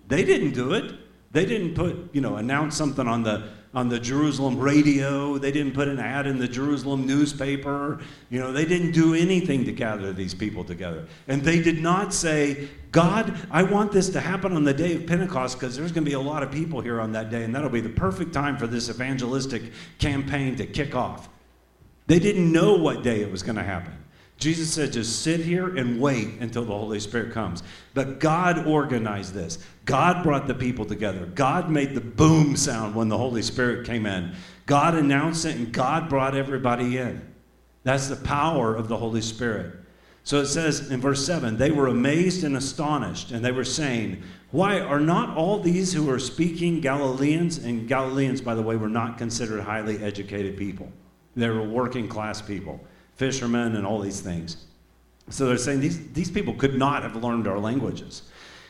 They 0.07 0.25
didn't 0.25 0.53
do 0.53 0.75
it. 0.75 0.95
They 1.33 1.47
didn't 1.47 1.75
put, 1.75 2.15
you 2.15 2.21
know, 2.21 2.37
announce 2.37 2.77
something 2.77 3.09
on 3.09 3.25
the 3.25 3.49
on 3.75 3.89
the 3.89 3.99
Jerusalem 3.99 4.59
radio. 4.59 5.37
They 5.39 5.51
didn't 5.51 5.73
put 5.73 5.89
an 5.89 5.99
ad 5.99 6.27
in 6.27 6.39
the 6.39 6.47
Jerusalem 6.47 7.07
newspaper. 7.07 8.01
You 8.31 8.41
know, 8.41 8.53
they 8.53 8.65
didn't 8.65 8.93
do 8.93 9.15
anything 9.15 9.65
to 9.65 9.73
gather 9.73 10.13
these 10.13 10.35
people 10.35 10.65
together. 10.65 11.07
And 11.27 11.43
they 11.43 11.61
did 11.61 11.83
not 11.83 12.15
say, 12.15 12.69
God, 12.93 13.37
I 13.51 13.65
want 13.65 13.91
this 13.91 14.09
to 14.11 14.21
happen 14.21 14.55
on 14.55 14.63
the 14.63 14.75
day 14.75 14.95
of 14.95 15.07
Pentecost 15.07 15.59
because 15.59 15.77
there's 15.77 15.91
going 15.91 16.05
to 16.05 16.11
be 16.11 16.15
a 16.15 16.21
lot 16.21 16.43
of 16.43 16.53
people 16.53 16.81
here 16.81 17.01
on 17.01 17.13
that 17.13 17.31
day, 17.31 17.43
and 17.43 17.55
that'll 17.55 17.69
be 17.69 17.81
the 17.81 17.89
perfect 17.89 18.33
time 18.33 18.57
for 18.57 18.69
this 18.69 18.89
evangelistic 18.89 19.73
campaign 19.99 20.55
to 20.57 20.67
kick 20.67 20.95
off. 20.95 21.29
They 22.07 22.19
didn't 22.19 22.53
know 22.53 22.75
what 22.75 23.03
day 23.03 23.23
it 23.23 23.31
was 23.31 23.43
going 23.43 23.57
to 23.57 23.65
happen. 23.65 24.04
Jesus 24.39 24.73
said, 24.73 24.93
just 24.93 25.23
sit 25.23 25.41
here 25.41 25.77
and 25.77 26.01
wait 26.01 26.41
until 26.41 26.65
the 26.65 26.77
Holy 26.77 27.01
Spirit 27.01 27.33
comes. 27.33 27.63
But 27.95 28.19
God 28.19 28.67
organized 28.67 29.33
this. 29.33 29.59
God 29.85 30.23
brought 30.23 30.47
the 30.47 30.55
people 30.55 30.85
together. 30.85 31.27
God 31.27 31.71
made 31.71 31.95
the 31.95 32.01
boom 32.01 32.57
sound 32.57 32.95
when 32.95 33.09
the 33.09 33.17
Holy 33.17 33.43
Spirit 33.43 33.87
came 33.87 34.07
in. 34.07 34.35
God 34.67 34.95
announced 34.95 35.45
it, 35.45 35.57
and 35.57 35.73
God 35.73 36.09
brought 36.09 36.37
everybody 36.37 36.99
in. 36.99 37.23
That's 37.85 38.09
the 38.09 38.17
power 38.17 38.75
of 38.75 38.89
the 38.89 38.97
Holy 38.97 39.21
Spirit. 39.21 39.77
So 40.25 40.41
it 40.41 40.47
says 40.47 40.91
in 40.91 41.01
verse 41.01 41.25
7 41.25 41.59
they 41.59 41.71
were 41.71 41.89
amazed 41.89 42.45
and 42.45 42.57
astonished, 42.57 43.31
and 43.31 43.45
they 43.45 43.53
were 43.53 43.65
saying, 43.65 44.23
Why 44.51 44.81
are 44.81 45.01
not 45.01 45.37
all 45.37 45.61
these 45.61 45.93
who 45.93 46.11
are 46.11 46.19
speaking 46.19 46.81
Galileans? 46.81 47.59
And 47.59 47.87
Galileans, 47.87 48.41
by 48.41 48.55
the 48.55 48.63
way, 48.63 48.77
were 48.77 48.89
not 48.89 49.19
considered 49.19 49.61
highly 49.61 50.03
educated 50.03 50.57
people, 50.57 50.91
they 51.37 51.51
were 51.51 51.63
working 51.63 52.09
class 52.09 52.43
people 52.43 52.81
fishermen, 53.17 53.77
and 53.77 53.87
all 53.87 54.01
these 54.01 54.21
things. 54.21 54.65
So 55.31 55.47
they're 55.47 55.57
saying 55.57 55.81
these, 55.81 56.13
these 56.13 56.31
people 56.31 56.55
could 56.55 56.77
not 56.77 57.03
have 57.03 57.17
learned 57.17 57.47
our 57.49 57.59
languages. 57.59 58.23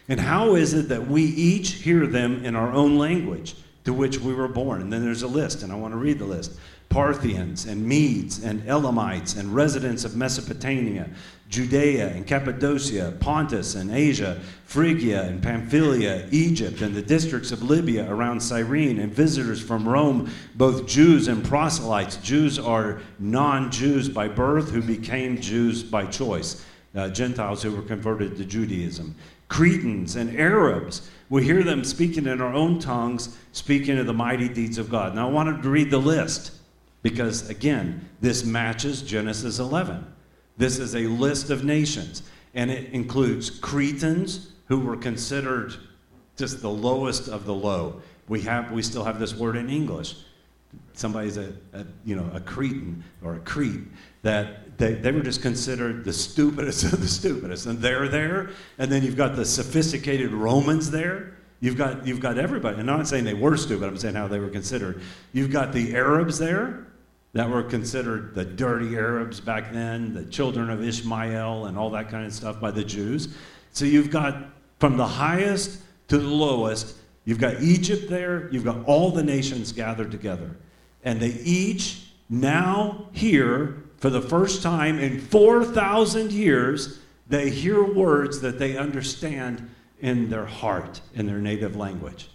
And 0.08 0.20
how 0.20 0.54
is 0.54 0.74
it 0.74 0.88
that 0.88 1.06
we 1.06 1.22
each 1.22 1.72
hear 1.72 2.06
them 2.06 2.44
in 2.44 2.54
our 2.54 2.72
own 2.72 2.98
language 2.98 3.56
to 3.84 3.92
which 3.92 4.18
we 4.18 4.34
were 4.34 4.48
born? 4.48 4.82
And 4.82 4.92
then 4.92 5.04
there's 5.04 5.22
a 5.22 5.28
list, 5.28 5.62
and 5.62 5.72
I 5.72 5.76
want 5.76 5.92
to 5.92 5.98
read 5.98 6.18
the 6.18 6.26
list. 6.26 6.58
Parthians 6.90 7.64
and 7.64 7.84
Medes 7.84 8.44
and 8.44 8.62
Elamites 8.68 9.36
and 9.36 9.54
residents 9.54 10.04
of 10.04 10.14
Mesopotamia, 10.14 11.08
Judea 11.54 12.08
and 12.08 12.26
Cappadocia, 12.26 13.14
Pontus 13.20 13.76
and 13.76 13.92
Asia, 13.92 14.40
Phrygia 14.64 15.22
and 15.22 15.40
Pamphylia, 15.40 16.26
Egypt 16.32 16.80
and 16.80 16.96
the 16.96 17.00
districts 17.00 17.52
of 17.52 17.62
Libya 17.62 18.10
around 18.10 18.40
Cyrene, 18.40 18.98
and 18.98 19.14
visitors 19.14 19.62
from 19.62 19.88
Rome, 19.88 20.28
both 20.56 20.88
Jews 20.88 21.28
and 21.28 21.44
proselytes. 21.44 22.16
Jews 22.16 22.58
are 22.58 23.00
non 23.20 23.70
Jews 23.70 24.08
by 24.08 24.26
birth 24.26 24.72
who 24.72 24.82
became 24.82 25.40
Jews 25.40 25.84
by 25.84 26.06
choice, 26.06 26.66
uh, 26.96 27.10
Gentiles 27.10 27.62
who 27.62 27.70
were 27.70 27.82
converted 27.82 28.36
to 28.36 28.44
Judaism. 28.44 29.14
Cretans 29.46 30.16
and 30.16 30.36
Arabs. 30.36 31.08
We 31.30 31.44
hear 31.44 31.62
them 31.62 31.84
speaking 31.84 32.26
in 32.26 32.40
our 32.40 32.52
own 32.52 32.80
tongues, 32.80 33.38
speaking 33.52 33.96
of 33.98 34.06
the 34.06 34.12
mighty 34.12 34.48
deeds 34.48 34.76
of 34.76 34.90
God. 34.90 35.14
Now, 35.14 35.28
I 35.28 35.30
wanted 35.30 35.62
to 35.62 35.70
read 35.70 35.92
the 35.92 35.98
list 35.98 36.50
because, 37.02 37.48
again, 37.48 38.08
this 38.20 38.44
matches 38.44 39.02
Genesis 39.02 39.60
11. 39.60 40.13
This 40.56 40.78
is 40.78 40.94
a 40.94 41.06
list 41.06 41.50
of 41.50 41.64
nations. 41.64 42.22
And 42.54 42.70
it 42.70 42.92
includes 42.92 43.50
Cretans, 43.50 44.52
who 44.66 44.80
were 44.80 44.96
considered 44.96 45.74
just 46.36 46.62
the 46.62 46.70
lowest 46.70 47.28
of 47.28 47.44
the 47.44 47.54
low. 47.54 48.00
We, 48.28 48.40
have, 48.42 48.72
we 48.72 48.82
still 48.82 49.04
have 49.04 49.18
this 49.18 49.34
word 49.34 49.56
in 49.56 49.68
English. 49.68 50.16
Somebody's 50.94 51.36
a, 51.36 51.52
a 51.72 51.84
you 52.04 52.16
know, 52.16 52.28
a 52.32 52.40
Cretan 52.40 53.04
or 53.22 53.34
a 53.34 53.40
Crete 53.40 53.82
that 54.22 54.78
they, 54.78 54.94
they 54.94 55.12
were 55.12 55.20
just 55.20 55.42
considered 55.42 56.04
the 56.04 56.12
stupidest 56.12 56.84
of 56.84 57.00
the 57.00 57.08
stupidest. 57.08 57.66
And 57.66 57.78
they're 57.78 58.08
there. 58.08 58.50
And 58.78 58.90
then 58.90 59.02
you've 59.02 59.16
got 59.16 59.36
the 59.36 59.44
sophisticated 59.44 60.32
Romans 60.32 60.90
there. 60.90 61.36
You've 61.60 61.76
got, 61.76 62.06
you've 62.06 62.20
got 62.20 62.38
everybody. 62.38 62.80
And 62.80 62.90
I'm 62.90 62.98
not 62.98 63.08
saying 63.08 63.24
they 63.24 63.34
were 63.34 63.56
stupid, 63.56 63.86
I'm 63.86 63.96
saying 63.96 64.14
how 64.14 64.28
they 64.28 64.38
were 64.40 64.48
considered. 64.48 65.02
You've 65.32 65.50
got 65.52 65.72
the 65.72 65.94
Arabs 65.94 66.38
there 66.38 66.86
that 67.34 67.50
were 67.50 67.64
considered 67.64 68.34
the 68.34 68.44
dirty 68.44 68.96
Arabs 68.96 69.40
back 69.40 69.72
then, 69.72 70.14
the 70.14 70.24
children 70.24 70.70
of 70.70 70.82
Ishmael 70.82 71.66
and 71.66 71.76
all 71.76 71.90
that 71.90 72.08
kind 72.08 72.24
of 72.24 72.32
stuff 72.32 72.60
by 72.60 72.70
the 72.70 72.84
Jews. 72.84 73.36
So 73.72 73.84
you've 73.84 74.10
got 74.10 74.46
from 74.78 74.96
the 74.96 75.06
highest 75.06 75.82
to 76.08 76.18
the 76.18 76.28
lowest, 76.28 76.96
you've 77.24 77.40
got 77.40 77.60
Egypt 77.60 78.08
there, 78.08 78.48
you've 78.50 78.64
got 78.64 78.84
all 78.86 79.10
the 79.10 79.22
nations 79.22 79.72
gathered 79.72 80.12
together. 80.12 80.56
And 81.02 81.20
they 81.20 81.32
each 81.42 82.06
now 82.30 83.08
hear 83.12 83.82
for 83.98 84.10
the 84.10 84.22
first 84.22 84.62
time 84.62 85.00
in 85.00 85.18
4,000 85.18 86.30
years, 86.30 87.00
they 87.26 87.50
hear 87.50 87.82
words 87.82 88.40
that 88.42 88.58
they 88.58 88.76
understand 88.76 89.68
in 90.00 90.30
their 90.30 90.46
heart, 90.46 91.00
in 91.14 91.26
their 91.26 91.38
native 91.38 91.74
language. 91.74 92.28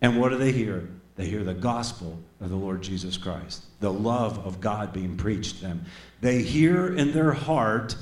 And 0.00 0.20
what 0.20 0.28
do 0.28 0.36
they 0.36 0.52
hear? 0.52 0.88
They 1.16 1.26
hear 1.26 1.44
the 1.44 1.54
gospel 1.54 2.18
of 2.40 2.50
the 2.50 2.56
Lord 2.56 2.82
Jesus 2.82 3.16
Christ, 3.16 3.64
the 3.80 3.92
love 3.92 4.44
of 4.44 4.60
God 4.60 4.92
being 4.92 5.16
preached 5.16 5.56
to 5.56 5.62
them. 5.62 5.84
They 6.20 6.42
hear 6.42 6.96
in 6.96 7.12
their 7.12 7.32
heart, 7.32 7.96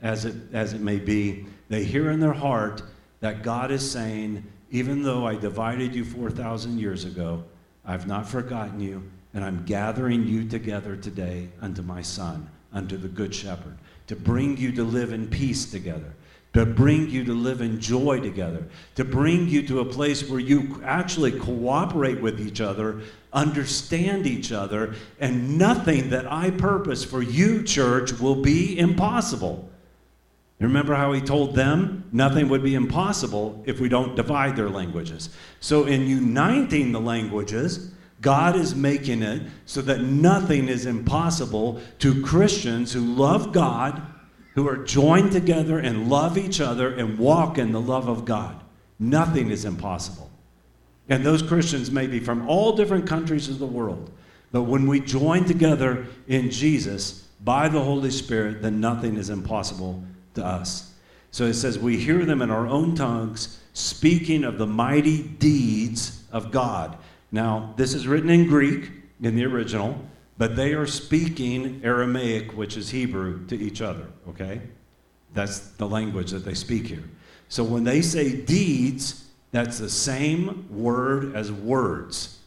as 0.00 0.24
it, 0.24 0.34
as 0.52 0.72
it 0.72 0.80
may 0.80 0.98
be, 0.98 1.46
they 1.68 1.82
hear 1.82 2.10
in 2.10 2.20
their 2.20 2.32
heart 2.32 2.82
that 3.20 3.42
God 3.42 3.70
is 3.72 3.88
saying, 3.88 4.44
even 4.70 5.02
though 5.02 5.26
I 5.26 5.34
divided 5.34 5.94
you 5.94 6.04
4,000 6.04 6.78
years 6.78 7.04
ago, 7.04 7.42
I've 7.84 8.06
not 8.06 8.28
forgotten 8.28 8.80
you, 8.80 9.02
and 9.34 9.44
I'm 9.44 9.64
gathering 9.64 10.26
you 10.26 10.48
together 10.48 10.96
today 10.96 11.48
unto 11.60 11.82
my 11.82 12.02
Son, 12.02 12.48
unto 12.72 12.96
the 12.96 13.08
Good 13.08 13.34
Shepherd, 13.34 13.76
to 14.06 14.14
bring 14.14 14.56
you 14.56 14.70
to 14.72 14.84
live 14.84 15.12
in 15.12 15.28
peace 15.28 15.70
together 15.70 16.14
to 16.56 16.64
bring 16.64 17.10
you 17.10 17.22
to 17.22 17.34
live 17.34 17.60
in 17.60 17.78
joy 17.78 18.18
together, 18.18 18.66
to 18.94 19.04
bring 19.04 19.46
you 19.46 19.60
to 19.66 19.80
a 19.80 19.84
place 19.84 20.26
where 20.26 20.40
you 20.40 20.80
actually 20.82 21.30
cooperate 21.30 22.18
with 22.18 22.40
each 22.40 22.62
other, 22.62 23.02
understand 23.34 24.26
each 24.26 24.52
other, 24.52 24.94
and 25.20 25.58
nothing 25.58 26.08
that 26.08 26.32
I 26.32 26.50
purpose 26.50 27.04
for 27.04 27.20
you, 27.20 27.62
church, 27.62 28.18
will 28.18 28.36
be 28.36 28.78
impossible. 28.78 29.68
You 30.58 30.66
remember 30.66 30.94
how 30.94 31.12
he 31.12 31.20
told 31.20 31.54
them 31.54 32.04
nothing 32.10 32.48
would 32.48 32.62
be 32.62 32.74
impossible 32.74 33.62
if 33.66 33.78
we 33.78 33.90
don't 33.90 34.16
divide 34.16 34.56
their 34.56 34.70
languages. 34.70 35.28
So, 35.60 35.84
in 35.84 36.06
uniting 36.06 36.90
the 36.90 37.02
languages, 37.02 37.90
God 38.22 38.56
is 38.56 38.74
making 38.74 39.22
it 39.22 39.42
so 39.66 39.82
that 39.82 40.00
nothing 40.00 40.68
is 40.68 40.86
impossible 40.86 41.82
to 41.98 42.22
Christians 42.22 42.94
who 42.94 43.14
love 43.14 43.52
God 43.52 44.00
who 44.56 44.66
are 44.66 44.78
joined 44.78 45.30
together 45.30 45.78
and 45.78 46.08
love 46.08 46.36
each 46.36 46.62
other 46.62 46.92
and 46.92 47.18
walk 47.18 47.58
in 47.58 47.72
the 47.72 47.80
love 47.80 48.08
of 48.08 48.24
God. 48.24 48.60
Nothing 48.98 49.50
is 49.50 49.66
impossible. 49.66 50.30
And 51.10 51.24
those 51.24 51.42
Christians 51.42 51.90
may 51.90 52.06
be 52.06 52.18
from 52.18 52.48
all 52.48 52.74
different 52.74 53.06
countries 53.06 53.50
of 53.50 53.58
the 53.58 53.66
world. 53.66 54.10
But 54.52 54.62
when 54.62 54.86
we 54.86 55.00
join 55.00 55.44
together 55.44 56.06
in 56.26 56.50
Jesus 56.50 57.28
by 57.44 57.68
the 57.68 57.82
Holy 57.82 58.10
Spirit, 58.10 58.62
then 58.62 58.80
nothing 58.80 59.16
is 59.16 59.28
impossible 59.28 60.02
to 60.34 60.44
us. 60.44 60.94
So 61.30 61.44
it 61.44 61.54
says, 61.54 61.78
We 61.78 61.98
hear 61.98 62.24
them 62.24 62.40
in 62.40 62.50
our 62.50 62.66
own 62.66 62.94
tongues, 62.94 63.60
speaking 63.74 64.42
of 64.42 64.56
the 64.56 64.66
mighty 64.66 65.22
deeds 65.22 66.24
of 66.32 66.50
God. 66.50 66.96
Now, 67.30 67.74
this 67.76 67.92
is 67.92 68.08
written 68.08 68.30
in 68.30 68.46
Greek 68.46 68.90
in 69.20 69.36
the 69.36 69.44
original. 69.44 70.00
But 70.38 70.56
they 70.56 70.74
are 70.74 70.86
speaking 70.86 71.80
Aramaic, 71.82 72.56
which 72.56 72.76
is 72.76 72.90
Hebrew, 72.90 73.46
to 73.46 73.56
each 73.56 73.80
other, 73.80 74.06
okay? 74.28 74.60
That's 75.32 75.60
the 75.60 75.88
language 75.88 76.30
that 76.30 76.44
they 76.44 76.54
speak 76.54 76.86
here. 76.86 77.04
So 77.48 77.64
when 77.64 77.84
they 77.84 78.02
say 78.02 78.34
deeds, 78.34 79.24
that's 79.52 79.78
the 79.78 79.88
same 79.88 80.66
word 80.70 81.34
as 81.34 81.50
words. 81.50 82.38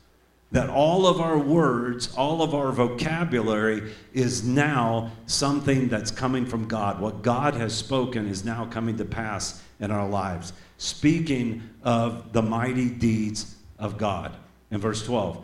That 0.51 0.69
all 0.69 1.05
of 1.05 1.21
our 1.21 1.37
words, 1.37 2.13
all 2.15 2.41
of 2.41 2.55
our 2.55 2.71
vocabulary 2.71 3.93
is 4.13 4.43
now 4.43 5.11
something 5.27 5.89
that's 5.89 6.09
coming 6.09 6.45
from 6.45 6.67
God. 6.67 6.99
What 6.99 7.21
God 7.21 7.53
has 7.53 7.73
spoken 7.73 8.27
is 8.27 8.43
now 8.43 8.65
coming 8.65 8.97
to 8.97 9.05
pass 9.05 9.63
in 9.79 9.91
our 9.91 10.07
lives. 10.07 10.53
Speaking 10.77 11.69
of 11.83 12.33
the 12.33 12.41
mighty 12.41 12.89
deeds 12.89 13.55
of 13.77 13.97
God. 13.97 14.35
In 14.71 14.79
verse 14.79 15.03
12, 15.05 15.43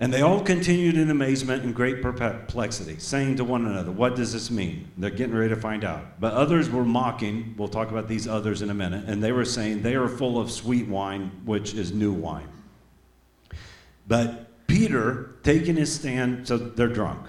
and 0.00 0.12
they 0.12 0.22
all 0.22 0.40
continued 0.40 0.96
in 0.96 1.10
amazement 1.10 1.62
and 1.62 1.72
great 1.72 2.02
perplexity, 2.02 2.98
saying 2.98 3.36
to 3.36 3.44
one 3.44 3.64
another, 3.64 3.92
What 3.92 4.16
does 4.16 4.32
this 4.32 4.50
mean? 4.50 4.88
They're 4.98 5.10
getting 5.10 5.34
ready 5.34 5.54
to 5.54 5.60
find 5.60 5.84
out. 5.84 6.20
But 6.20 6.34
others 6.34 6.68
were 6.68 6.84
mocking. 6.84 7.54
We'll 7.56 7.68
talk 7.68 7.90
about 7.90 8.08
these 8.08 8.26
others 8.26 8.60
in 8.60 8.70
a 8.70 8.74
minute. 8.74 9.04
And 9.06 9.22
they 9.22 9.30
were 9.30 9.44
saying, 9.44 9.82
They 9.82 9.94
are 9.94 10.08
full 10.08 10.40
of 10.40 10.50
sweet 10.50 10.88
wine, 10.88 11.30
which 11.44 11.74
is 11.74 11.92
new 11.92 12.12
wine. 12.12 12.48
But 14.08 14.66
Peter, 14.66 15.36
taking 15.44 15.76
his 15.76 15.94
stand, 15.94 16.48
so 16.48 16.58
they're 16.58 16.88
drunk, 16.88 17.28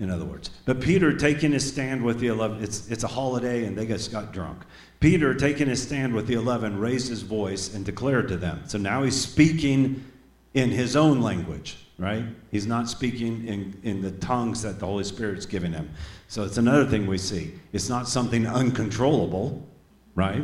in 0.00 0.10
other 0.10 0.24
words. 0.24 0.50
But 0.64 0.80
Peter, 0.80 1.16
taking 1.16 1.52
his 1.52 1.66
stand 1.66 2.02
with 2.02 2.18
the 2.18 2.26
11, 2.26 2.62
it's, 2.62 2.90
it's 2.90 3.04
a 3.04 3.08
holiday 3.08 3.64
and 3.64 3.78
they 3.78 3.86
just 3.86 4.10
got 4.10 4.32
drunk. 4.32 4.62
Peter, 4.98 5.32
taking 5.32 5.68
his 5.68 5.80
stand 5.80 6.12
with 6.12 6.26
the 6.26 6.34
11, 6.34 6.78
raised 6.78 7.08
his 7.08 7.22
voice 7.22 7.72
and 7.72 7.84
declared 7.84 8.28
to 8.28 8.36
them. 8.36 8.62
So 8.66 8.78
now 8.78 9.04
he's 9.04 9.18
speaking 9.18 10.04
in 10.52 10.70
his 10.70 10.96
own 10.96 11.20
language 11.20 11.76
right? 12.00 12.24
He's 12.50 12.66
not 12.66 12.88
speaking 12.88 13.46
in, 13.46 13.78
in 13.82 14.00
the 14.00 14.10
tongues 14.10 14.62
that 14.62 14.80
the 14.80 14.86
Holy 14.86 15.04
Spirit's 15.04 15.44
giving 15.44 15.72
him. 15.72 15.90
So 16.28 16.44
it's 16.44 16.56
another 16.56 16.86
thing 16.86 17.06
we 17.06 17.18
see. 17.18 17.52
It's 17.74 17.90
not 17.90 18.08
something 18.08 18.46
uncontrollable, 18.46 19.68
right? 20.14 20.42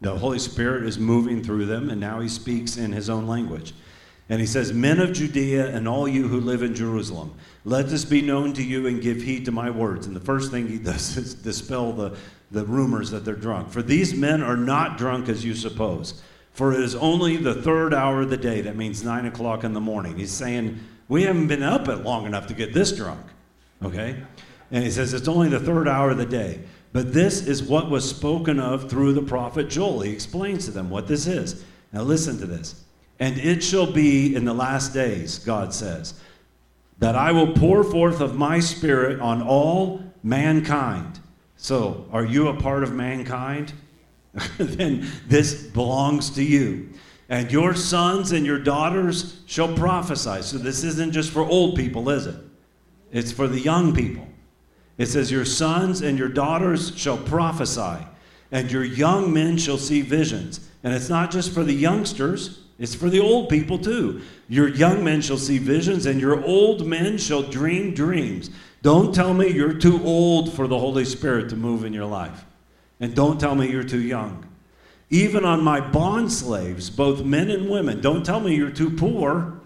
The 0.00 0.16
Holy 0.16 0.38
Spirit 0.38 0.84
is 0.84 0.98
moving 0.98 1.44
through 1.44 1.66
them, 1.66 1.90
and 1.90 2.00
now 2.00 2.20
he 2.20 2.30
speaks 2.30 2.78
in 2.78 2.92
his 2.92 3.10
own 3.10 3.26
language. 3.26 3.74
And 4.30 4.40
he 4.40 4.46
says, 4.46 4.72
Men 4.72 5.00
of 5.00 5.12
Judea 5.12 5.66
and 5.66 5.86
all 5.86 6.08
you 6.08 6.28
who 6.28 6.40
live 6.40 6.62
in 6.62 6.74
Jerusalem, 6.74 7.34
let 7.66 7.90
this 7.90 8.06
be 8.06 8.22
known 8.22 8.54
to 8.54 8.62
you 8.62 8.86
and 8.86 9.02
give 9.02 9.20
heed 9.20 9.44
to 9.44 9.52
my 9.52 9.68
words. 9.68 10.06
And 10.06 10.16
the 10.16 10.20
first 10.20 10.50
thing 10.50 10.66
he 10.66 10.78
does 10.78 11.18
is 11.18 11.34
dispel 11.34 11.92
the, 11.92 12.16
the 12.50 12.64
rumors 12.64 13.10
that 13.10 13.26
they're 13.26 13.34
drunk. 13.34 13.70
For 13.70 13.82
these 13.82 14.14
men 14.14 14.42
are 14.42 14.56
not 14.56 14.96
drunk 14.96 15.28
as 15.28 15.44
you 15.44 15.54
suppose 15.54 16.22
for 16.54 16.72
it 16.72 16.80
is 16.80 16.94
only 16.94 17.36
the 17.36 17.54
third 17.54 17.92
hour 17.92 18.22
of 18.22 18.30
the 18.30 18.36
day. 18.36 18.62
That 18.62 18.76
means 18.76 19.04
nine 19.04 19.26
o'clock 19.26 19.64
in 19.64 19.74
the 19.74 19.80
morning. 19.80 20.16
He's 20.16 20.32
saying, 20.32 20.78
We 21.08 21.24
haven't 21.24 21.48
been 21.48 21.64
up 21.64 21.88
at 21.88 22.04
long 22.04 22.26
enough 22.26 22.46
to 22.46 22.54
get 22.54 22.72
this 22.72 22.92
drunk. 22.92 23.26
Okay? 23.84 24.22
And 24.70 24.84
he 24.84 24.90
says, 24.90 25.12
It's 25.12 25.28
only 25.28 25.48
the 25.48 25.60
third 25.60 25.88
hour 25.88 26.10
of 26.10 26.18
the 26.18 26.24
day. 26.24 26.60
But 26.92 27.12
this 27.12 27.44
is 27.44 27.60
what 27.60 27.90
was 27.90 28.08
spoken 28.08 28.60
of 28.60 28.88
through 28.88 29.14
the 29.14 29.22
prophet 29.22 29.68
Joel. 29.68 30.02
He 30.02 30.12
explains 30.12 30.64
to 30.66 30.70
them 30.70 30.90
what 30.90 31.08
this 31.08 31.26
is. 31.26 31.64
Now 31.92 32.02
listen 32.02 32.38
to 32.38 32.46
this. 32.46 32.84
And 33.18 33.36
it 33.38 33.62
shall 33.62 33.90
be 33.90 34.34
in 34.34 34.44
the 34.44 34.54
last 34.54 34.94
days, 34.94 35.40
God 35.40 35.74
says, 35.74 36.14
that 36.98 37.16
I 37.16 37.32
will 37.32 37.52
pour 37.52 37.82
forth 37.82 38.20
of 38.20 38.36
my 38.36 38.60
spirit 38.60 39.20
on 39.20 39.42
all 39.42 40.04
mankind. 40.22 41.18
So, 41.56 42.06
are 42.12 42.24
you 42.24 42.48
a 42.48 42.54
part 42.54 42.84
of 42.84 42.92
mankind? 42.92 43.72
then 44.58 45.06
this 45.26 45.54
belongs 45.54 46.30
to 46.30 46.42
you. 46.42 46.90
And 47.28 47.50
your 47.50 47.74
sons 47.74 48.32
and 48.32 48.44
your 48.44 48.58
daughters 48.58 49.40
shall 49.46 49.74
prophesy. 49.74 50.42
So 50.42 50.58
this 50.58 50.84
isn't 50.84 51.12
just 51.12 51.30
for 51.30 51.42
old 51.42 51.76
people, 51.76 52.10
is 52.10 52.26
it? 52.26 52.36
It's 53.12 53.32
for 53.32 53.48
the 53.48 53.60
young 53.60 53.94
people. 53.94 54.26
It 54.98 55.06
says, 55.06 55.30
Your 55.30 55.44
sons 55.44 56.02
and 56.02 56.18
your 56.18 56.28
daughters 56.28 56.96
shall 56.96 57.16
prophesy, 57.16 58.04
and 58.50 58.70
your 58.70 58.84
young 58.84 59.32
men 59.32 59.56
shall 59.56 59.78
see 59.78 60.02
visions. 60.02 60.68
And 60.82 60.92
it's 60.92 61.08
not 61.08 61.30
just 61.30 61.52
for 61.52 61.64
the 61.64 61.72
youngsters, 61.72 62.60
it's 62.78 62.94
for 62.94 63.08
the 63.08 63.20
old 63.20 63.48
people 63.48 63.78
too. 63.78 64.20
Your 64.48 64.68
young 64.68 65.02
men 65.02 65.22
shall 65.22 65.38
see 65.38 65.58
visions, 65.58 66.06
and 66.06 66.20
your 66.20 66.44
old 66.44 66.86
men 66.86 67.18
shall 67.18 67.42
dream 67.42 67.94
dreams. 67.94 68.50
Don't 68.82 69.14
tell 69.14 69.32
me 69.32 69.48
you're 69.48 69.72
too 69.72 70.02
old 70.04 70.52
for 70.52 70.66
the 70.66 70.78
Holy 70.78 71.04
Spirit 71.04 71.48
to 71.50 71.56
move 71.56 71.84
in 71.84 71.92
your 71.92 72.04
life. 72.04 72.44
And 73.00 73.14
don't 73.14 73.40
tell 73.40 73.54
me 73.54 73.70
you're 73.70 73.84
too 73.84 74.00
young. 74.00 74.46
Even 75.10 75.44
on 75.44 75.62
my 75.62 75.80
bond 75.80 76.32
slaves, 76.32 76.90
both 76.90 77.22
men 77.22 77.50
and 77.50 77.68
women, 77.68 78.00
don't 78.00 78.24
tell 78.24 78.40
me 78.40 78.54
you're 78.54 78.70
too 78.70 78.90
poor. 78.90 79.60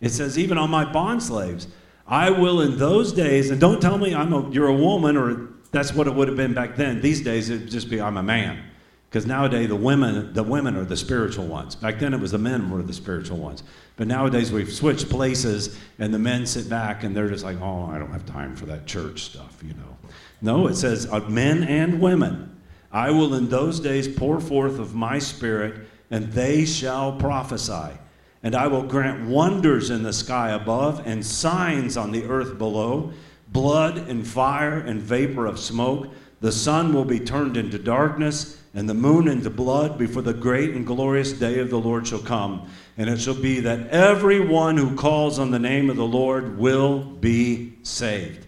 It 0.00 0.10
says, 0.10 0.38
even 0.38 0.58
on 0.58 0.70
my 0.70 0.90
bond 0.90 1.22
slaves, 1.22 1.68
I 2.06 2.30
will 2.30 2.60
in 2.60 2.78
those 2.78 3.12
days, 3.12 3.50
and 3.50 3.60
don't 3.60 3.80
tell 3.80 3.98
me 3.98 4.14
I'm 4.14 4.32
a, 4.32 4.48
you're 4.50 4.68
a 4.68 4.74
woman 4.74 5.16
or 5.16 5.48
that's 5.70 5.92
what 5.92 6.06
it 6.06 6.14
would 6.14 6.28
have 6.28 6.36
been 6.36 6.54
back 6.54 6.76
then. 6.76 7.00
These 7.00 7.22
days, 7.22 7.50
it'd 7.50 7.70
just 7.70 7.90
be 7.90 8.00
I'm 8.00 8.16
a 8.16 8.22
man. 8.22 8.64
Because 9.08 9.24
nowadays 9.24 9.68
the 9.68 9.76
women, 9.76 10.34
the 10.34 10.42
women 10.42 10.76
are 10.76 10.84
the 10.84 10.96
spiritual 10.96 11.46
ones. 11.46 11.74
Back 11.74 11.98
then 11.98 12.12
it 12.12 12.20
was 12.20 12.32
the 12.32 12.38
men 12.38 12.70
were 12.70 12.82
the 12.82 12.92
spiritual 12.92 13.38
ones. 13.38 13.62
But 13.96 14.06
nowadays 14.06 14.52
we've 14.52 14.70
switched 14.70 15.08
places 15.08 15.78
and 15.98 16.12
the 16.12 16.18
men 16.18 16.44
sit 16.44 16.68
back 16.68 17.04
and 17.04 17.16
they're 17.16 17.28
just 17.28 17.42
like, 17.42 17.58
oh, 17.60 17.86
I 17.86 17.98
don't 17.98 18.12
have 18.12 18.26
time 18.26 18.54
for 18.54 18.66
that 18.66 18.86
church 18.86 19.22
stuff, 19.22 19.62
you 19.62 19.72
know. 19.74 19.96
No, 20.40 20.66
it 20.66 20.76
says 20.76 21.10
men 21.28 21.64
and 21.64 22.00
women. 22.00 22.56
I 22.90 23.10
will 23.10 23.34
in 23.34 23.48
those 23.48 23.80
days 23.80 24.08
pour 24.08 24.40
forth 24.40 24.78
of 24.78 24.94
my 24.94 25.18
spirit 25.18 25.86
and 26.10 26.32
they 26.32 26.64
shall 26.64 27.12
prophesy. 27.12 27.98
And 28.42 28.54
I 28.54 28.68
will 28.68 28.82
grant 28.82 29.28
wonders 29.28 29.90
in 29.90 30.02
the 30.02 30.12
sky 30.12 30.50
above 30.50 31.06
and 31.06 31.24
signs 31.24 31.96
on 31.96 32.12
the 32.12 32.24
earth 32.24 32.56
below 32.56 33.12
blood 33.48 33.96
and 34.08 34.26
fire 34.26 34.78
and 34.78 35.00
vapor 35.00 35.46
of 35.46 35.58
smoke. 35.58 36.08
The 36.40 36.52
sun 36.52 36.92
will 36.92 37.04
be 37.04 37.18
turned 37.18 37.56
into 37.56 37.78
darkness 37.78 38.62
and 38.74 38.88
the 38.88 38.94
moon 38.94 39.26
into 39.26 39.50
blood 39.50 39.98
before 39.98 40.22
the 40.22 40.34
great 40.34 40.70
and 40.70 40.86
glorious 40.86 41.32
day 41.32 41.58
of 41.58 41.70
the 41.70 41.80
Lord 41.80 42.06
shall 42.06 42.20
come. 42.20 42.70
And 42.96 43.08
it 43.08 43.18
shall 43.18 43.34
be 43.34 43.60
that 43.60 43.88
everyone 43.88 44.76
who 44.76 44.94
calls 44.94 45.38
on 45.38 45.50
the 45.50 45.58
name 45.58 45.90
of 45.90 45.96
the 45.96 46.06
Lord 46.06 46.58
will 46.58 47.00
be 47.00 47.74
saved. 47.82 48.46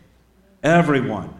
Everyone. 0.62 1.39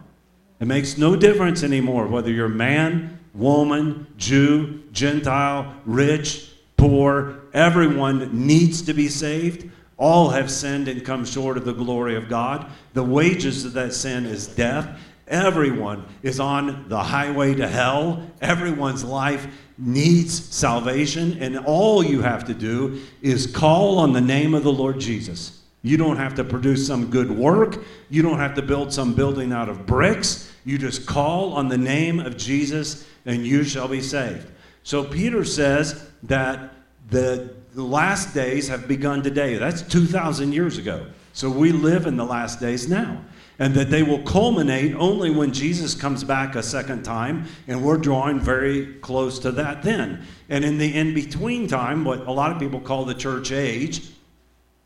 It 0.61 0.67
makes 0.67 0.95
no 0.95 1.15
difference 1.15 1.63
anymore 1.63 2.05
whether 2.05 2.29
you're 2.29 2.47
man, 2.47 3.19
woman, 3.33 4.05
Jew, 4.17 4.83
Gentile, 4.91 5.73
rich, 5.87 6.51
poor. 6.77 7.39
Everyone 7.51 8.45
needs 8.45 8.83
to 8.83 8.93
be 8.93 9.07
saved. 9.07 9.69
All 9.97 10.29
have 10.29 10.51
sinned 10.51 10.87
and 10.87 11.03
come 11.03 11.25
short 11.25 11.57
of 11.57 11.65
the 11.65 11.73
glory 11.73 12.15
of 12.15 12.29
God. 12.29 12.69
The 12.93 13.03
wages 13.03 13.65
of 13.65 13.73
that 13.73 13.93
sin 13.93 14.27
is 14.27 14.47
death. 14.47 14.99
Everyone 15.27 16.05
is 16.21 16.39
on 16.39 16.87
the 16.89 17.01
highway 17.01 17.55
to 17.55 17.67
hell. 17.67 18.21
Everyone's 18.41 19.03
life 19.03 19.47
needs 19.79 20.31
salvation. 20.53 21.41
And 21.41 21.57
all 21.57 22.03
you 22.03 22.21
have 22.21 22.45
to 22.45 22.53
do 22.53 23.01
is 23.23 23.47
call 23.47 23.97
on 23.97 24.13
the 24.13 24.21
name 24.21 24.53
of 24.53 24.63
the 24.63 24.71
Lord 24.71 24.99
Jesus. 24.99 25.61
You 25.81 25.97
don't 25.97 26.17
have 26.17 26.35
to 26.35 26.43
produce 26.43 26.85
some 26.85 27.09
good 27.09 27.31
work. 27.31 27.83
You 28.09 28.21
don't 28.21 28.37
have 28.37 28.53
to 28.55 28.61
build 28.61 28.93
some 28.93 29.15
building 29.15 29.51
out 29.51 29.67
of 29.67 29.87
bricks. 29.87 30.50
You 30.65 30.77
just 30.77 31.05
call 31.05 31.53
on 31.53 31.69
the 31.69 31.77
name 31.77 32.19
of 32.19 32.37
Jesus 32.37 33.07
and 33.25 33.45
you 33.45 33.63
shall 33.63 33.87
be 33.87 34.01
saved. 34.01 34.47
So 34.83 35.03
Peter 35.03 35.43
says 35.43 36.09
that 36.23 36.73
the 37.09 37.53
last 37.75 38.33
days 38.33 38.67
have 38.67 38.87
begun 38.87 39.21
today. 39.21 39.57
That's 39.57 39.81
2,000 39.81 40.53
years 40.53 40.77
ago. 40.77 41.05
So 41.33 41.49
we 41.49 41.71
live 41.71 42.05
in 42.05 42.17
the 42.17 42.25
last 42.25 42.59
days 42.59 42.89
now. 42.89 43.23
And 43.59 43.75
that 43.75 43.91
they 43.91 44.01
will 44.01 44.23
culminate 44.23 44.95
only 44.95 45.29
when 45.29 45.53
Jesus 45.53 45.93
comes 45.93 46.23
back 46.23 46.55
a 46.55 46.63
second 46.63 47.03
time, 47.03 47.45
and 47.67 47.83
we're 47.83 47.97
drawing 47.97 48.39
very 48.39 48.95
close 49.01 49.37
to 49.39 49.51
that 49.51 49.83
then. 49.83 50.25
And 50.49 50.65
in 50.65 50.79
the 50.79 50.91
in 50.95 51.13
between 51.13 51.67
time, 51.67 52.03
what 52.03 52.25
a 52.25 52.31
lot 52.31 52.51
of 52.51 52.57
people 52.57 52.79
call 52.79 53.05
the 53.05 53.13
church 53.13 53.51
age, 53.51 54.09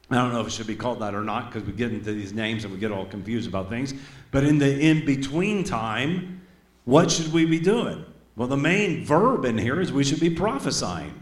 I 0.09 0.15
don't 0.15 0.33
know 0.33 0.41
if 0.41 0.47
it 0.47 0.51
should 0.51 0.67
be 0.67 0.75
called 0.75 0.99
that 0.99 1.15
or 1.15 1.23
not 1.23 1.51
because 1.51 1.67
we 1.67 1.73
get 1.73 1.91
into 1.91 2.13
these 2.13 2.31
names 2.31 2.63
and 2.63 2.73
we 2.73 2.79
get 2.79 2.91
all 2.91 3.05
confused 3.05 3.49
about 3.49 3.69
things. 3.69 3.93
But 4.31 4.43
in 4.43 4.59
the 4.59 4.79
in 4.79 5.05
between 5.05 5.63
time, 5.63 6.41
what 6.83 7.09
should 7.09 7.33
we 7.33 7.45
be 7.45 7.59
doing? 7.59 8.05
Well, 8.35 8.47
the 8.47 8.57
main 8.57 9.03
verb 9.03 9.45
in 9.45 9.57
here 9.57 9.81
is 9.81 9.91
we 9.91 10.03
should 10.03 10.19
be 10.19 10.29
prophesying. 10.29 11.13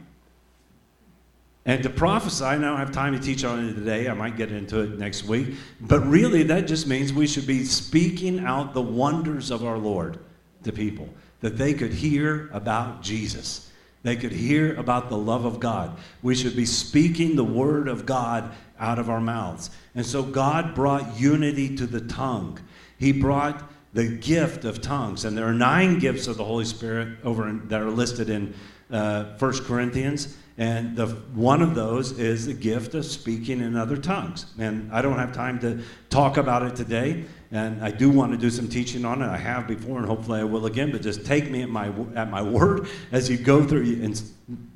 And 1.66 1.82
to 1.84 1.90
prophesy, 1.90 2.44
I 2.44 2.58
don't 2.58 2.78
have 2.78 2.92
time 2.92 3.14
to 3.14 3.20
teach 3.20 3.46
on 3.46 3.70
it 3.70 3.74
today. 3.76 4.10
I 4.10 4.14
might 4.14 4.36
get 4.36 4.52
into 4.52 4.82
it 4.82 5.00
next 5.00 5.24
week. 5.24 5.56
But 5.80 6.02
really, 6.02 6.44
that 6.44 6.68
just 6.68 6.88
means 6.88 7.14
we 7.14 7.28
should 7.28 7.48
be 7.48 7.64
speaking 7.64 8.40
out 8.40 8.74
the 8.74 8.82
wonders 8.82 9.50
of 9.50 9.64
our 9.64 9.78
Lord 9.78 10.20
to 10.64 10.74
people, 10.74 11.08
that 11.40 11.58
they 11.58 11.74
could 11.74 11.94
hear 11.94 12.50
about 12.52 13.02
Jesus. 13.02 13.70
They 14.04 14.18
could 14.18 14.34
hear 14.34 14.76
about 14.76 15.10
the 15.10 15.18
love 15.18 15.46
of 15.46 15.60
God. 15.60 15.98
We 16.22 16.36
should 16.36 16.56
be 16.56 16.66
speaking 16.66 17.36
the 17.36 17.44
word 17.44 17.88
of 17.88 18.06
God 18.06 18.52
out 18.78 19.00
of 19.00 19.10
our 19.10 19.22
mouths. 19.22 19.70
And 19.96 20.06
so 20.06 20.22
God 20.22 20.76
brought 20.76 21.20
unity 21.20 21.76
to 21.78 21.88
the 21.88 22.02
tongue. 22.02 22.60
He 22.98 23.14
brought 23.14 23.64
the 23.94 24.08
gift 24.08 24.66
of 24.66 24.82
tongues. 24.82 25.24
And 25.24 25.38
there 25.38 25.48
are 25.48 25.54
nine 25.54 26.00
gifts 26.00 26.28
of 26.28 26.36
the 26.38 26.44
Holy 26.44 26.66
Spirit 26.66 27.18
over 27.24 27.48
in, 27.48 27.68
that 27.70 27.82
are 27.82 27.90
listed 27.90 28.30
in 28.30 28.54
uh, 28.92 29.38
1 29.38 29.64
Corinthians. 29.64 30.38
And 30.58 30.96
the, 30.96 31.08
one 31.34 31.64
of 31.64 31.74
those 31.74 32.20
is 32.20 32.46
the 32.46 32.54
gift 32.54 32.94
of 32.94 33.06
speaking 33.06 33.60
in 33.60 33.76
other 33.76 33.98
tongues. 33.98 34.46
And 34.60 34.92
I 34.92 35.02
don't 35.02 35.18
have 35.18 35.34
time 35.34 35.60
to 35.62 35.82
talk 36.12 36.38
about 36.38 36.62
it 36.62 36.76
today. 36.76 37.26
And 37.52 37.84
I 37.84 37.90
do 37.90 38.10
want 38.10 38.34
to 38.34 38.38
do 38.38 38.52
some 38.52 38.68
teaching 38.68 39.04
on 39.04 39.22
it. 39.22 39.28
I 39.28 39.38
have 39.38 39.68
before, 39.68 39.98
and 39.98 40.08
hopefully 40.08 40.42
I 40.42 40.44
will 40.44 40.68
again. 40.68 40.92
But 40.92 41.02
just 41.02 41.26
take 41.26 41.50
me 41.50 41.64
at 41.64 41.70
my 41.70 41.92
at 42.16 42.30
my 42.30 42.42
word 42.42 42.88
as 43.12 43.30
you 43.30 43.38
go 43.38 43.64
through. 43.64 43.84
And 44.04 44.22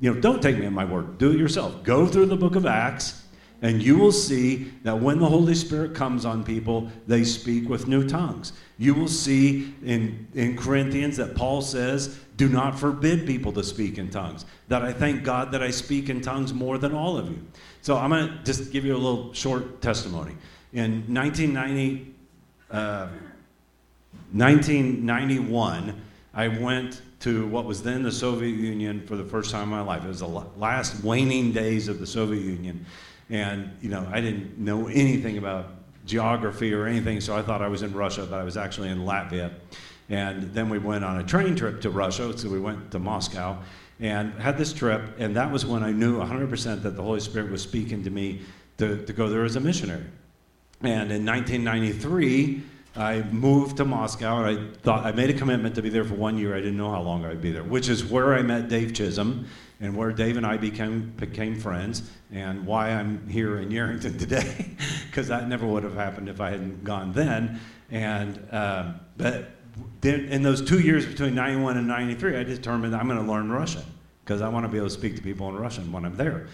you 0.00 0.14
know, 0.14 0.20
don't 0.20 0.42
take 0.42 0.58
me 0.58 0.66
at 0.66 0.72
my 0.72 0.84
word. 0.84 1.18
Do 1.18 1.30
it 1.30 1.38
yourself. 1.38 1.82
Go 1.82 2.06
through 2.06 2.26
the 2.26 2.36
book 2.36 2.54
of 2.54 2.66
Acts, 2.66 3.24
and 3.62 3.82
you 3.82 3.98
will 3.98 4.12
see 4.12 4.72
that 4.84 4.96
when 5.00 5.18
the 5.18 5.26
Holy 5.26 5.56
Spirit 5.56 5.94
comes 5.94 6.24
on 6.24 6.44
people, 6.44 6.88
they 7.08 7.24
speak 7.24 7.68
with 7.68 7.88
new 7.88 8.06
tongues. 8.06 8.52
You 8.78 8.94
will 8.94 9.08
see 9.08 9.74
in 9.84 10.28
in 10.34 10.56
Corinthians 10.56 11.16
that 11.16 11.34
Paul 11.34 11.62
says 11.62 12.16
do 12.36 12.48
not 12.48 12.78
forbid 12.78 13.26
people 13.26 13.52
to 13.52 13.64
speak 13.64 13.98
in 13.98 14.08
tongues. 14.08 14.46
That 14.68 14.82
I 14.82 14.92
thank 14.92 15.24
God 15.24 15.52
that 15.52 15.62
I 15.62 15.70
speak 15.70 16.10
in 16.10 16.20
tongues 16.20 16.52
more 16.52 16.78
than 16.78 16.92
all 16.92 17.16
of 17.16 17.30
you. 17.30 17.42
So 17.82 17.96
I'm 17.96 18.10
going 18.10 18.28
to 18.28 18.44
just 18.44 18.70
give 18.70 18.84
you 18.84 18.94
a 18.94 18.98
little 18.98 19.32
short 19.32 19.80
testimony. 19.80 20.34
In 20.72 21.02
1990, 21.12 22.14
uh, 22.70 23.08
1991, 24.32 26.00
I 26.34 26.48
went 26.48 27.00
to 27.20 27.46
what 27.48 27.64
was 27.64 27.82
then 27.82 28.02
the 28.02 28.12
Soviet 28.12 28.54
Union 28.54 29.04
for 29.06 29.16
the 29.16 29.24
first 29.24 29.50
time 29.50 29.64
in 29.64 29.68
my 29.70 29.80
life. 29.80 30.04
It 30.04 30.08
was 30.08 30.20
the 30.20 30.28
last 30.28 31.02
waning 31.02 31.52
days 31.52 31.88
of 31.88 31.98
the 31.98 32.06
Soviet 32.06 32.42
Union. 32.42 32.84
And, 33.30 33.76
you 33.80 33.88
know, 33.88 34.06
I 34.12 34.20
didn't 34.20 34.58
know 34.58 34.86
anything 34.86 35.38
about 35.38 35.70
geography 36.06 36.72
or 36.72 36.86
anything, 36.86 37.20
so 37.20 37.36
I 37.36 37.42
thought 37.42 37.60
I 37.60 37.68
was 37.68 37.82
in 37.82 37.92
Russia, 37.92 38.26
but 38.28 38.38
I 38.38 38.44
was 38.44 38.56
actually 38.56 38.88
in 38.88 39.00
Latvia. 39.00 39.52
And 40.08 40.54
then 40.54 40.70
we 40.70 40.78
went 40.78 41.04
on 41.04 41.18
a 41.18 41.24
train 41.24 41.54
trip 41.54 41.80
to 41.82 41.90
Russia, 41.90 42.36
so 42.38 42.48
we 42.48 42.60
went 42.60 42.90
to 42.92 42.98
Moscow 42.98 43.58
and 44.00 44.32
had 44.34 44.56
this 44.58 44.72
trip. 44.72 45.02
And 45.18 45.36
that 45.36 45.50
was 45.50 45.66
when 45.66 45.82
I 45.82 45.92
knew 45.92 46.18
100% 46.18 46.82
that 46.82 46.96
the 46.96 47.02
Holy 47.02 47.20
Spirit 47.20 47.50
was 47.50 47.62
speaking 47.62 48.04
to 48.04 48.10
me 48.10 48.42
to, 48.78 49.04
to 49.04 49.12
go 49.12 49.28
there 49.28 49.44
as 49.44 49.56
a 49.56 49.60
missionary. 49.60 50.04
And 50.80 51.10
in 51.10 51.26
1993, 51.26 52.62
I 52.96 53.22
moved 53.22 53.76
to 53.76 53.84
Moscow, 53.84 54.44
and 54.44 54.58
I 54.58 54.72
thought 54.82 55.04
I 55.04 55.12
made 55.12 55.30
a 55.30 55.34
commitment 55.34 55.74
to 55.76 55.82
be 55.82 55.88
there 55.88 56.04
for 56.04 56.14
one 56.14 56.38
year. 56.38 56.54
I 56.54 56.58
didn't 56.58 56.76
know 56.76 56.90
how 56.90 57.02
long 57.02 57.24
I'd 57.24 57.40
be 57.42 57.52
there, 57.52 57.62
which 57.62 57.88
is 57.88 58.04
where 58.04 58.34
I 58.34 58.42
met 58.42 58.68
Dave 58.68 58.92
Chisholm, 58.92 59.46
and 59.80 59.96
where 59.96 60.10
Dave 60.10 60.36
and 60.36 60.44
I 60.44 60.56
became 60.56 61.12
became 61.16 61.58
friends, 61.58 62.10
and 62.32 62.66
why 62.66 62.90
I'm 62.90 63.28
here 63.28 63.58
in 63.58 63.68
Yerington 63.68 64.18
today, 64.18 64.70
because 65.06 65.28
that 65.28 65.48
never 65.48 65.66
would 65.66 65.84
have 65.84 65.94
happened 65.94 66.28
if 66.28 66.40
I 66.40 66.50
hadn't 66.50 66.82
gone 66.82 67.12
then. 67.12 67.60
And 67.90 68.44
uh, 68.50 68.94
but 69.16 69.50
in 70.02 70.42
those 70.42 70.62
two 70.62 70.80
years 70.80 71.06
between 71.06 71.34
91 71.34 71.76
and 71.76 71.88
93, 71.88 72.36
I 72.36 72.42
determined 72.44 72.94
I'm 72.94 73.08
going 73.08 73.24
to 73.24 73.30
learn 73.30 73.50
Russian 73.50 73.82
because 74.24 74.42
I 74.42 74.48
want 74.48 74.64
to 74.64 74.68
be 74.68 74.76
able 74.76 74.88
to 74.88 74.94
speak 74.94 75.16
to 75.16 75.22
people 75.22 75.48
in 75.48 75.56
Russian 75.56 75.90
when 75.90 76.04
I'm 76.04 76.16
there. 76.16 76.46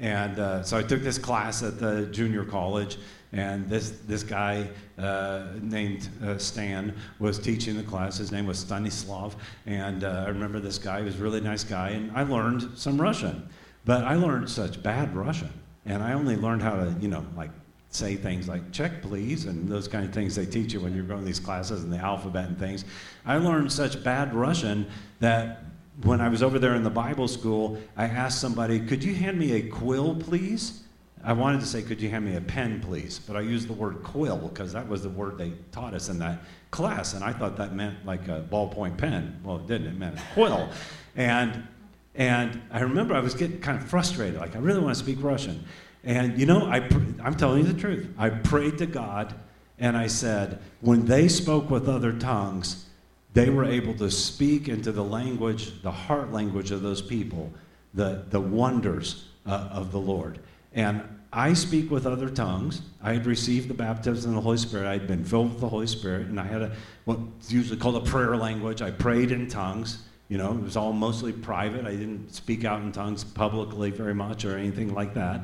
And 0.00 0.38
uh, 0.38 0.62
so 0.62 0.78
I 0.78 0.82
took 0.82 1.02
this 1.02 1.18
class 1.18 1.62
at 1.62 1.78
the 1.78 2.06
junior 2.06 2.44
college, 2.44 2.96
and 3.32 3.68
this, 3.68 3.90
this 4.06 4.22
guy 4.22 4.68
uh, 4.98 5.46
named 5.60 6.08
uh, 6.24 6.38
Stan 6.38 6.94
was 7.18 7.38
teaching 7.38 7.76
the 7.76 7.82
class. 7.82 8.16
His 8.16 8.32
name 8.32 8.46
was 8.46 8.58
Stanislav, 8.58 9.36
and 9.66 10.02
uh, 10.02 10.24
I 10.26 10.28
remember 10.30 10.58
this 10.58 10.78
guy. 10.78 11.00
He 11.00 11.04
was 11.04 11.20
a 11.20 11.22
really 11.22 11.40
nice 11.40 11.64
guy, 11.64 11.90
and 11.90 12.10
I 12.16 12.22
learned 12.22 12.76
some 12.76 13.00
Russian. 13.00 13.46
But 13.84 14.04
I 14.04 14.14
learned 14.14 14.48
such 14.48 14.82
bad 14.82 15.14
Russian, 15.14 15.52
and 15.84 16.02
I 16.02 16.14
only 16.14 16.36
learned 16.36 16.62
how 16.62 16.76
to, 16.76 16.94
you 16.98 17.08
know, 17.08 17.24
like 17.36 17.50
say 17.90 18.14
things 18.14 18.48
like 18.48 18.70
check 18.70 19.02
please 19.02 19.46
and 19.46 19.68
those 19.68 19.88
kind 19.88 20.04
of 20.04 20.14
things 20.14 20.36
they 20.36 20.46
teach 20.46 20.72
you 20.72 20.80
when 20.80 20.94
you're 20.94 21.04
going 21.04 21.20
to 21.20 21.26
these 21.26 21.40
classes 21.40 21.82
and 21.82 21.92
the 21.92 21.98
alphabet 21.98 22.46
and 22.46 22.58
things. 22.58 22.84
I 23.26 23.36
learned 23.36 23.70
such 23.72 24.02
bad 24.04 24.32
russian 24.32 24.86
that 25.18 25.64
when 26.04 26.20
i 26.20 26.28
was 26.28 26.42
over 26.42 26.60
there 26.60 26.76
in 26.76 26.84
the 26.84 26.90
bible 26.90 27.26
school 27.26 27.78
i 27.96 28.04
asked 28.04 28.40
somebody 28.40 28.78
could 28.78 29.02
you 29.02 29.14
hand 29.14 29.38
me 29.38 29.52
a 29.54 29.62
quill 29.62 30.14
please? 30.14 30.84
I 31.22 31.32
wanted 31.34 31.60
to 31.60 31.66
say 31.66 31.82
could 31.82 32.00
you 32.00 32.08
hand 32.08 32.24
me 32.24 32.36
a 32.36 32.40
pen 32.40 32.80
please? 32.80 33.18
But 33.18 33.36
i 33.36 33.40
used 33.40 33.68
the 33.68 33.74
word 33.74 34.04
quill 34.04 34.38
because 34.38 34.72
that 34.72 34.88
was 34.88 35.02
the 35.02 35.10
word 35.10 35.36
they 35.36 35.52
taught 35.72 35.92
us 35.92 36.08
in 36.08 36.18
that 36.20 36.44
class 36.70 37.14
and 37.14 37.24
i 37.24 37.32
thought 37.32 37.56
that 37.56 37.74
meant 37.74 38.06
like 38.06 38.28
a 38.28 38.46
ballpoint 38.48 38.98
pen. 38.98 39.40
Well 39.42 39.56
it 39.56 39.66
didn't 39.66 39.88
it 39.88 39.98
meant 39.98 40.16
a 40.16 40.22
quill. 40.32 40.68
And 41.16 41.66
and 42.14 42.62
i 42.70 42.80
remember 42.80 43.14
i 43.14 43.20
was 43.20 43.34
getting 43.34 43.60
kind 43.60 43.78
of 43.78 43.88
frustrated 43.88 44.38
like 44.38 44.54
i 44.54 44.58
really 44.58 44.80
want 44.80 44.96
to 44.96 45.02
speak 45.02 45.18
russian 45.20 45.64
and 46.04 46.38
you 46.38 46.46
know, 46.46 46.66
I, 46.66 46.76
I'm 47.22 47.34
telling 47.34 47.64
you 47.64 47.72
the 47.72 47.78
truth. 47.78 48.08
I 48.18 48.30
prayed 48.30 48.78
to 48.78 48.86
God 48.86 49.34
and 49.78 49.96
I 49.96 50.06
said, 50.06 50.58
when 50.80 51.06
they 51.06 51.28
spoke 51.28 51.70
with 51.70 51.88
other 51.88 52.12
tongues, 52.12 52.86
they 53.32 53.48
were 53.48 53.64
able 53.64 53.94
to 53.94 54.10
speak 54.10 54.68
into 54.68 54.92
the 54.92 55.04
language, 55.04 55.82
the 55.82 55.90
heart 55.90 56.32
language 56.32 56.70
of 56.70 56.82
those 56.82 57.00
people, 57.00 57.52
the, 57.94 58.24
the 58.30 58.40
wonders 58.40 59.28
uh, 59.46 59.68
of 59.72 59.92
the 59.92 60.00
Lord. 60.00 60.40
And 60.74 61.02
I 61.32 61.52
speak 61.52 61.90
with 61.90 62.06
other 62.06 62.28
tongues. 62.28 62.82
I 63.02 63.12
had 63.12 63.24
received 63.24 63.68
the 63.68 63.74
baptism 63.74 64.32
of 64.32 64.34
the 64.36 64.40
Holy 64.40 64.56
Spirit. 64.56 64.86
I 64.86 64.94
had 64.94 65.06
been 65.06 65.24
filled 65.24 65.52
with 65.52 65.60
the 65.60 65.68
Holy 65.68 65.86
Spirit, 65.86 66.26
and 66.26 66.40
I 66.40 66.44
had 66.44 66.62
a 66.62 66.72
what's 67.04 67.52
usually 67.52 67.78
called 67.78 67.96
a 67.96 68.10
prayer 68.10 68.36
language. 68.36 68.82
I 68.82 68.90
prayed 68.90 69.30
in 69.30 69.48
tongues, 69.48 70.02
You 70.28 70.38
know, 70.38 70.52
it 70.52 70.62
was 70.62 70.76
all 70.76 70.92
mostly 70.92 71.32
private. 71.32 71.86
I 71.86 71.92
didn't 71.92 72.34
speak 72.34 72.64
out 72.64 72.82
in 72.82 72.90
tongues 72.90 73.22
publicly 73.22 73.90
very 73.90 74.14
much 74.14 74.44
or 74.44 74.58
anything 74.58 74.92
like 74.92 75.14
that. 75.14 75.40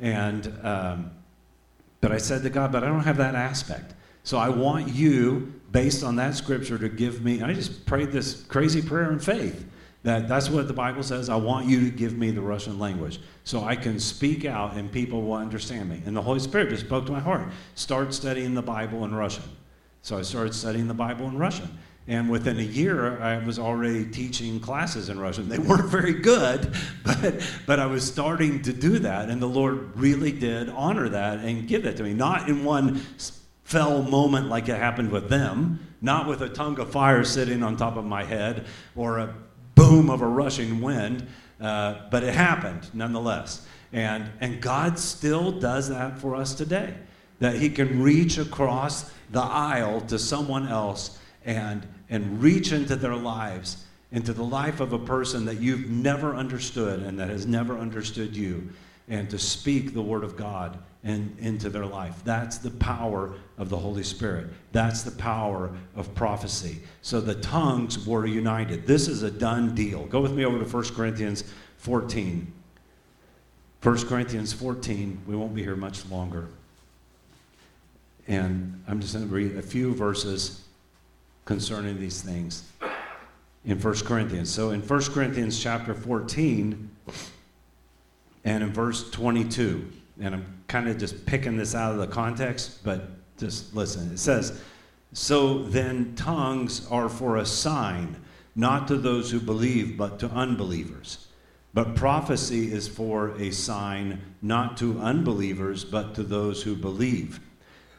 And, 0.00 0.52
um, 0.62 1.10
but 2.00 2.12
I 2.12 2.18
said 2.18 2.42
to 2.42 2.50
God, 2.50 2.72
but 2.72 2.84
I 2.84 2.86
don't 2.86 3.04
have 3.04 3.16
that 3.16 3.34
aspect. 3.34 3.94
So 4.22 4.38
I 4.38 4.48
want 4.48 4.88
you, 4.88 5.52
based 5.72 6.04
on 6.04 6.16
that 6.16 6.34
scripture, 6.34 6.78
to 6.78 6.88
give 6.88 7.22
me. 7.22 7.42
I 7.42 7.52
just 7.52 7.86
prayed 7.86 8.12
this 8.12 8.42
crazy 8.44 8.82
prayer 8.82 9.10
in 9.10 9.18
faith 9.18 9.64
that 10.04 10.28
that's 10.28 10.48
what 10.48 10.68
the 10.68 10.74
Bible 10.74 11.02
says. 11.02 11.28
I 11.28 11.36
want 11.36 11.66
you 11.66 11.80
to 11.80 11.90
give 11.90 12.16
me 12.16 12.30
the 12.30 12.40
Russian 12.40 12.78
language 12.78 13.20
so 13.44 13.64
I 13.64 13.74
can 13.74 13.98
speak 13.98 14.44
out 14.44 14.74
and 14.74 14.90
people 14.90 15.22
will 15.22 15.34
understand 15.34 15.88
me. 15.88 16.02
And 16.06 16.16
the 16.16 16.22
Holy 16.22 16.38
Spirit 16.38 16.70
just 16.70 16.86
spoke 16.86 17.06
to 17.06 17.12
my 17.12 17.20
heart. 17.20 17.48
Start 17.74 18.14
studying 18.14 18.54
the 18.54 18.62
Bible 18.62 19.04
in 19.04 19.14
Russian. 19.14 19.44
So 20.02 20.16
I 20.16 20.22
started 20.22 20.54
studying 20.54 20.86
the 20.86 20.94
Bible 20.94 21.26
in 21.26 21.36
Russian. 21.36 21.68
And 22.08 22.30
within 22.30 22.58
a 22.58 22.62
year, 22.62 23.20
I 23.20 23.36
was 23.44 23.58
already 23.58 24.06
teaching 24.06 24.60
classes 24.60 25.10
in 25.10 25.20
Russian. 25.20 25.46
They 25.46 25.58
weren't 25.58 25.84
very 25.90 26.14
good, 26.14 26.74
but, 27.04 27.46
but 27.66 27.78
I 27.78 27.84
was 27.84 28.04
starting 28.04 28.62
to 28.62 28.72
do 28.72 28.98
that. 29.00 29.28
And 29.28 29.42
the 29.42 29.48
Lord 29.48 29.94
really 29.94 30.32
did 30.32 30.70
honor 30.70 31.10
that 31.10 31.40
and 31.40 31.68
give 31.68 31.82
that 31.82 31.98
to 31.98 32.02
me. 32.02 32.14
Not 32.14 32.48
in 32.48 32.64
one 32.64 33.02
fell 33.62 34.02
moment 34.02 34.48
like 34.48 34.70
it 34.70 34.78
happened 34.78 35.12
with 35.12 35.28
them, 35.28 35.78
not 36.00 36.26
with 36.26 36.40
a 36.40 36.48
tongue 36.48 36.78
of 36.80 36.90
fire 36.90 37.22
sitting 37.24 37.62
on 37.62 37.76
top 37.76 37.98
of 37.98 38.06
my 38.06 38.24
head 38.24 38.64
or 38.96 39.18
a 39.18 39.34
boom 39.74 40.08
of 40.08 40.22
a 40.22 40.26
rushing 40.26 40.80
wind, 40.80 41.26
uh, 41.60 41.96
but 42.10 42.24
it 42.24 42.32
happened 42.32 42.88
nonetheless. 42.94 43.66
And, 43.92 44.30
and 44.40 44.62
God 44.62 44.98
still 44.98 45.52
does 45.52 45.90
that 45.90 46.18
for 46.18 46.34
us 46.34 46.54
today. 46.54 46.94
That 47.40 47.56
He 47.56 47.68
can 47.68 48.02
reach 48.02 48.38
across 48.38 49.12
the 49.30 49.42
aisle 49.42 50.00
to 50.02 50.18
someone 50.18 50.66
else 50.66 51.18
and 51.44 51.86
and 52.10 52.42
reach 52.42 52.72
into 52.72 52.96
their 52.96 53.16
lives, 53.16 53.84
into 54.12 54.32
the 54.32 54.44
life 54.44 54.80
of 54.80 54.92
a 54.92 54.98
person 54.98 55.44
that 55.44 55.60
you've 55.60 55.90
never 55.90 56.34
understood 56.34 57.00
and 57.00 57.18
that 57.18 57.28
has 57.28 57.46
never 57.46 57.78
understood 57.78 58.34
you, 58.34 58.68
and 59.08 59.28
to 59.30 59.38
speak 59.38 59.94
the 59.94 60.02
Word 60.02 60.24
of 60.24 60.36
God 60.36 60.78
into 61.04 61.70
their 61.70 61.86
life. 61.86 62.20
That's 62.24 62.58
the 62.58 62.72
power 62.72 63.32
of 63.56 63.70
the 63.70 63.76
Holy 63.76 64.02
Spirit. 64.02 64.48
That's 64.72 65.02
the 65.02 65.12
power 65.12 65.70
of 65.96 66.14
prophecy. 66.14 66.80
So 67.02 67.20
the 67.20 67.36
tongues 67.36 68.06
were 68.06 68.26
united. 68.26 68.86
This 68.86 69.08
is 69.08 69.22
a 69.22 69.30
done 69.30 69.74
deal. 69.74 70.04
Go 70.06 70.20
with 70.20 70.32
me 70.32 70.44
over 70.44 70.58
to 70.58 70.64
1 70.64 70.84
Corinthians 70.94 71.44
14. 71.78 72.52
1 73.82 74.08
Corinthians 74.08 74.52
14. 74.52 75.22
We 75.26 75.36
won't 75.36 75.54
be 75.54 75.62
here 75.62 75.76
much 75.76 76.04
longer. 76.10 76.48
And 78.26 78.82
I'm 78.86 79.00
just 79.00 79.14
going 79.14 79.26
to 79.26 79.34
read 79.34 79.56
a 79.56 79.62
few 79.62 79.94
verses 79.94 80.64
concerning 81.48 81.98
these 81.98 82.20
things 82.20 82.62
in 83.64 83.80
1 83.80 83.94
Corinthians. 84.00 84.52
So 84.52 84.68
in 84.72 84.82
1 84.82 85.02
Corinthians 85.14 85.58
chapter 85.58 85.94
14 85.94 86.90
and 88.44 88.62
in 88.62 88.70
verse 88.70 89.10
22, 89.10 89.90
and 90.20 90.34
I'm 90.34 90.62
kind 90.68 90.90
of 90.90 90.98
just 90.98 91.24
picking 91.24 91.56
this 91.56 91.74
out 91.74 91.92
of 91.92 92.00
the 92.00 92.06
context, 92.06 92.84
but 92.84 93.08
just 93.38 93.74
listen. 93.74 94.12
It 94.12 94.18
says, 94.18 94.60
So 95.14 95.62
then 95.62 96.14
tongues 96.16 96.86
are 96.90 97.08
for 97.08 97.38
a 97.38 97.46
sign, 97.46 98.16
not 98.54 98.86
to 98.88 98.98
those 98.98 99.30
who 99.30 99.40
believe, 99.40 99.96
but 99.96 100.18
to 100.18 100.28
unbelievers. 100.28 101.28
But 101.72 101.96
prophecy 101.96 102.70
is 102.70 102.86
for 102.86 103.30
a 103.40 103.52
sign, 103.52 104.20
not 104.42 104.76
to 104.78 105.00
unbelievers, 105.00 105.82
but 105.82 106.14
to 106.16 106.24
those 106.24 106.62
who 106.62 106.76
believe. 106.76 107.40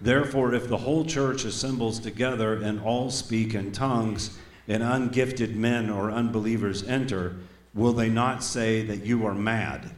Therefore, 0.01 0.53
if 0.53 0.67
the 0.67 0.77
whole 0.77 1.05
church 1.05 1.43
assembles 1.43 1.99
together 1.99 2.53
and 2.53 2.79
all 2.81 3.11
speak 3.11 3.53
in 3.53 3.71
tongues, 3.71 4.37
and 4.69 4.83
ungifted 4.83 5.55
men 5.55 5.89
or 5.89 6.11
unbelievers 6.11 6.83
enter, 6.83 7.35
will 7.73 7.91
they 7.91 8.07
not 8.07 8.43
say 8.43 8.83
that 8.83 9.03
you 9.03 9.25
are 9.25 9.33
mad? 9.33 9.89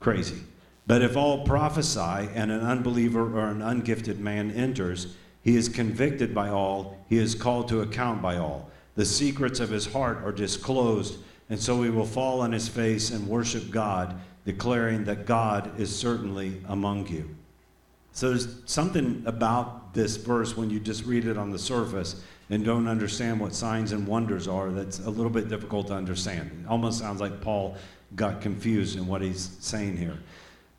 Crazy. 0.00 0.42
But 0.86 1.02
if 1.02 1.16
all 1.16 1.46
prophesy 1.46 2.28
and 2.34 2.50
an 2.50 2.60
unbeliever 2.60 3.38
or 3.38 3.48
an 3.48 3.62
ungifted 3.62 4.18
man 4.18 4.50
enters, 4.50 5.16
he 5.42 5.56
is 5.56 5.68
convicted 5.68 6.34
by 6.34 6.50
all, 6.50 6.98
he 7.08 7.16
is 7.16 7.34
called 7.34 7.68
to 7.68 7.80
account 7.80 8.20
by 8.20 8.36
all. 8.36 8.70
The 8.94 9.06
secrets 9.06 9.58
of 9.60 9.70
his 9.70 9.92
heart 9.92 10.18
are 10.22 10.32
disclosed, 10.32 11.18
and 11.48 11.58
so 11.58 11.82
he 11.82 11.90
will 11.90 12.06
fall 12.06 12.42
on 12.42 12.52
his 12.52 12.68
face 12.68 13.10
and 13.10 13.26
worship 13.26 13.70
God, 13.70 14.20
declaring 14.44 15.04
that 15.04 15.24
God 15.24 15.80
is 15.80 15.96
certainly 15.96 16.60
among 16.68 17.06
you. 17.08 17.34
So 18.12 18.28
there's 18.28 18.56
something 18.66 19.22
about 19.26 19.94
this 19.94 20.16
verse 20.16 20.56
when 20.56 20.70
you 20.70 20.78
just 20.78 21.04
read 21.04 21.26
it 21.26 21.38
on 21.38 21.50
the 21.50 21.58
surface 21.58 22.22
and 22.50 22.64
don't 22.64 22.86
understand 22.86 23.40
what 23.40 23.54
signs 23.54 23.92
and 23.92 24.06
wonders 24.06 24.46
are 24.46 24.70
that's 24.70 24.98
a 25.00 25.10
little 25.10 25.30
bit 25.30 25.48
difficult 25.48 25.86
to 25.88 25.94
understand. 25.94 26.50
It 26.64 26.68
almost 26.68 26.98
sounds 26.98 27.20
like 27.20 27.40
Paul 27.40 27.76
got 28.14 28.42
confused 28.42 28.98
in 28.98 29.06
what 29.06 29.22
he's 29.22 29.56
saying 29.60 29.96
here. 29.96 30.18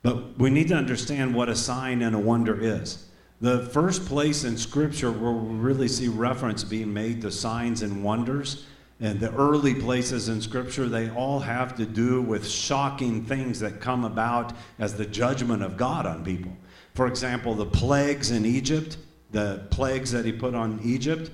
But 0.02 0.38
we 0.38 0.50
need 0.50 0.68
to 0.68 0.74
understand 0.74 1.34
what 1.34 1.48
a 1.48 1.56
sign 1.56 2.02
and 2.02 2.14
a 2.14 2.18
wonder 2.18 2.60
is. 2.60 3.06
The 3.40 3.66
first 3.66 4.06
place 4.06 4.44
in 4.44 4.56
Scripture 4.56 5.10
where 5.10 5.32
we 5.32 5.56
really 5.56 5.88
see 5.88 6.08
reference 6.08 6.62
being 6.62 6.92
made 6.92 7.22
to 7.22 7.32
signs 7.32 7.82
and 7.82 8.04
wonders, 8.04 8.64
and 9.00 9.18
the 9.18 9.34
early 9.34 9.74
places 9.74 10.28
in 10.28 10.40
Scripture, 10.40 10.88
they 10.88 11.10
all 11.10 11.40
have 11.40 11.74
to 11.76 11.84
do 11.84 12.22
with 12.22 12.48
shocking 12.48 13.24
things 13.24 13.58
that 13.60 13.80
come 13.80 14.04
about 14.04 14.52
as 14.78 14.94
the 14.94 15.04
judgment 15.04 15.62
of 15.62 15.76
God 15.76 16.06
on 16.06 16.24
people. 16.24 16.52
For 16.94 17.08
example, 17.08 17.54
the 17.54 17.66
plagues 17.66 18.30
in 18.30 18.46
Egypt, 18.46 18.96
the 19.32 19.66
plagues 19.70 20.12
that 20.12 20.24
he 20.24 20.32
put 20.32 20.54
on 20.54 20.80
Egypt, 20.84 21.30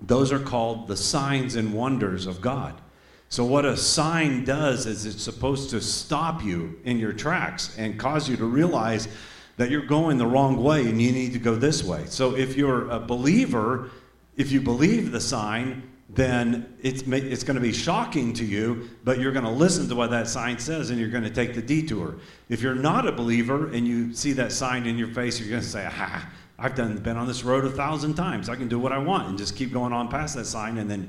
those 0.00 0.32
are 0.32 0.38
called 0.38 0.86
the 0.86 0.96
signs 0.96 1.56
and 1.56 1.72
wonders 1.72 2.26
of 2.26 2.40
God. 2.40 2.80
So, 3.28 3.44
what 3.44 3.64
a 3.64 3.76
sign 3.76 4.44
does 4.44 4.86
is 4.86 5.06
it's 5.06 5.22
supposed 5.22 5.70
to 5.70 5.80
stop 5.80 6.44
you 6.44 6.78
in 6.84 6.98
your 6.98 7.12
tracks 7.12 7.74
and 7.78 7.98
cause 7.98 8.28
you 8.28 8.36
to 8.36 8.44
realize 8.44 9.08
that 9.56 9.70
you're 9.70 9.86
going 9.86 10.18
the 10.18 10.26
wrong 10.26 10.62
way 10.62 10.86
and 10.88 11.00
you 11.00 11.12
need 11.12 11.32
to 11.32 11.38
go 11.38 11.54
this 11.54 11.82
way. 11.82 12.04
So, 12.06 12.36
if 12.36 12.56
you're 12.56 12.90
a 12.90 13.00
believer, 13.00 13.90
if 14.36 14.52
you 14.52 14.60
believe 14.60 15.12
the 15.12 15.20
sign, 15.20 15.82
then 16.14 16.74
it's, 16.82 17.02
it's 17.02 17.42
going 17.42 17.54
to 17.54 17.60
be 17.60 17.72
shocking 17.72 18.34
to 18.34 18.44
you, 18.44 18.90
but 19.02 19.18
you're 19.18 19.32
going 19.32 19.46
to 19.46 19.50
listen 19.50 19.88
to 19.88 19.94
what 19.94 20.10
that 20.10 20.28
sign 20.28 20.58
says 20.58 20.90
and 20.90 20.98
you're 20.98 21.08
going 21.08 21.24
to 21.24 21.30
take 21.30 21.54
the 21.54 21.62
detour. 21.62 22.16
If 22.50 22.60
you're 22.60 22.74
not 22.74 23.06
a 23.06 23.12
believer 23.12 23.68
and 23.68 23.86
you 23.86 24.12
see 24.12 24.32
that 24.34 24.52
sign 24.52 24.86
in 24.86 24.98
your 24.98 25.08
face, 25.08 25.40
you're 25.40 25.48
going 25.48 25.62
to 25.62 25.68
say, 25.68 25.84
"Ha, 25.84 26.30
I've 26.58 26.74
done, 26.74 26.98
been 26.98 27.16
on 27.16 27.26
this 27.26 27.44
road 27.44 27.64
a 27.64 27.70
thousand 27.70 28.14
times. 28.14 28.48
I 28.48 28.56
can 28.56 28.68
do 28.68 28.78
what 28.78 28.92
I 28.92 28.98
want 28.98 29.28
and 29.28 29.38
just 29.38 29.56
keep 29.56 29.72
going 29.72 29.92
on 29.92 30.08
past 30.08 30.36
that 30.36 30.44
sign 30.44 30.78
and 30.78 30.90
then 30.90 31.08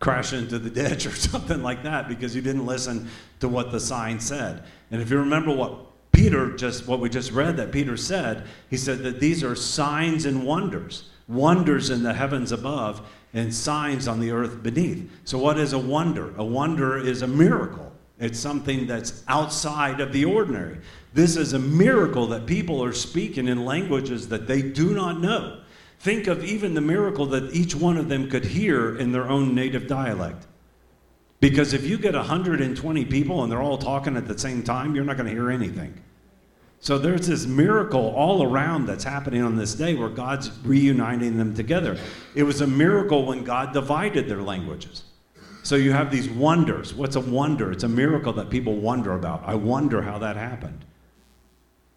crash 0.00 0.32
into 0.32 0.58
the 0.58 0.70
ditch 0.82 1.06
or 1.06 1.14
something 1.14 1.62
like 1.62 1.82
that 1.82 2.08
because 2.08 2.34
you 2.34 2.42
didn't 2.42 2.64
listen 2.64 3.08
to 3.40 3.48
what 3.48 3.70
the 3.70 3.80
sign 3.80 4.18
said. 4.18 4.64
And 4.90 5.02
if 5.02 5.10
you 5.10 5.18
remember 5.18 5.54
what 5.54 6.12
Peter 6.12 6.56
just, 6.56 6.86
what 6.88 7.00
we 7.00 7.10
just 7.10 7.32
read 7.32 7.58
that 7.58 7.70
Peter 7.70 7.96
said, 7.96 8.44
he 8.70 8.78
said 8.78 9.00
that 9.00 9.20
these 9.20 9.44
are 9.44 9.54
signs 9.54 10.24
and 10.24 10.44
wonders, 10.44 11.10
wonders 11.28 11.90
in 11.90 12.02
the 12.02 12.14
heavens 12.14 12.50
above 12.50 13.06
and 13.34 13.54
signs 13.54 14.08
on 14.08 14.20
the 14.20 14.30
earth 14.30 14.62
beneath. 14.62 15.10
So, 15.24 15.38
what 15.38 15.58
is 15.58 15.72
a 15.72 15.78
wonder? 15.78 16.34
A 16.36 16.44
wonder 16.44 16.98
is 16.98 17.22
a 17.22 17.26
miracle. 17.26 17.92
It's 18.18 18.38
something 18.38 18.86
that's 18.86 19.22
outside 19.28 20.00
of 20.00 20.12
the 20.12 20.24
ordinary. 20.24 20.78
This 21.12 21.36
is 21.36 21.52
a 21.52 21.58
miracle 21.58 22.26
that 22.28 22.46
people 22.46 22.82
are 22.82 22.92
speaking 22.92 23.48
in 23.48 23.64
languages 23.64 24.28
that 24.28 24.46
they 24.46 24.62
do 24.62 24.94
not 24.94 25.20
know. 25.20 25.60
Think 25.98 26.26
of 26.26 26.44
even 26.44 26.74
the 26.74 26.80
miracle 26.80 27.26
that 27.26 27.52
each 27.54 27.74
one 27.74 27.96
of 27.96 28.08
them 28.08 28.30
could 28.30 28.44
hear 28.44 28.96
in 28.96 29.12
their 29.12 29.28
own 29.28 29.54
native 29.54 29.86
dialect. 29.86 30.46
Because 31.40 31.74
if 31.74 31.84
you 31.84 31.98
get 31.98 32.14
120 32.14 33.04
people 33.04 33.42
and 33.42 33.52
they're 33.52 33.62
all 33.62 33.78
talking 33.78 34.16
at 34.16 34.26
the 34.26 34.38
same 34.38 34.62
time, 34.62 34.94
you're 34.94 35.04
not 35.04 35.16
going 35.16 35.28
to 35.28 35.32
hear 35.32 35.50
anything. 35.50 36.00
So 36.80 36.98
there's 36.98 37.26
this 37.26 37.46
miracle 37.46 38.14
all 38.14 38.42
around 38.42 38.86
that's 38.86 39.04
happening 39.04 39.42
on 39.42 39.56
this 39.56 39.74
day 39.74 39.94
where 39.94 40.08
God's 40.08 40.50
reuniting 40.64 41.36
them 41.36 41.54
together. 41.54 41.98
It 42.34 42.42
was 42.42 42.60
a 42.60 42.66
miracle 42.66 43.24
when 43.24 43.44
God 43.44 43.72
divided 43.72 44.28
their 44.28 44.42
languages. 44.42 45.04
So 45.62 45.74
you 45.74 45.92
have 45.92 46.12
these 46.12 46.28
wonders. 46.28 46.94
What's 46.94 47.16
a 47.16 47.20
wonder? 47.20 47.72
It's 47.72 47.82
a 47.82 47.88
miracle 47.88 48.32
that 48.34 48.50
people 48.50 48.76
wonder 48.76 49.14
about. 49.14 49.42
I 49.44 49.56
wonder 49.56 50.02
how 50.02 50.18
that 50.18 50.36
happened. 50.36 50.84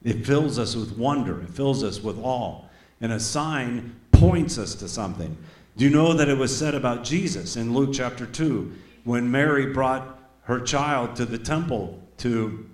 It 0.03 0.25
fills 0.25 0.57
us 0.57 0.75
with 0.75 0.97
wonder, 0.97 1.41
it 1.41 1.49
fills 1.49 1.83
us 1.83 2.01
with 2.01 2.17
awe. 2.19 2.63
And 3.01 3.11
a 3.11 3.19
sign 3.19 3.95
points 4.11 4.57
us 4.57 4.75
to 4.75 4.87
something. 4.87 5.37
Do 5.77 5.85
you 5.85 5.91
know 5.91 6.13
that 6.13 6.29
it 6.29 6.37
was 6.37 6.55
said 6.55 6.75
about 6.75 7.03
Jesus 7.03 7.55
in 7.55 7.73
Luke 7.73 7.91
chapter 7.93 8.25
2 8.25 8.73
when 9.03 9.29
Mary 9.29 9.67
brought 9.67 10.19
her 10.43 10.59
child 10.59 11.15
to 11.15 11.25
the 11.25 11.37
temple 11.37 12.01
to 12.17 12.68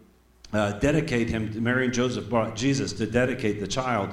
uh, 0.54 0.74
dedicate 0.74 1.30
him, 1.30 1.52
Mary 1.64 1.86
and 1.86 1.94
Joseph 1.94 2.30
brought 2.30 2.56
Jesus 2.56 2.94
to 2.94 3.06
dedicate 3.06 3.60
the 3.60 3.68
child 3.68 4.10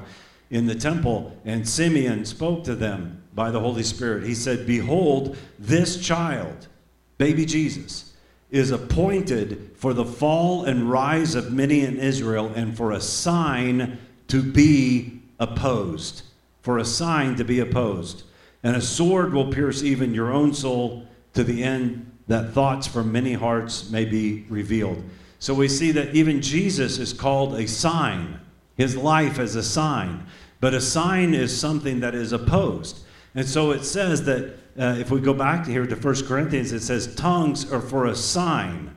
in 0.51 0.67
the 0.67 0.75
temple, 0.75 1.37
and 1.45 1.67
Simeon 1.67 2.25
spoke 2.25 2.63
to 2.65 2.75
them 2.75 3.23
by 3.35 3.51
the 3.51 3.61
Holy 3.61 3.83
Spirit. 3.83 4.25
He 4.25 4.35
said, 4.35 4.67
Behold, 4.67 5.37
this 5.59 6.05
child, 6.05 6.69
baby 7.17 7.47
Jesus, 7.47 8.13
is 8.51 8.71
appointed 8.71 9.71
for 9.75 9.95
the 9.95 10.05
fall 10.05 10.65
and 10.65 10.91
rise 10.91 11.35
of 11.35 11.53
many 11.53 11.81
in 11.81 11.97
Israel 11.99 12.53
and 12.55 12.77
for 12.77 12.93
a 12.93 13.01
sign 13.01 13.99
to 14.29 14.43
be 14.43 15.21
opposed. 15.39 16.23
For 16.61 16.79
a 16.79 16.85
sign 16.85 17.37
to 17.37 17.45
be 17.45 17.61
opposed. 17.61 18.25
And 18.63 18.77
a 18.77 18.81
sword 18.83 19.33
will 19.33 19.51
pierce 19.51 19.83
even 19.83 20.15
your 20.15 20.31
own 20.31 20.53
soul 20.53 21.07
to 21.33 21.43
the 21.43 21.65
end 21.65 22.11
that 22.29 22.53
thoughts 22.53 22.87
from 22.87 23.11
many 23.11 23.33
hearts 23.33 23.91
may 23.91 24.05
be 24.05 24.45
revealed. 24.49 25.03
So 25.43 25.55
we 25.55 25.67
see 25.67 25.91
that 25.91 26.15
even 26.15 26.41
Jesus 26.41 26.99
is 26.99 27.13
called 27.13 27.55
a 27.55 27.67
sign, 27.67 28.39
his 28.77 28.97
life 28.97 29.41
is 29.41 29.57
a 29.57 29.63
sign. 29.65 30.25
But 30.61 30.73
a 30.73 30.81
sign 30.81 31.35
is 31.35 31.59
something 31.59 31.99
that 31.99 32.15
is 32.15 32.31
opposed. 32.33 33.01
And 33.35 33.45
so 33.45 33.73
it 33.73 33.83
says 33.83 34.25
that 34.27 34.55
uh, 34.79 34.99
if 35.01 35.11
we 35.11 35.21
go 35.21 35.35
back 35.35 35.65
to 35.65 35.73
here 35.73 35.85
to 35.85 35.97
1 35.97 36.27
Corinthians, 36.27 36.71
it 36.71 36.83
says, 36.83 37.13
tongues 37.17 37.73
are 37.73 37.81
for 37.81 38.07
a 38.07 38.15
sign, 38.15 38.95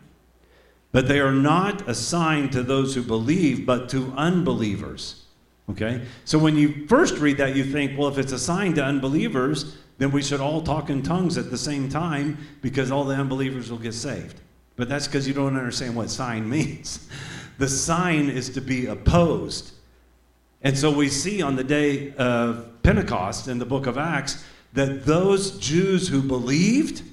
but 0.92 1.08
they 1.08 1.20
are 1.20 1.32
not 1.32 1.90
a 1.90 1.96
sign 1.96 2.52
to 2.52 2.62
those 2.62 2.94
who 2.94 3.02
believe, 3.02 3.66
but 3.66 3.90
to 3.90 4.14
unbelievers. 4.16 5.26
Okay? 5.72 6.04
So 6.26 6.38
when 6.38 6.56
you 6.56 6.86
first 6.86 7.18
read 7.18 7.38
that, 7.38 7.56
you 7.56 7.64
think, 7.64 7.98
well, 7.98 8.10
if 8.10 8.20
it's 8.20 8.34
a 8.34 8.38
sign 8.38 8.76
to 8.76 8.84
unbelievers, 8.84 9.78
then 9.98 10.12
we 10.12 10.22
should 10.22 10.42
all 10.42 10.62
talk 10.62 10.92
in 10.92 11.02
tongues 11.02 11.40
at 11.40 11.50
the 11.50 11.58
same 11.58 11.90
time 11.90 12.38
because 12.62 12.92
all 12.92 13.04
the 13.04 13.16
unbelievers 13.16 13.72
will 13.72 13.80
get 13.80 13.96
saved. 13.96 14.42
But 14.76 14.90
that's 14.90 15.08
because 15.08 15.28
you 15.28 15.34
don't 15.34 15.56
understand 15.56 15.96
what 15.96 16.10
sign 16.10 16.50
means. 16.50 17.08
The 17.58 17.68
sign 17.68 18.30
is 18.30 18.50
to 18.52 18.62
be 18.62 18.88
opposed. 18.88 19.72
And 20.62 20.78
so 20.78 20.92
we 20.92 21.10
see 21.10 21.42
on 21.42 21.56
the 21.56 21.64
day 21.64 22.14
of 22.16 22.82
Pentecost 22.84 23.48
in 23.48 23.60
the 23.60 23.66
book 23.66 23.86
of 23.88 23.98
Acts 23.98 24.44
that 24.74 25.06
those 25.06 25.58
Jews 25.60 26.08
who 26.08 26.22
believed, 26.22 27.04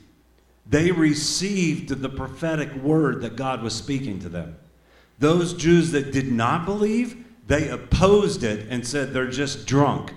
they 0.66 0.90
received 0.90 1.90
the 1.90 2.08
prophetic 2.08 2.74
word 2.74 3.20
that 3.22 3.36
God 3.36 3.62
was 3.62 3.74
speaking 3.74 4.18
to 4.20 4.28
them. 4.28 4.56
Those 5.18 5.54
Jews 5.54 5.92
that 5.92 6.12
did 6.12 6.32
not 6.32 6.64
believe, 6.64 7.24
they 7.46 7.68
opposed 7.68 8.42
it 8.42 8.66
and 8.68 8.84
said 8.86 9.12
they're 9.12 9.30
just 9.30 9.66
drunk. 9.66 10.12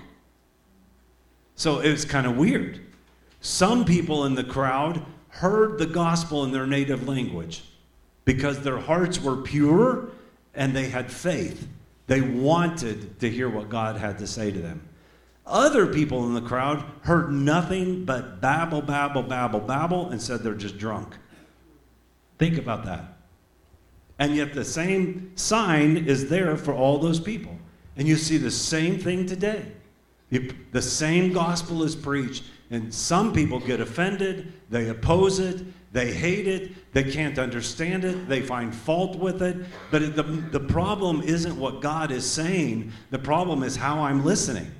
So 1.55 1.79
it 1.79 1.91
was 1.91 2.05
kind 2.05 2.25
of 2.25 2.37
weird. 2.37 2.81
Some 3.41 3.85
people 3.85 4.25
in 4.25 4.33
the 4.35 4.43
crowd 4.43 5.05
heard 5.35 5.77
the 5.77 5.85
gospel 5.85 6.45
in 6.45 6.51
their 6.51 6.65
native 6.65 7.07
language 7.07 7.63
because 8.23 8.61
their 8.61 8.77
hearts 8.77 9.21
were 9.21 9.35
pure 9.35 10.09
and 10.53 10.73
they 10.73 10.87
had 10.87 11.11
faith. 11.11 11.67
They 12.07 12.21
wanted 12.21 13.19
to 13.19 13.29
hear 13.29 13.49
what 13.49 13.67
God 13.67 13.97
had 13.97 14.17
to 14.19 14.27
say 14.27 14.49
to 14.49 14.59
them. 14.59 14.87
Other 15.45 15.87
people 15.87 16.25
in 16.25 16.33
the 16.33 16.41
crowd 16.41 16.85
heard 17.01 17.31
nothing 17.31 18.05
but 18.05 18.39
babble, 18.39 18.81
babble, 18.81 19.23
babble, 19.23 19.59
babble, 19.59 20.09
and 20.09 20.21
said 20.21 20.41
they're 20.41 20.53
just 20.53 20.77
drunk. 20.77 21.17
Think 22.39 22.57
about 22.57 22.85
that. 22.85 23.17
And 24.17 24.35
yet 24.35 24.53
the 24.53 24.63
same 24.63 25.33
sign 25.35 25.97
is 25.97 26.29
there 26.29 26.55
for 26.55 26.73
all 26.73 26.97
those 26.97 27.19
people. 27.19 27.57
And 27.97 28.07
you 28.07 28.15
see 28.15 28.37
the 28.37 28.51
same 28.51 28.97
thing 28.99 29.25
today. 29.25 29.65
The 30.71 30.81
same 30.81 31.33
gospel 31.33 31.83
is 31.83 31.95
preached, 31.95 32.43
and 32.71 32.93
some 32.93 33.31
people 33.31 33.59
get 33.59 33.79
offended, 33.79 34.53
they 34.69 34.89
oppose 34.89 35.39
it, 35.39 35.63
they 35.93 36.11
hate 36.11 36.47
it, 36.47 36.93
they 36.93 37.03
can't 37.03 37.37
understand 37.37 38.03
it, 38.03 38.27
they 38.27 38.41
find 38.41 38.73
fault 38.73 39.17
with 39.17 39.41
it. 39.41 39.57
But 39.91 40.15
the, 40.15 40.23
the 40.23 40.59
problem 40.59 41.21
isn't 41.21 41.57
what 41.57 41.81
God 41.81 42.11
is 42.11 42.29
saying, 42.29 42.91
the 43.11 43.19
problem 43.19 43.63
is 43.63 43.75
how 43.75 44.01
I'm 44.01 44.25
listening. 44.25 44.71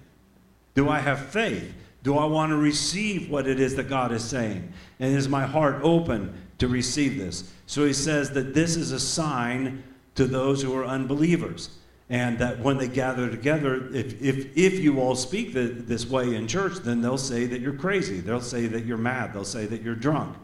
Do 0.74 0.90
I 0.90 1.00
have 1.00 1.28
faith? 1.28 1.74
Do 2.04 2.18
I 2.18 2.26
want 2.26 2.52
to 2.52 2.58
receive 2.58 3.30
what 3.30 3.48
it 3.48 3.60
is 3.60 3.76
that 3.76 3.88
God 3.88 4.12
is 4.12 4.24
saying? 4.24 4.72
And 5.00 5.16
is 5.16 5.30
my 5.30 5.46
heart 5.46 5.80
open 5.84 6.34
to 6.58 6.68
receive 6.68 7.18
this? 7.18 7.52
So 7.66 7.86
he 7.86 7.94
says 7.94 8.32
that 8.32 8.54
this 8.54 8.76
is 8.76 8.92
a 8.92 9.00
sign 9.00 9.84
to 10.16 10.26
those 10.26 10.62
who 10.62 10.76
are 10.76 10.86
unbelievers 10.86 11.78
and 12.10 12.38
that 12.38 12.60
when 12.60 12.78
they 12.78 12.88
gather 12.88 13.30
together, 13.30 13.88
if, 13.94 14.22
if, 14.22 14.56
if 14.56 14.80
you 14.80 15.00
all 15.00 15.16
speak 15.16 15.54
the, 15.54 15.64
this 15.64 16.06
way 16.06 16.36
in 16.36 16.48
church, 16.48 16.78
then 16.84 17.02
they'll 17.02 17.18
say 17.18 17.46
that 17.48 17.62
you're 17.62 17.74
crazy. 17.74 18.20
They'll 18.20 18.42
say 18.42 18.68
that 18.68 18.86
you're 18.86 18.98
mad. 18.98 19.34
They'll 19.34 19.44
say 19.44 19.66
that 19.66 19.82
you're 19.82 19.96
drunk. 19.96 20.38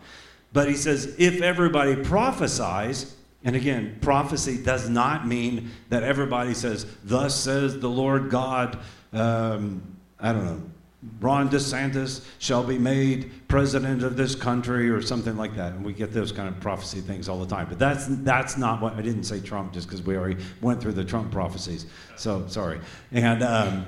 But 0.53 0.67
he 0.67 0.75
says, 0.75 1.15
if 1.19 1.41
everybody 1.41 1.95
prophesies, 1.95 3.15
and 3.43 3.55
again, 3.55 3.97
prophecy 4.01 4.61
does 4.61 4.89
not 4.89 5.27
mean 5.27 5.71
that 5.89 6.03
everybody 6.03 6.53
says, 6.53 6.85
Thus 7.03 7.35
says 7.35 7.79
the 7.79 7.89
Lord 7.89 8.29
God, 8.29 8.79
um, 9.13 9.97
I 10.19 10.33
don't 10.33 10.45
know, 10.45 10.70
Ron 11.19 11.49
DeSantis 11.49 12.23
shall 12.37 12.63
be 12.63 12.77
made 12.77 13.31
president 13.47 14.03
of 14.03 14.15
this 14.15 14.35
country 14.35 14.89
or 14.89 15.01
something 15.01 15.35
like 15.35 15.55
that. 15.55 15.73
And 15.73 15.83
we 15.83 15.93
get 15.93 16.13
those 16.13 16.31
kind 16.31 16.47
of 16.47 16.59
prophecy 16.59 17.01
things 17.01 17.27
all 17.27 17.39
the 17.39 17.47
time. 17.47 17.67
But 17.67 17.79
that's, 17.79 18.05
that's 18.07 18.55
not 18.55 18.81
what 18.81 18.93
I 18.93 19.01
didn't 19.01 19.23
say 19.23 19.39
Trump 19.39 19.73
just 19.73 19.87
because 19.87 20.03
we 20.03 20.15
already 20.15 20.41
went 20.61 20.79
through 20.79 20.93
the 20.93 21.03
Trump 21.03 21.31
prophecies. 21.31 21.87
So 22.17 22.45
sorry. 22.47 22.81
And, 23.11 23.41
um, 23.41 23.85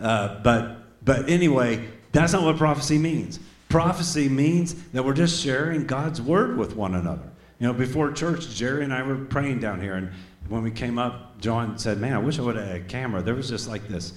uh, 0.00 0.40
but, 0.40 1.04
but 1.04 1.28
anyway, 1.28 1.86
that's 2.12 2.32
not 2.32 2.42
what 2.42 2.56
prophecy 2.56 2.96
means. 2.96 3.40
Prophecy 3.68 4.30
means 4.30 4.74
that 4.92 5.04
we're 5.04 5.12
just 5.12 5.42
sharing 5.42 5.86
God's 5.86 6.22
word 6.22 6.56
with 6.56 6.74
one 6.74 6.94
another. 6.94 7.28
You 7.58 7.66
know, 7.66 7.74
before 7.74 8.10
church, 8.12 8.48
Jerry 8.54 8.84
and 8.84 8.94
I 8.94 9.02
were 9.02 9.16
praying 9.16 9.60
down 9.60 9.82
here. 9.82 9.96
And 9.96 10.10
when 10.48 10.62
we 10.62 10.70
came 10.70 10.98
up, 10.98 11.38
John 11.40 11.76
said, 11.78 11.98
Man, 11.98 12.14
I 12.14 12.18
wish 12.18 12.38
I 12.38 12.42
would 12.42 12.56
have 12.56 12.66
had 12.66 12.76
a 12.76 12.84
camera. 12.84 13.20
There 13.20 13.34
was 13.34 13.50
just 13.50 13.68
like 13.68 13.86
this 13.88 14.14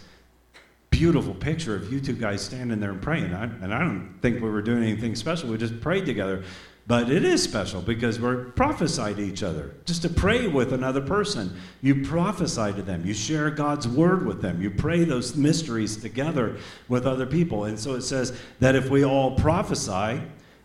beautiful 0.91 1.33
picture 1.33 1.75
of 1.75 1.91
you 1.91 1.99
two 1.99 2.13
guys 2.13 2.41
standing 2.41 2.79
there 2.79 2.91
and 2.91 3.01
praying. 3.01 3.33
I, 3.33 3.45
and 3.45 3.73
I 3.73 3.79
don't 3.79 4.19
think 4.21 4.41
we 4.41 4.49
were 4.49 4.61
doing 4.61 4.83
anything 4.83 5.15
special. 5.15 5.49
We 5.49 5.57
just 5.57 5.81
prayed 5.81 6.05
together. 6.05 6.43
But 6.87 7.09
it 7.09 7.23
is 7.23 7.41
special 7.41 7.81
because 7.81 8.19
we're 8.19 8.45
prophesy 8.51 9.13
to 9.13 9.21
each 9.21 9.43
other. 9.43 9.73
Just 9.85 10.01
to 10.01 10.09
pray 10.09 10.47
with 10.47 10.73
another 10.73 11.01
person. 11.01 11.55
You 11.81 12.03
prophesy 12.03 12.73
to 12.73 12.81
them. 12.81 13.05
You 13.05 13.13
share 13.13 13.49
God's 13.49 13.87
word 13.87 14.25
with 14.25 14.41
them. 14.41 14.61
You 14.61 14.71
pray 14.71 15.03
those 15.03 15.35
mysteries 15.35 15.95
together 15.95 16.57
with 16.89 17.05
other 17.05 17.25
people. 17.25 17.65
And 17.65 17.79
so 17.79 17.95
it 17.95 18.01
says 18.01 18.37
that 18.59 18.75
if 18.75 18.89
we 18.89 19.05
all 19.05 19.35
prophesy, 19.35 20.21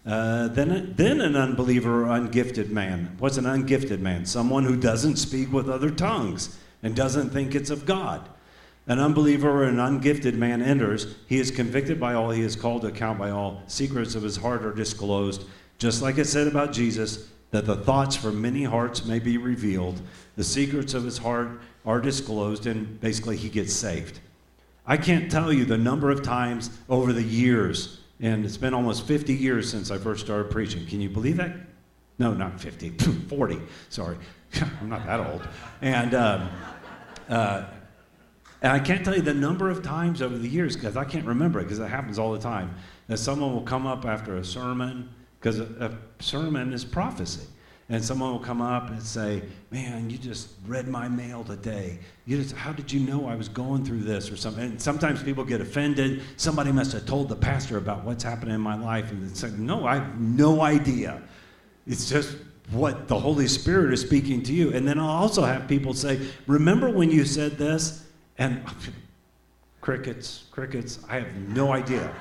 uh, 0.07 0.49
then, 0.49 0.95
then 0.97 1.21
an 1.21 1.37
unbeliever 1.37 2.05
or 2.05 2.09
ungifted 2.09 2.71
man. 2.71 3.15
What's 3.19 3.37
an 3.37 3.45
ungifted 3.45 4.01
man? 4.01 4.25
Someone 4.25 4.65
who 4.65 4.77
doesn't 4.77 5.17
speak 5.17 5.53
with 5.53 5.69
other 5.69 5.91
tongues 5.91 6.59
and 6.83 6.97
doesn't 6.97 7.31
think 7.31 7.55
it's 7.55 7.71
of 7.71 7.87
God. 7.87 8.29
An 8.89 9.01
unbeliever 9.01 9.51
or 9.51 9.65
an 9.65 9.81
ungifted 9.81 10.35
man 10.35 10.63
enters. 10.63 11.17
He 11.27 11.39
is 11.39 11.51
convicted 11.51 11.99
by 11.99 12.15
all. 12.15 12.31
He 12.31 12.43
is 12.43 12.55
called 12.55 12.83
to 12.83 12.89
account 12.89 13.19
by 13.19 13.31
all. 13.31 13.63
Secrets 13.67 14.15
of 14.15 14.23
his 14.23 14.37
heart 14.37 14.65
are 14.65 14.73
disclosed. 14.73 15.45
Just 15.79 16.03
like 16.03 16.19
it 16.19 16.27
said 16.27 16.47
about 16.47 16.73
Jesus, 16.73 17.29
that 17.51 17.67
the 17.67 17.77
thoughts 17.77 18.15
from 18.15 18.41
many 18.41 18.65
hearts 18.65 19.05
may 19.05 19.19
be 19.19 19.39
revealed. 19.39 20.01
The 20.37 20.45
secrets 20.45 20.95
of 20.95 21.05
his 21.05 21.19
heart 21.19 21.61
are 21.85 22.01
disclosed, 22.01 22.67
and 22.67 23.01
basically 23.01 23.37
he 23.37 23.49
gets 23.49 23.73
saved. 23.73 24.21
I 24.87 24.97
can't 24.97 25.31
tell 25.31 25.53
you 25.53 25.65
the 25.65 25.79
number 25.79 26.11
of 26.11 26.23
times 26.23 26.71
over 26.89 27.13
the 27.13 27.23
years, 27.23 28.01
and 28.21 28.45
it's 28.45 28.57
been 28.57 28.75
almost 28.75 29.07
50 29.07 29.35
years 29.35 29.69
since 29.69 29.91
I 29.91 29.99
first 29.99 30.25
started 30.25 30.51
preaching. 30.51 30.87
Can 30.87 31.01
you 31.01 31.09
believe 31.09 31.37
that? 31.39 31.57
No, 32.19 32.33
not 32.33 32.61
50, 32.61 32.91
40. 33.29 33.61
Sorry. 33.89 34.17
I'm 34.81 34.89
not 34.89 35.05
that 35.07 35.21
old. 35.21 35.47
And 35.83 36.15
um, 36.15 36.49
uh, 37.29 37.65
and 38.63 38.73
I 38.73 38.79
can't 38.79 39.05
tell 39.05 39.15
you 39.15 39.23
the 39.23 39.35
number 39.35 39.71
of 39.71 39.83
times 39.83 40.23
over 40.23 40.37
the 40.37 40.49
years 40.49 40.77
because 40.77 40.97
I 40.97 41.05
can't 41.05 41.27
remember 41.27 41.61
it 41.61 41.65
because 41.65 41.79
it 41.79 41.89
happens 41.89 42.19
all 42.19 42.33
the 42.33 42.39
time 42.39 42.75
that 43.09 43.19
someone 43.19 43.53
will 43.53 43.63
come 43.63 43.87
up 43.87 44.05
after 44.05 44.37
a 44.37 44.45
sermon 44.45 45.09
because 45.39 45.61
a, 45.61 45.67
a, 45.81 46.23
sermon 46.23 46.73
is 46.73 46.85
prophecy. 46.85 47.47
And 47.89 48.05
someone 48.05 48.33
will 48.33 48.41
come 48.41 48.61
up 48.61 48.91
and 48.91 49.01
say, 49.01 49.43
Man, 49.71 50.11
you 50.11 50.19
just 50.19 50.49
read 50.67 50.89
my 50.89 51.07
mail 51.07 51.45
today. 51.45 52.01
You 52.25 52.43
just, 52.43 52.57
how 52.57 52.73
did 52.73 52.91
you 52.91 52.99
know 52.99 53.29
I 53.29 53.37
was 53.37 53.49
going 53.49 53.85
through 53.85 54.01
this 54.01 54.29
or 54.29 54.37
something? 54.37 54.65
And 54.65 54.83
sometimes 54.83 55.23
people 55.23 55.45
get 55.45 55.61
offended. 55.61 56.23
Somebody 56.37 56.73
must 56.73 56.91
have 56.93 57.07
told 57.07 57.29
the 57.29 57.37
pastor 57.37 57.77
about 57.77 58.03
what's 58.03 58.25
happening 58.25 58.57
in 58.57 58.61
my 58.61 58.75
life. 58.75 59.13
And 59.13 59.31
it's 59.31 59.45
like, 59.45 59.53
No, 59.53 59.87
I 59.87 59.97
have 59.97 60.21
no 60.21 60.63
idea. 60.63 61.23
It's 61.87 62.09
just 62.09 62.37
what 62.71 63.07
the 63.07 63.21
Holy 63.21 63.47
Spirit 63.47 63.93
is 63.93 64.01
speaking 64.01 64.43
to 64.43 64.53
you. 64.53 64.73
And 64.73 64.89
then 64.89 64.99
I'll 64.99 65.07
also 65.07 65.45
have 65.45 65.69
people 65.69 65.95
say, 65.95 66.21
Remember 66.49 66.91
when 66.91 67.13
you 67.13 67.25
said 67.25 67.57
this? 67.57 68.06
And 68.39 68.63
crickets, 69.81 70.45
crickets, 70.51 70.99
I 71.09 71.21
have 71.21 71.35
no 71.35 71.73
idea. 71.73 72.15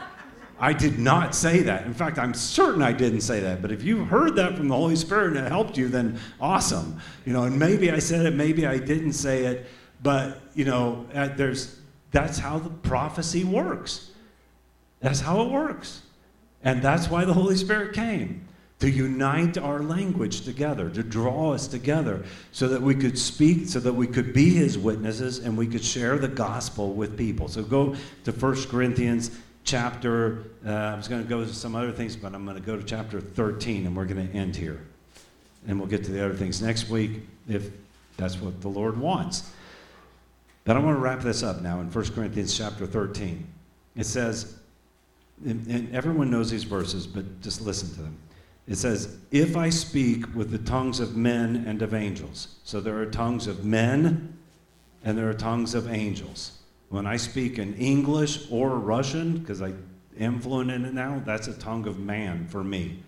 I 0.58 0.72
did 0.72 1.00
not 1.00 1.36
say 1.36 1.62
that. 1.64 1.86
In 1.86 1.94
fact, 1.94 2.18
I'm 2.18 2.34
certain 2.34 2.82
I 2.82 2.94
didn't 2.94 3.22
say 3.22 3.42
that. 3.42 3.62
But 3.62 3.72
if 3.72 3.84
you 3.84 4.06
heard 4.06 4.36
that 4.38 4.56
from 4.56 4.70
the 4.70 4.76
Holy 4.76 4.96
Spirit 4.96 5.36
and 5.36 5.46
it 5.46 5.52
helped 5.52 5.78
you, 5.78 5.90
then 5.90 6.18
awesome. 6.40 7.02
You 7.26 7.34
know, 7.34 7.44
and 7.44 7.60
maybe 7.60 7.92
I 7.92 8.00
said 8.00 8.26
it, 8.26 8.34
maybe 8.36 8.66
I 8.66 8.78
didn't 8.78 9.14
say 9.14 9.46
it, 9.46 9.68
but 10.02 10.42
you 10.54 10.64
know, 10.64 11.06
uh, 11.14 11.30
there's 11.36 11.80
that's 12.12 12.38
how 12.38 12.60
the 12.60 12.70
prophecy 12.70 13.44
works. 13.44 14.12
That's 15.02 15.20
how 15.20 15.42
it 15.42 15.50
works. 15.50 16.02
And 16.64 16.82
that's 16.82 17.10
why 17.10 17.26
the 17.26 17.34
Holy 17.34 17.58
Spirit 17.58 17.94
came 17.94 18.45
to 18.80 18.90
unite 18.90 19.58
our 19.58 19.82
language 19.82 20.42
together, 20.42 20.90
to 20.90 21.02
draw 21.02 21.54
us 21.54 21.68
together, 21.68 22.26
so 22.52 22.68
that 22.68 22.82
we 22.82 22.94
could 22.94 23.18
speak, 23.18 23.68
so 23.68 23.80
that 23.80 23.94
we 23.94 24.06
could 24.06 24.34
be 24.34 24.50
his 24.50 24.78
witnesses 24.78 25.40
and 25.40 25.58
we 25.58 25.66
could 25.66 25.84
share 25.84 26.18
the 26.18 26.28
gospel 26.28 26.94
with 26.94 27.18
people. 27.18 27.48
So 27.48 27.64
go 27.64 27.96
to 28.26 28.32
1 28.32 28.66
Corinthians 28.66 29.32
chapter, 29.64 30.44
uh, 30.66 30.72
I 30.72 30.96
was 30.96 31.08
going 31.08 31.24
to 31.24 31.28
go 31.28 31.44
to 31.44 31.54
some 31.54 31.76
other 31.76 31.92
things, 31.92 32.16
but 32.16 32.36
I'm 32.36 32.46
going 32.46 32.58
to 32.58 32.64
go 32.64 32.78
to 32.78 32.84
chapter 32.84 33.22
13 33.22 33.88
and 33.88 33.96
we're 33.96 34.06
going 34.06 34.28
to 34.28 34.34
end 34.34 34.56
here. 34.56 34.82
And 35.68 35.80
we'll 35.80 35.90
get 35.90 36.04
to 36.06 36.12
the 36.12 36.24
other 36.24 36.36
things 36.36 36.62
next 36.62 36.90
week 36.90 37.22
if 37.50 37.70
that's 38.18 38.40
what 38.40 38.62
the 38.62 38.68
Lord 38.68 39.00
wants. 39.00 39.52
But 40.66 40.76
I 40.76 40.80
want 40.80 40.98
to 40.98 41.00
wrap 41.00 41.22
this 41.22 41.44
up 41.44 41.62
now 41.62 41.80
in 41.80 41.92
1 41.92 42.06
Corinthians 42.14 42.56
chapter 42.56 42.86
13. 42.86 43.48
It 43.96 44.06
says, 44.06 44.58
and, 45.46 45.66
and 45.68 45.96
everyone 45.96 46.30
knows 46.30 46.50
these 46.50 46.64
verses, 46.64 47.08
but 47.08 47.42
just 47.42 47.62
listen 47.62 47.90
to 47.90 48.02
them. 48.02 48.18
It 48.68 48.76
says, 48.76 49.18
If 49.32 49.56
I 49.56 49.70
speak 49.70 50.34
with 50.36 50.52
the 50.52 50.58
tongues 50.58 51.00
of 51.00 51.16
men 51.16 51.66
and 51.68 51.82
of 51.82 51.94
angels. 51.94 52.56
So 52.64 52.82
there 52.82 52.98
are 53.00 53.06
tongues 53.06 53.48
of 53.48 53.64
men 53.64 54.38
and 55.04 55.18
there 55.18 55.30
are 55.30 55.36
tongues 55.36 55.76
of 55.76 55.88
angels. 55.92 56.60
When 56.90 57.06
I 57.06 57.18
speak 57.18 57.60
in 57.60 57.76
English 57.76 58.50
or 58.50 58.78
Russian, 58.80 59.38
because 59.38 59.62
I 59.62 59.74
am 60.20 60.40
fluent 60.40 60.72
in 60.72 60.86
it 60.86 60.94
now, 60.94 61.22
that's 61.26 61.48
a 61.48 61.54
tongue 61.54 61.88
of 61.88 62.00
man 62.00 62.48
for 62.48 62.64
me. 62.64 63.00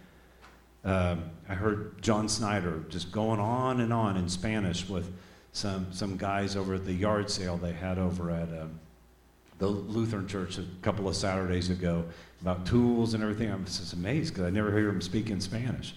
Uh, 0.85 1.15
I 1.49 1.55
heard 1.55 2.01
John 2.01 2.29
Snyder 2.29 2.83
just 2.89 3.11
going 3.11 3.39
on 3.39 3.81
and 3.81 3.91
on 3.91 4.15
in 4.15 4.29
Spanish 4.29 4.87
with 4.87 5.11
some, 5.53 5.87
some 5.91 6.17
guys 6.17 6.55
over 6.55 6.75
at 6.75 6.85
the 6.85 6.93
yard 6.93 7.31
sale 7.31 7.57
they 7.57 7.73
had 7.73 7.97
over 7.97 8.29
at 8.29 8.49
uh, 8.49 8.67
the 9.59 9.67
Lutheran 9.67 10.27
church 10.27 10.57
a 10.57 10.65
couple 10.81 11.07
of 11.07 11.15
Saturdays 11.15 11.69
ago 11.69 12.05
about 12.41 12.65
tools 12.65 13.13
and 13.13 13.23
everything. 13.23 13.51
I'm 13.51 13.65
just 13.65 13.93
amazed 13.93 14.33
because 14.33 14.45
I 14.45 14.49
never 14.49 14.71
hear 14.71 14.89
him 14.89 15.01
speak 15.01 15.29
in 15.29 15.41
Spanish. 15.41 15.95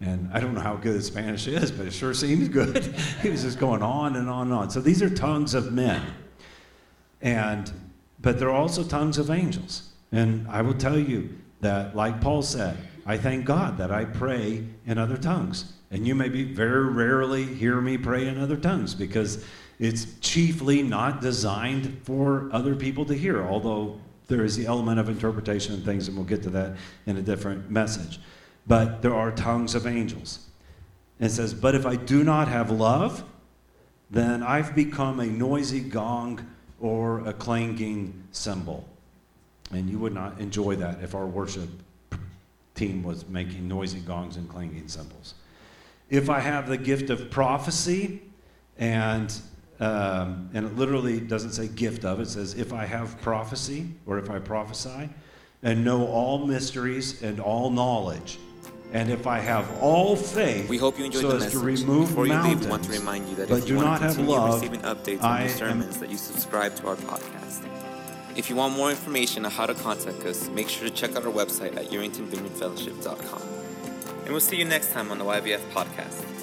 And 0.00 0.30
I 0.32 0.40
don't 0.40 0.54
know 0.54 0.60
how 0.60 0.74
good 0.74 1.02
Spanish 1.04 1.46
is, 1.46 1.70
but 1.70 1.86
it 1.86 1.92
sure 1.92 2.14
seems 2.14 2.48
good. 2.48 2.84
he 3.22 3.30
was 3.30 3.42
just 3.42 3.58
going 3.58 3.82
on 3.82 4.16
and 4.16 4.28
on 4.28 4.48
and 4.48 4.54
on. 4.54 4.70
So 4.70 4.80
these 4.80 5.02
are 5.02 5.10
tongues 5.10 5.54
of 5.54 5.72
men. 5.72 6.02
And 7.20 7.70
but 8.22 8.38
they're 8.38 8.50
also 8.50 8.84
tongues 8.84 9.18
of 9.18 9.30
angels. 9.30 9.90
And 10.12 10.46
I 10.48 10.62
will 10.62 10.74
tell 10.74 10.98
you 10.98 11.30
that, 11.60 11.96
like 11.96 12.20
Paul 12.20 12.42
said, 12.42 12.76
I 13.04 13.16
thank 13.16 13.44
God 13.44 13.78
that 13.78 13.90
I 13.90 14.04
pray 14.04 14.64
in 14.86 14.98
other 14.98 15.16
tongues. 15.16 15.72
And 15.90 16.06
you 16.06 16.14
maybe 16.14 16.44
very 16.44 16.84
rarely 16.84 17.44
hear 17.44 17.80
me 17.80 17.98
pray 17.98 18.28
in 18.28 18.38
other 18.38 18.56
tongues 18.56 18.94
because 18.94 19.44
it's 19.78 20.06
chiefly 20.20 20.82
not 20.82 21.20
designed 21.20 22.00
for 22.04 22.48
other 22.52 22.74
people 22.74 23.04
to 23.06 23.14
hear, 23.14 23.42
although 23.42 23.98
there 24.28 24.44
is 24.44 24.56
the 24.56 24.66
element 24.66 24.98
of 25.00 25.08
interpretation 25.08 25.74
and 25.74 25.84
things, 25.84 26.08
and 26.08 26.16
we'll 26.16 26.26
get 26.26 26.42
to 26.44 26.50
that 26.50 26.76
in 27.06 27.16
a 27.16 27.22
different 27.22 27.70
message. 27.70 28.20
But 28.66 29.02
there 29.02 29.14
are 29.14 29.30
tongues 29.32 29.74
of 29.74 29.86
angels. 29.86 30.46
And 31.18 31.30
it 31.30 31.34
says, 31.34 31.52
But 31.52 31.74
if 31.74 31.84
I 31.84 31.96
do 31.96 32.22
not 32.22 32.48
have 32.48 32.70
love, 32.70 33.24
then 34.10 34.42
I've 34.42 34.74
become 34.74 35.20
a 35.20 35.26
noisy 35.26 35.80
gong 35.80 36.46
or 36.80 37.26
a 37.26 37.32
clanging 37.32 38.24
cymbal. 38.32 38.88
And 39.72 39.88
you 39.88 39.98
would 39.98 40.12
not 40.12 40.38
enjoy 40.38 40.76
that 40.76 41.02
if 41.02 41.14
our 41.14 41.26
worship 41.26 41.68
team 42.74 43.02
was 43.02 43.28
making 43.28 43.68
noisy 43.68 44.00
gongs 44.00 44.36
and 44.36 44.48
clanging 44.48 44.88
cymbals. 44.88 45.34
If 46.10 46.28
I 46.28 46.40
have 46.40 46.68
the 46.68 46.76
gift 46.76 47.10
of 47.10 47.30
prophecy, 47.30 48.22
and 48.78 49.34
um, 49.82 50.48
and 50.54 50.64
it 50.64 50.76
literally 50.76 51.18
doesn't 51.18 51.52
say 51.52 51.66
gift 51.66 52.04
of, 52.04 52.20
it 52.20 52.28
says 52.28 52.54
if 52.54 52.72
I 52.72 52.84
have 52.84 53.20
prophecy 53.20 53.88
or 54.06 54.18
if 54.18 54.30
I 54.30 54.38
prophesy, 54.38 55.08
and 55.62 55.84
know 55.84 56.06
all 56.06 56.46
mysteries 56.46 57.22
and 57.22 57.40
all 57.40 57.70
knowledge, 57.70 58.38
and 58.92 59.10
if 59.10 59.26
I 59.26 59.38
have 59.40 59.68
all 59.80 60.14
faith, 60.16 60.68
we 60.68 60.78
hope 60.78 60.98
you 60.98 61.06
enjoyed 61.06 61.22
so 61.22 61.28
the 61.30 61.36
as 61.36 61.42
message. 61.54 61.58
to 61.58 61.64
remove 61.64 62.08
Before 62.10 62.26
you 62.26 62.40
leave, 62.42 62.60
we 62.60 62.66
want 62.66 62.84
to 62.84 62.92
remind 62.92 63.28
you 63.28 63.36
that 63.36 63.48
but 63.48 63.58
if 63.58 63.66
do 63.66 63.70
you 63.70 63.76
want 63.76 63.88
not 63.88 63.98
to 63.98 64.06
continue 64.14 64.30
love, 64.30 64.54
receiving 64.54 64.80
updates 64.82 65.22
on 65.22 65.42
am- 65.42 65.48
sermons, 65.48 65.98
that 65.98 66.10
you 66.10 66.16
subscribe 66.16 66.76
to 66.76 66.88
our 66.88 66.96
podcast. 66.96 67.66
If 68.36 68.48
you 68.48 68.56
want 68.56 68.76
more 68.76 68.90
information 68.90 69.44
on 69.44 69.50
how 69.50 69.66
to 69.66 69.74
contact 69.74 70.24
us, 70.24 70.48
make 70.50 70.68
sure 70.68 70.88
to 70.88 70.94
check 70.94 71.16
out 71.16 71.24
our 71.24 71.32
website 71.32 71.76
at 71.76 71.90
UrringtonVineyardFellowship.com. 71.90 73.42
And 74.24 74.30
we'll 74.30 74.40
see 74.40 74.56
you 74.56 74.64
next 74.64 74.92
time 74.92 75.10
on 75.10 75.18
the 75.18 75.24
YVF 75.24 75.60
podcast. 75.72 76.41